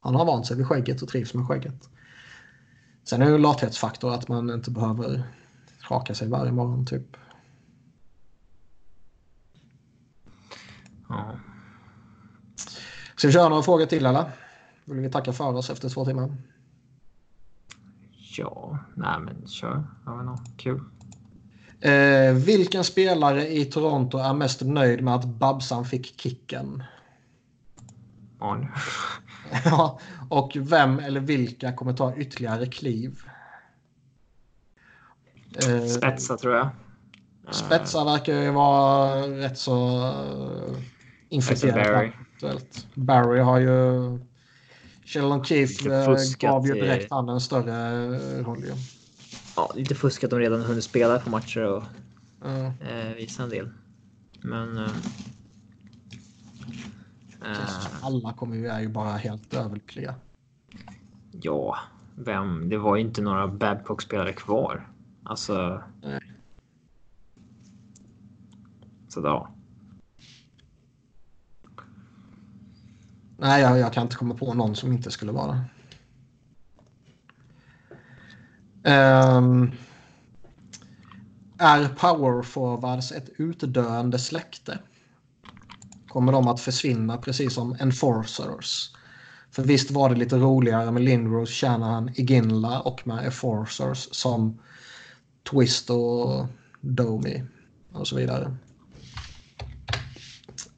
[0.00, 1.90] han har vant sig vid skägget och trivs med skägget.
[3.04, 5.22] Sen är det en lathetsfaktor att man inte behöver
[5.90, 7.16] raka sig varje morgon typ.
[11.08, 11.38] Ja.
[13.16, 14.30] Ska vi köra några frågor till eller?
[14.84, 16.36] Vill vi tacka för oss efter två timmar?
[18.36, 19.84] Ja, nej men kör.
[20.06, 20.80] Vi något kul?
[21.80, 26.82] Eh, vilken spelare i Toronto är mest nöjd med att Babsan fick kicken?
[28.38, 28.68] Arn.
[29.64, 33.18] ja, och vem eller vilka kommer ta ytterligare kliv?
[35.68, 36.68] Eh, Spetsa tror jag.
[37.50, 40.76] Spetsa verkar ju vara rätt så uh,
[41.28, 42.12] infekterad.
[42.40, 42.58] Barry.
[42.94, 44.18] Barry har ju...
[45.04, 48.64] Sheldon Keefe uh, gav ju direkt han en större roll.
[48.64, 48.74] Ju.
[49.56, 51.84] Ja, lite fusk att de redan hunnit spela på matcher och
[52.44, 52.72] mm.
[52.80, 53.68] eh, visa en del.
[54.40, 54.78] Men...
[54.78, 54.90] Eh,
[58.02, 60.14] alla kommer ju, är ju bara helt överlyckliga.
[61.32, 61.78] Ja,
[62.14, 62.68] vem?
[62.68, 64.88] Det var ju inte några Babcock-spelare kvar.
[65.22, 65.82] Alltså...
[66.02, 66.20] Nej.
[69.08, 69.48] Så då.
[73.38, 75.64] Nej, jag, jag, kan inte komma på någon som inte skulle vara.
[78.84, 79.72] Um,
[81.58, 84.78] är power forwards ett utdöende släkte?
[86.08, 88.90] Kommer de att försvinna precis som enforcers?
[89.50, 94.58] För visst var det lite roligare med Lindros, Shanahan, Iginla och med enforcers som
[95.50, 96.46] Twist och
[96.80, 97.44] Domi
[97.92, 98.56] och så vidare.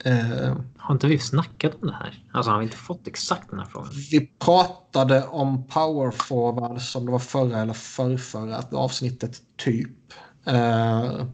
[0.06, 2.24] Uh, har inte vi snackat om det här?
[2.32, 3.90] Alltså har vi inte fått exakt den här frågan?
[4.10, 10.12] Vi pratade om power forward som det var förra eller förrförra avsnittet typ.
[10.48, 11.24] Uh,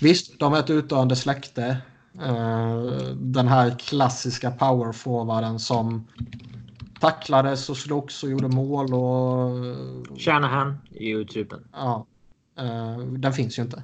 [0.00, 1.76] visst, de är ett utdöende släkte.
[2.16, 2.84] Uh,
[3.14, 6.06] den här klassiska power forwarden som
[7.00, 10.18] tacklades och slogs och gjorde mål och...
[10.18, 11.68] Shanahan ju typen.
[11.72, 12.06] Ja.
[12.60, 13.82] Uh, den finns ju inte.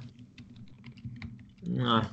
[1.61, 2.03] Nej.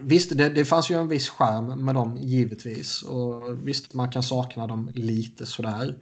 [0.00, 3.02] Visst, det, det fanns ju en viss skärm med dem givetvis.
[3.02, 5.96] Och visst, man kan sakna dem lite sådär.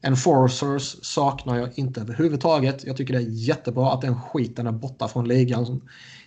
[0.00, 2.84] Enforcers saknar jag inte överhuvudtaget.
[2.84, 5.80] Jag tycker det är jättebra att den skiten är borta från ligan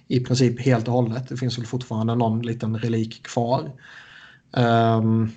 [0.08, 1.30] i princip helt och hållet.
[1.30, 3.72] Det finns väl fortfarande någon liten relik kvar.
[4.52, 5.32] Um,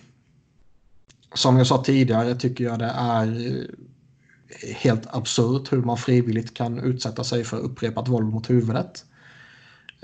[1.35, 6.78] som jag sa tidigare tycker jag det är eh, helt absurt hur man frivilligt kan
[6.78, 9.05] utsätta sig för upprepat våld mot huvudet.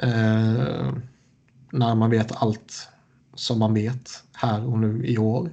[0.04, 0.92] Uh,
[1.74, 2.88] när man vet allt
[3.34, 5.52] som man vet här och nu i år.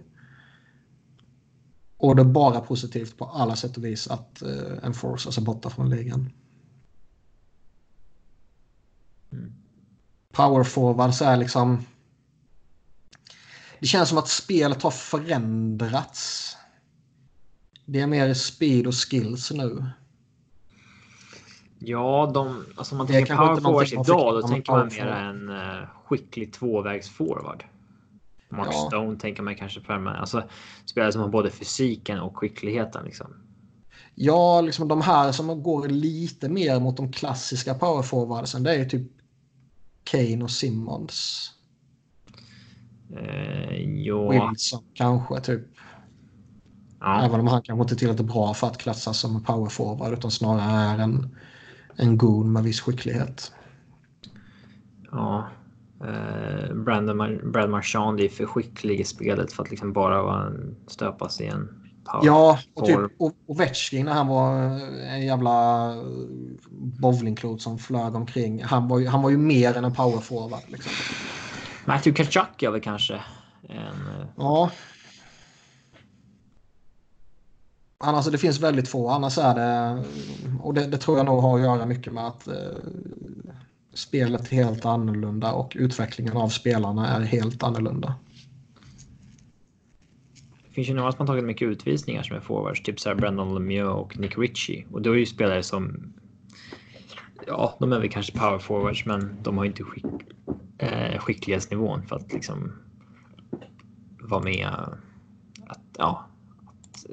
[1.98, 5.46] Och det är bara positivt på alla sätt och vis att eh, Enforcers alltså är
[5.46, 6.30] borta från ligan.
[9.32, 9.54] Mm.
[10.32, 11.86] Power forwards är liksom...
[13.80, 16.58] Det känns som att spelet har förändrats.
[17.86, 19.86] Det är mer speed och skills nu.
[21.84, 26.54] Ja, de, alltså man tänker power forwards idag, då tänker man mer en uh, skicklig
[26.54, 27.64] tvåvägs forward.
[28.50, 28.88] Mark ja.
[28.88, 30.18] Stone tänker man kanske mig.
[30.18, 30.44] Alltså
[30.86, 33.28] spelare som har både fysiken och skickligheten liksom.
[34.16, 38.64] Ja, liksom de här som går lite mer mot de klassiska powerforwardsen.
[38.64, 39.12] Det är typ
[40.04, 41.50] Kane och Simmons.
[43.18, 44.50] Eh, ja.
[44.50, 45.68] Wilson kanske typ.
[47.00, 47.26] Ja.
[47.26, 50.32] Även om han kanske inte är tillräckligt bra för att klassas som en powerforward utan
[50.32, 51.38] snarare är en,
[52.02, 53.52] en goon med viss skicklighet.
[55.12, 55.48] Ja.
[56.04, 60.52] Eh, Brandon, Brad Marchand är för skicklig i spelet för att liksom bara vara
[60.88, 61.68] stöpas i en
[62.04, 62.98] power Ja, och typ
[63.48, 64.54] Ovechkin när han var
[65.02, 65.96] en jävla
[67.02, 68.64] bowlingklot som flög omkring.
[68.64, 70.64] Han var ju, han var ju mer än en powerforward.
[70.68, 70.92] Liksom.
[71.86, 73.22] Matthew Kachuk är väl kanske
[73.70, 73.78] en...
[73.78, 74.72] Eh, ja.
[78.04, 79.10] Annars alltså, det finns väldigt få.
[79.10, 80.04] Annars är det...
[80.62, 82.54] Och det, det tror jag nog har att göra mycket med att eh,
[83.94, 88.16] spelet är helt annorlunda och utvecklingen av spelarna är helt annorlunda.
[90.68, 93.16] Det finns ju några som har tagit mycket utvisningar som är forwards, typ så här
[93.16, 94.86] Brendan Lemieux och Nick Ritchie.
[94.92, 96.14] Och då är ju spelare som...
[97.48, 100.06] Ja, de är väl kanske power forwards, men de har inte skick,
[100.78, 102.74] eh, skicklighetsnivån för att liksom
[104.22, 104.68] vara med
[105.68, 106.31] att, ja,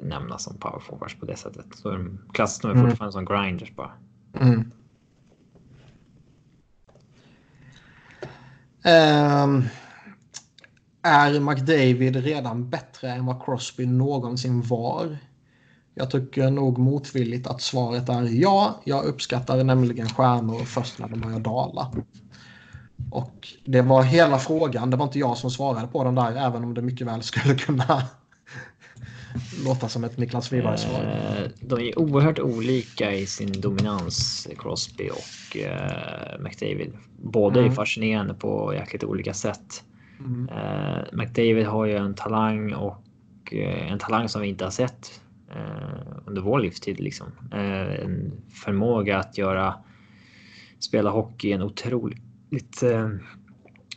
[0.03, 1.65] nämnas som power forwards på det sättet.
[1.75, 2.89] Så de klassas mm.
[2.89, 3.91] fortfarande som grinders bara.
[4.39, 4.71] Mm.
[8.85, 9.63] Um,
[11.01, 15.17] är McDavid redan bättre än vad Crosby någonsin var?
[15.93, 18.81] Jag tycker nog motvilligt att svaret är ja.
[18.83, 21.91] Jag uppskattar nämligen stjärnor först när de börjar dala.
[23.11, 24.89] Och det var hela frågan.
[24.89, 27.55] Det var inte jag som svarade på den där, även om det mycket väl skulle
[27.55, 28.03] kunna
[29.65, 31.01] låta som ett Niklas Wiberg-svar.
[31.03, 36.93] Eh, de är oerhört olika i sin dominans, Crosby och eh, McDavid.
[37.17, 37.71] Båda mm.
[37.71, 39.83] är fascinerande på jäkligt olika sätt.
[40.19, 40.49] Mm.
[40.49, 45.21] Eh, McDavid har ju en talang och eh, en talang som vi inte har sett
[45.51, 46.99] eh, under vår livstid.
[46.99, 47.27] Liksom.
[47.51, 49.75] Eh, en förmåga att göra
[50.79, 52.83] spela hockey i en otroligt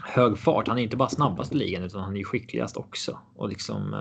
[0.04, 0.68] hög fart.
[0.68, 3.18] Han är inte bara snabbast i ligan utan han är skickligast också.
[3.34, 3.94] Och liksom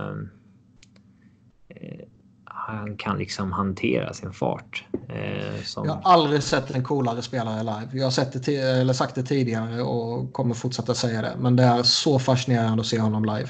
[2.53, 4.85] han kan liksom hantera sin fart.
[5.09, 5.85] Eh, som...
[5.85, 7.87] Jag har aldrig sett en coolare spelare live.
[7.93, 11.35] Jag har sett det eller sagt det tidigare och kommer fortsätta säga det.
[11.39, 13.49] Men det är så fascinerande att se honom live.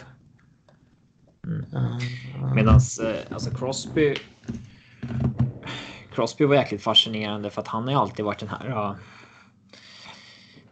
[1.47, 1.65] Mm.
[1.75, 4.15] Uh, Medan eh, alltså Crosby.
[6.13, 8.69] Crosby var jäkligt fascinerande för att han har alltid varit den här.
[8.69, 8.95] Uh,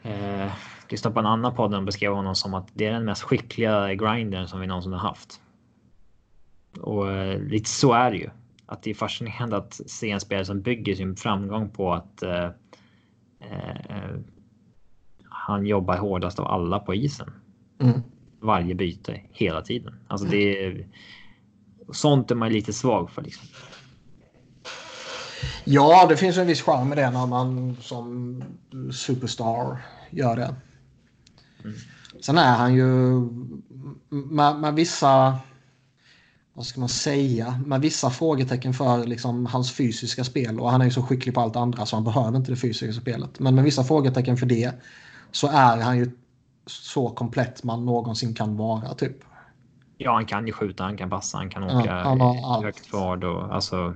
[0.05, 0.51] uh,
[0.89, 3.93] lyssna på en annan podd och beskrev honom som att det är den mest skickliga
[3.93, 5.41] grindern som vi någonsin har haft.
[6.77, 8.29] Och uh, lite så är det ju
[8.65, 12.49] att det är fascinerande att se en spelare som bygger sin framgång på att eh,
[13.39, 14.15] eh,
[15.23, 17.31] han jobbar hårdast av alla på isen.
[17.79, 18.01] Mm.
[18.39, 19.93] Varje byte hela tiden.
[20.07, 20.87] Alltså det är,
[21.91, 23.21] sånt är man lite svag för.
[23.21, 23.47] Liksom.
[25.63, 28.43] Ja, det finns en viss charm i det när man som
[28.91, 29.77] superstar
[30.09, 30.55] gör det.
[31.63, 31.75] Mm.
[32.21, 33.21] Sen är han ju
[34.09, 35.39] med, med vissa
[36.59, 40.59] vad ska man säga, med vissa frågetecken för liksom, hans fysiska spel.
[40.59, 43.01] Och han är ju så skicklig på allt andra så han behöver inte det fysiska
[43.01, 43.39] spelet.
[43.39, 44.73] Men med vissa frågetecken för det
[45.31, 46.11] så är han ju
[46.65, 49.17] så komplett man någonsin kan vara typ.
[49.97, 53.23] Ja, han kan ju skjuta, han kan passa, han kan åka ja, han högt fart
[53.23, 53.95] och alltså.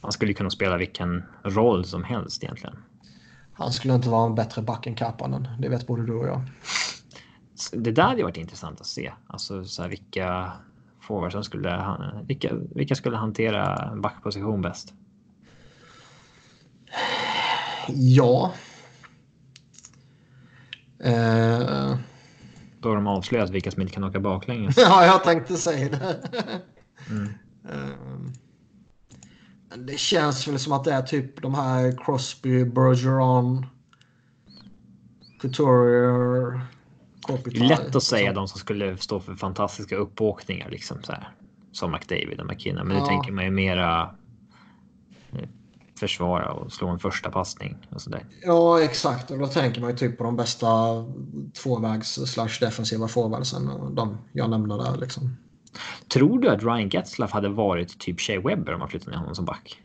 [0.00, 2.76] Han skulle kunna spela vilken roll som helst egentligen.
[3.52, 5.48] Han skulle inte vara en bättre back än Kapanen.
[5.58, 6.40] Det vet både du och jag
[7.72, 9.12] det där hade varit intressant att se.
[9.26, 10.52] Alltså så här, vilka
[11.00, 14.94] forwards som skulle, vilka, vilka skulle hantera backposition bäst?
[17.88, 18.52] Ja,
[21.06, 21.96] Uh,
[22.80, 24.76] Då har de avslöjat vilka som inte kan åka baklänges.
[24.78, 26.20] ja, jag tänkte säga det.
[27.10, 27.28] mm.
[27.64, 28.30] uh,
[29.76, 33.66] det känns väl som att det är typ de här Crosby, Bergeron,
[35.40, 36.60] Couturier,
[37.26, 37.66] Kopitar.
[37.66, 41.28] Lätt att säga de som skulle stå för fantastiska uppåkningar liksom så här.
[41.72, 42.88] Som McDavid och McKinnon.
[42.88, 43.02] Men ja.
[43.02, 44.14] nu tänker man ju mera
[45.32, 45.48] eh,
[45.98, 48.24] försvara och slå en första passning och så där.
[48.42, 49.30] Ja, exakt.
[49.30, 50.68] Och då tänker man ju typ på de bästa
[51.62, 53.94] tvåvägs slash defensiva forwardsen.
[53.94, 55.36] De jag nämnde där liksom.
[56.08, 59.34] Tror du att Ryan Getzlaff hade varit typ Shea Webber om man flyttade ner honom
[59.34, 59.80] som back?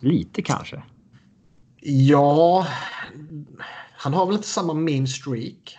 [0.00, 0.82] Lite kanske.
[1.80, 2.66] Ja,
[4.00, 5.78] han har väl inte samma main streak.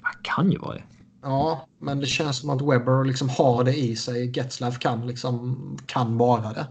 [0.00, 0.84] Han kan ju vara det.
[1.22, 4.30] Ja, men det känns som att Webber liksom har det i sig.
[4.36, 6.66] Getzlaff kan liksom kan vara det.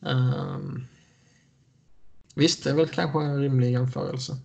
[0.00, 0.86] Um,
[2.34, 4.36] visst, det är väl kanske en rimlig jämförelse.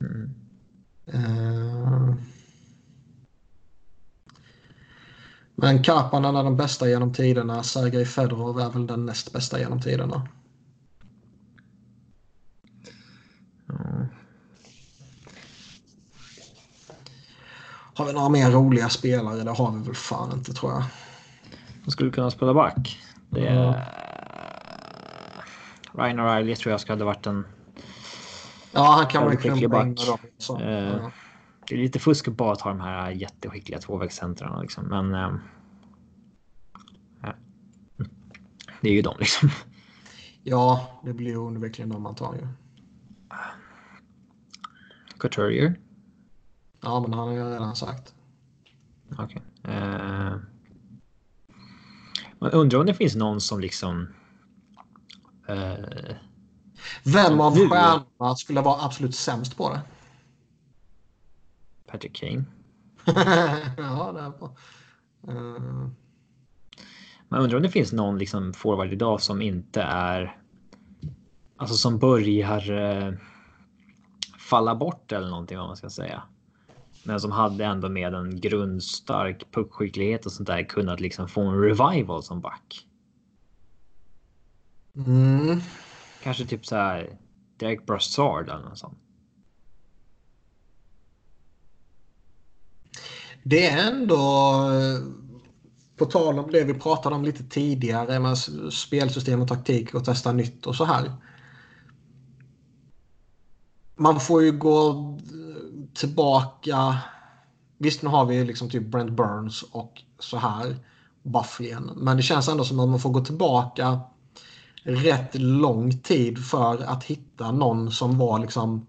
[0.00, 0.34] Mm.
[1.14, 2.14] Uh,
[5.54, 7.62] men Karpanen är den bästa genom tiderna.
[7.62, 10.28] Sergej Fedorov är väl den näst bästa genom tiderna.
[18.02, 19.44] Har vi några mer roliga spelare?
[19.44, 20.84] Det har vi väl fan inte tror jag.
[21.84, 23.00] De skulle kunna spela back.
[23.30, 23.68] Det är...
[23.68, 23.80] Mm.
[25.92, 27.44] Ryan O'Reilly tror jag skulle ha varit en...
[28.72, 30.18] Ja, han kan väl klumpa in dem.
[30.60, 31.10] Uh, ja.
[31.68, 34.84] Det är lite fusk bara att ha de här jätteskickliga tvåvägscentrarna liksom.
[34.84, 35.14] Men...
[35.14, 35.38] Uh,
[37.22, 37.34] ja.
[38.80, 39.50] Det är ju de liksom.
[40.42, 42.48] Ja, det blir ju onekligen de man tar ju.
[45.18, 45.74] Couturier?
[46.82, 48.14] Ja, men han har ju redan sagt.
[49.18, 49.42] Okej.
[49.62, 49.74] Okay.
[49.74, 50.36] Uh,
[52.38, 54.08] man undrar om det finns någon som liksom...
[55.50, 56.16] Uh,
[57.04, 59.80] Vem av stjärnorna skulle vara absolut sämst på det?
[61.86, 62.44] Patrick Kane.
[63.76, 64.56] ja, det bra.
[65.28, 65.88] Uh...
[67.28, 70.38] Man undrar om det finns någon liksom forward idag som inte är...
[71.56, 73.14] Alltså som börjar uh,
[74.38, 76.22] falla bort eller någonting vad man ska säga.
[77.02, 81.60] Men som hade ändå med en grundstark puckskicklighet och sånt där kunnat liksom få en
[81.60, 82.86] revival som back.
[84.96, 85.60] Mm.
[86.22, 87.18] Kanske typ så här
[87.56, 88.98] Derek Brassard eller något sånt.
[93.42, 94.18] Det är ändå
[95.96, 98.38] på tal om det vi pratade om lite tidigare med
[98.72, 101.12] spelsystem och taktik och testa nytt och så här.
[103.96, 104.92] Man får ju gå
[105.94, 106.98] tillbaka.
[107.78, 110.76] Visst, nu har vi liksom typ Brent Burns och så här.
[111.22, 111.90] Bufflin.
[111.96, 114.00] Men det känns ändå som att man får gå tillbaka
[114.82, 118.86] rätt lång tid för att hitta någon som var liksom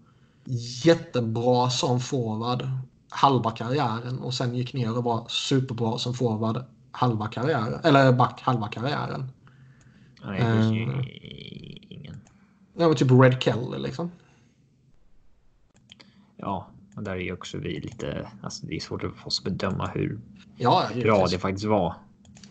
[0.84, 2.68] jättebra som forward
[3.08, 7.80] halva karriären och sen gick ner och var superbra som forward halva karriären.
[7.84, 9.30] Eller back halva karriären.
[10.24, 11.04] Nej, det är ju uh,
[11.90, 12.20] ingen.
[12.76, 14.10] Ja, men typ Red Kelly liksom.
[16.36, 16.66] Ja,
[16.96, 20.20] och där är också vi lite, alltså det är svårt för oss att bedöma hur
[20.56, 21.94] ja, bra det faktiskt var.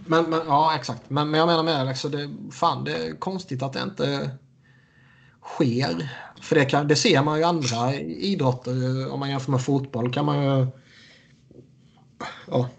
[0.05, 1.09] Men, men, ja, exakt.
[1.09, 4.31] Men, men jag menar med Alex, det, fan, det är konstigt att det inte
[5.41, 6.09] sker.
[6.41, 9.11] För det, kan, det ser man ju i andra idrotter.
[9.11, 10.67] Om man jämför med fotboll kan man ju...
[12.47, 12.69] Ja,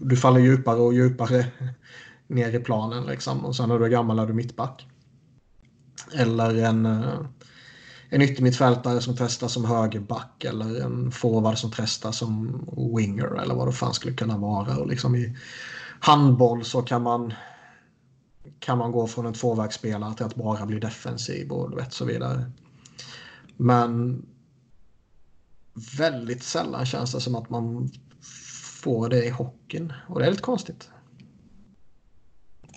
[0.00, 1.46] du faller djupare och djupare
[2.26, 3.44] ner i planen liksom.
[3.44, 4.86] Och sen när du är gammal är du mittback.
[6.14, 6.86] Eller en
[8.10, 12.64] en yttermittfältare som testar som högerback eller en forward som testar som
[12.96, 14.76] winger eller vad det fan skulle kunna vara.
[14.76, 15.36] Och liksom I
[16.00, 17.34] handboll så kan man
[18.58, 22.50] kan man gå från en tvåvägsspelare till att bara bli defensiv och vet, så vidare.
[23.56, 24.22] Men
[25.98, 27.90] väldigt sällan känns det som att man
[28.82, 30.90] får det i hockeyn och det är lite konstigt.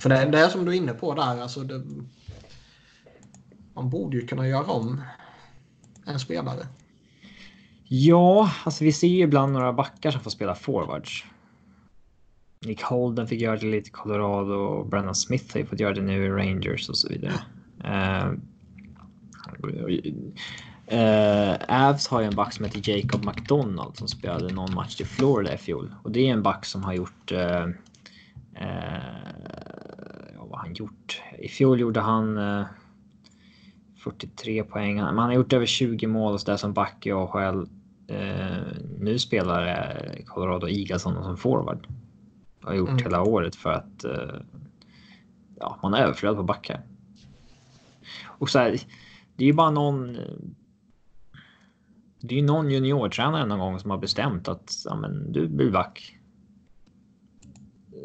[0.02, 1.84] För det, det är som du är inne på där, alltså det,
[3.74, 5.02] man borde ju kunna göra om
[6.06, 6.68] en spelare.
[7.88, 11.26] Ja, alltså vi ser ju ibland några backar som får spela forwards.
[12.66, 15.94] Nick Holden fick göra det lite i Colorado och Brennan Smith har ju fått göra
[15.94, 17.34] det nu i Rangers och så vidare.
[17.84, 18.34] Uh,
[21.68, 25.54] Avs har ju en back som heter Jacob McDonald som spelade någon match i Florida
[25.54, 25.96] i fjol.
[26.04, 27.32] Och det är en back som har gjort...
[27.32, 27.70] Uh,
[30.34, 31.22] ja, vad har han gjort?
[31.40, 32.38] I fjol gjorde han
[34.04, 34.96] 43 poäng.
[34.96, 37.68] Man har gjort över 20 mål och så där som back i AHL.
[38.08, 38.58] Eh,
[39.00, 41.88] nu spelar eh, Colorado Eagles som forward.
[42.62, 43.04] Har gjort mm.
[43.04, 44.36] hela året för att eh,
[45.60, 46.82] ja, man är överflöd på backar.
[48.26, 48.80] Och så här,
[49.36, 50.18] det är ju bara någon.
[52.20, 55.72] Det är ju någon juniortränare någon gång som har bestämt att ja, men, du blir
[55.72, 56.18] back.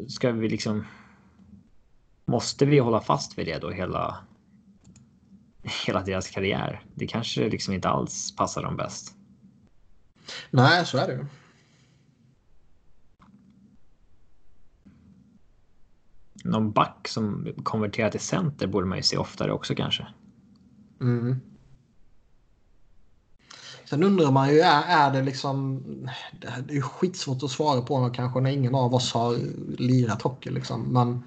[0.07, 0.85] Ska vi liksom.
[2.25, 4.17] Måste vi hålla fast vid det då hela?
[5.85, 6.83] Hela deras karriär.
[6.95, 9.15] Det kanske liksom inte alls passar dem bäst.
[10.49, 11.25] Nej, så är det ju.
[16.43, 20.07] Någon back som konverterar till center borde man ju se oftare också kanske.
[21.01, 21.39] Mm.
[23.85, 25.83] Sen undrar man ju, är, är det liksom...
[26.67, 29.37] Det är skitsvårt att svara på kanske när ingen av oss har
[29.77, 30.81] lirat hockey liksom.
[30.81, 31.23] Men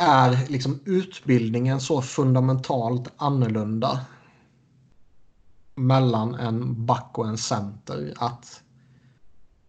[0.00, 4.00] är liksom utbildningen så fundamentalt annorlunda
[5.74, 8.62] mellan en back och en center att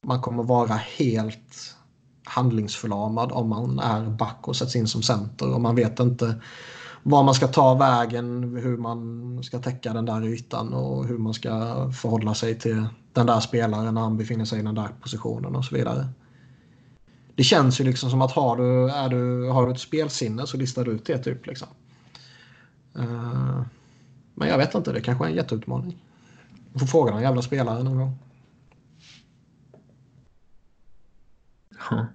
[0.01, 1.75] man kommer vara helt
[2.23, 6.41] handlingsförlamad om man är back och sätts in som center och man vet inte
[7.03, 11.33] var man ska ta vägen, hur man ska täcka den där ytan och hur man
[11.33, 11.49] ska
[11.91, 15.65] förhålla sig till den där spelaren när han befinner sig i den där positionen och
[15.65, 16.07] så vidare.
[17.35, 20.57] Det känns ju liksom som att har du, är du, har du ett spelsinne så
[20.57, 21.47] listar du ut det typ.
[21.47, 21.67] Liksom.
[22.99, 23.61] Uh,
[24.35, 25.97] men jag vet inte, det kanske är en jätteutmaning.
[26.73, 28.17] Du får fråga någon jävla spelare någon gång.
[31.89, 32.07] Ja.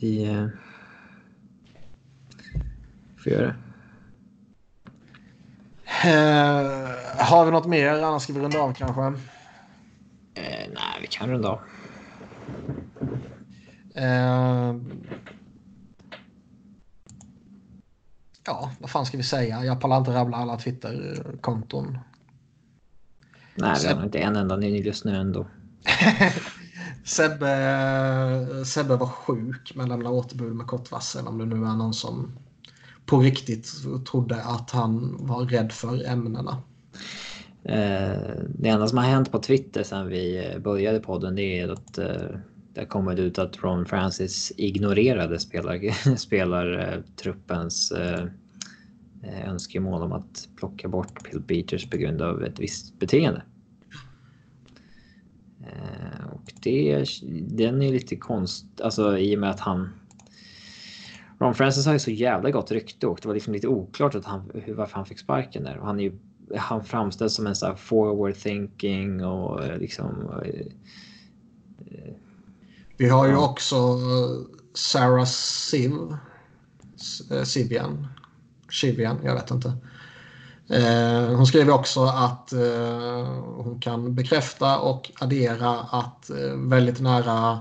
[0.00, 0.46] Vi eh,
[3.16, 3.56] får göra det.
[6.04, 8.02] Eh, har vi något mer?
[8.02, 9.02] Annars ska vi runda av kanske.
[10.34, 11.60] Eh, nej, vi kan runda av.
[13.94, 14.74] Eh,
[18.46, 19.64] ja, vad fan ska vi säga?
[19.64, 21.98] Jag pallar inte rabbla alla Twitter-konton.
[23.54, 25.46] Nej, vi har inte en enda ny lyssnare ändå.
[27.04, 31.94] Sebbe, Sebbe var sjuk men lämnade återbud med kort varsel om det nu är någon
[31.94, 32.38] som
[33.06, 33.72] på riktigt
[34.10, 36.62] trodde att han var rädd för ämnena.
[37.62, 41.98] Eh, det enda som har hänt på Twitter sedan vi började podden det är att
[42.74, 48.26] eh, det ut att Ron Francis ignorerade spelar, spelartruppens eh,
[49.22, 53.42] eh, önskemål om att plocka bort Bill Beaters på grund av ett visst beteende.
[55.60, 57.04] Eh, och det,
[57.48, 59.88] den är lite konst, alltså i och med att han
[61.40, 64.24] Ron Francis har ju så jävla gott rykte och det var liksom lite oklart att
[64.24, 65.78] han, hur, varför han fick sparken där.
[65.78, 66.12] Och han är ju
[66.56, 70.30] han framställs som en sån här forward thinking och eh, liksom.
[70.44, 70.66] Eh,
[73.00, 75.92] vi har ju också eh, Sarah Siv.
[77.44, 78.06] Sibian.
[78.68, 79.72] Shibian, jag vet inte.
[81.36, 82.52] hon skriver också att
[83.56, 87.60] hon kan bekräfta och addera att väldigt nära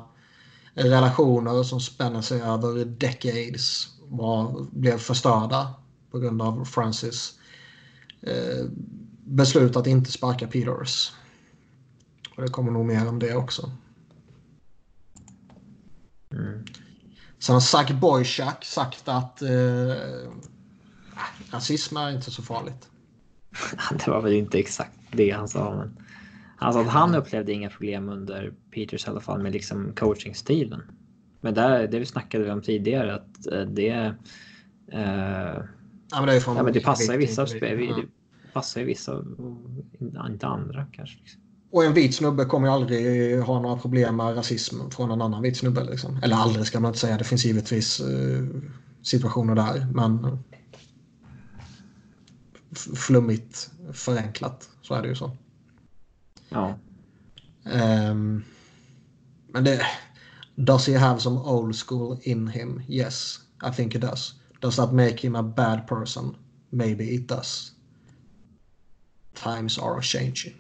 [0.74, 5.74] relationer som spänner sig över decades var, blev förstörda
[6.12, 7.34] på grund av Francis
[8.22, 8.66] eh,
[9.24, 11.12] beslut att inte sparka Peters.
[12.36, 13.72] Och det kommer nog mer om det också.
[16.40, 16.66] Mm.
[17.40, 19.96] Sen har Zack Boychak sagt att eh,
[21.52, 22.90] rasism är inte så farligt.
[24.06, 25.76] det var väl inte exakt det han sa.
[25.76, 25.98] Men...
[26.58, 30.82] Alltså att han upplevde inga problem under Peters i alla fall med liksom coachingstilen.
[31.42, 34.14] Men där, det vi snackade om tidigare att eh, det...
[34.92, 35.64] Eh,
[36.12, 37.86] ja, men det, ja, men det passar i vissa spel.
[37.90, 37.96] Ja.
[37.96, 39.26] Det passar i vissa och
[40.30, 41.20] inte andra kanske.
[41.20, 41.42] Liksom.
[41.72, 45.42] Och en vit snubbe kommer ju aldrig ha några problem med rasism från en annan
[45.42, 45.84] vit snubbe.
[45.84, 46.20] Liksom.
[46.24, 47.18] Eller aldrig ska man inte säga.
[47.18, 48.48] Det finns givetvis uh,
[49.02, 49.88] situationer där.
[49.94, 50.40] Men
[52.96, 55.38] flummigt förenklat så är det ju så.
[56.50, 56.78] Ja.
[57.64, 58.44] Um,
[59.48, 59.82] men det...
[60.56, 62.82] Does he have some old school in him?
[62.90, 64.36] Yes, I think it does.
[64.60, 66.36] Does that make him a bad person?
[66.70, 67.72] Maybe it does.
[69.34, 70.59] Times are changing.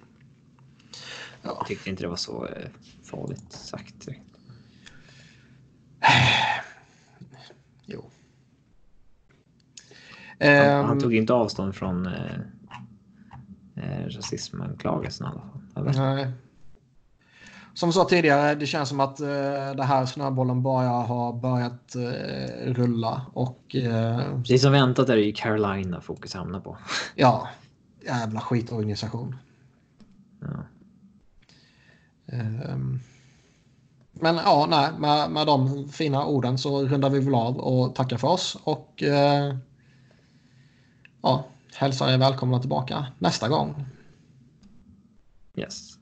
[1.41, 1.55] Ja.
[1.57, 2.69] Jag tyckte inte det var så eh,
[3.03, 4.07] farligt sagt.
[7.85, 8.03] jo.
[10.39, 12.39] Han, han, tog inte avstånd från eh,
[13.75, 15.61] eh, rasismanklagelsen i alla fall.
[15.75, 16.15] Eller?
[16.15, 16.31] Nej.
[17.73, 19.27] Som sa tidigare, det känns som att eh,
[19.77, 23.25] det här snöbollen bara har börjat eh, rulla.
[23.33, 26.77] Och, eh, Precis som väntat är det ju Carolina fokus hamnar på.
[27.15, 27.47] Ja,
[28.05, 29.35] jävla skitorganisation.
[30.41, 30.47] Ja.
[32.32, 32.99] Ehm,
[34.11, 38.17] men ja, nej, med, med de fina orden så rundar vi väl av och tackar
[38.17, 38.58] för oss.
[38.64, 39.56] Och eh,
[41.22, 43.85] ja, hälsar er välkomna tillbaka nästa gång.
[45.56, 45.98] Yes.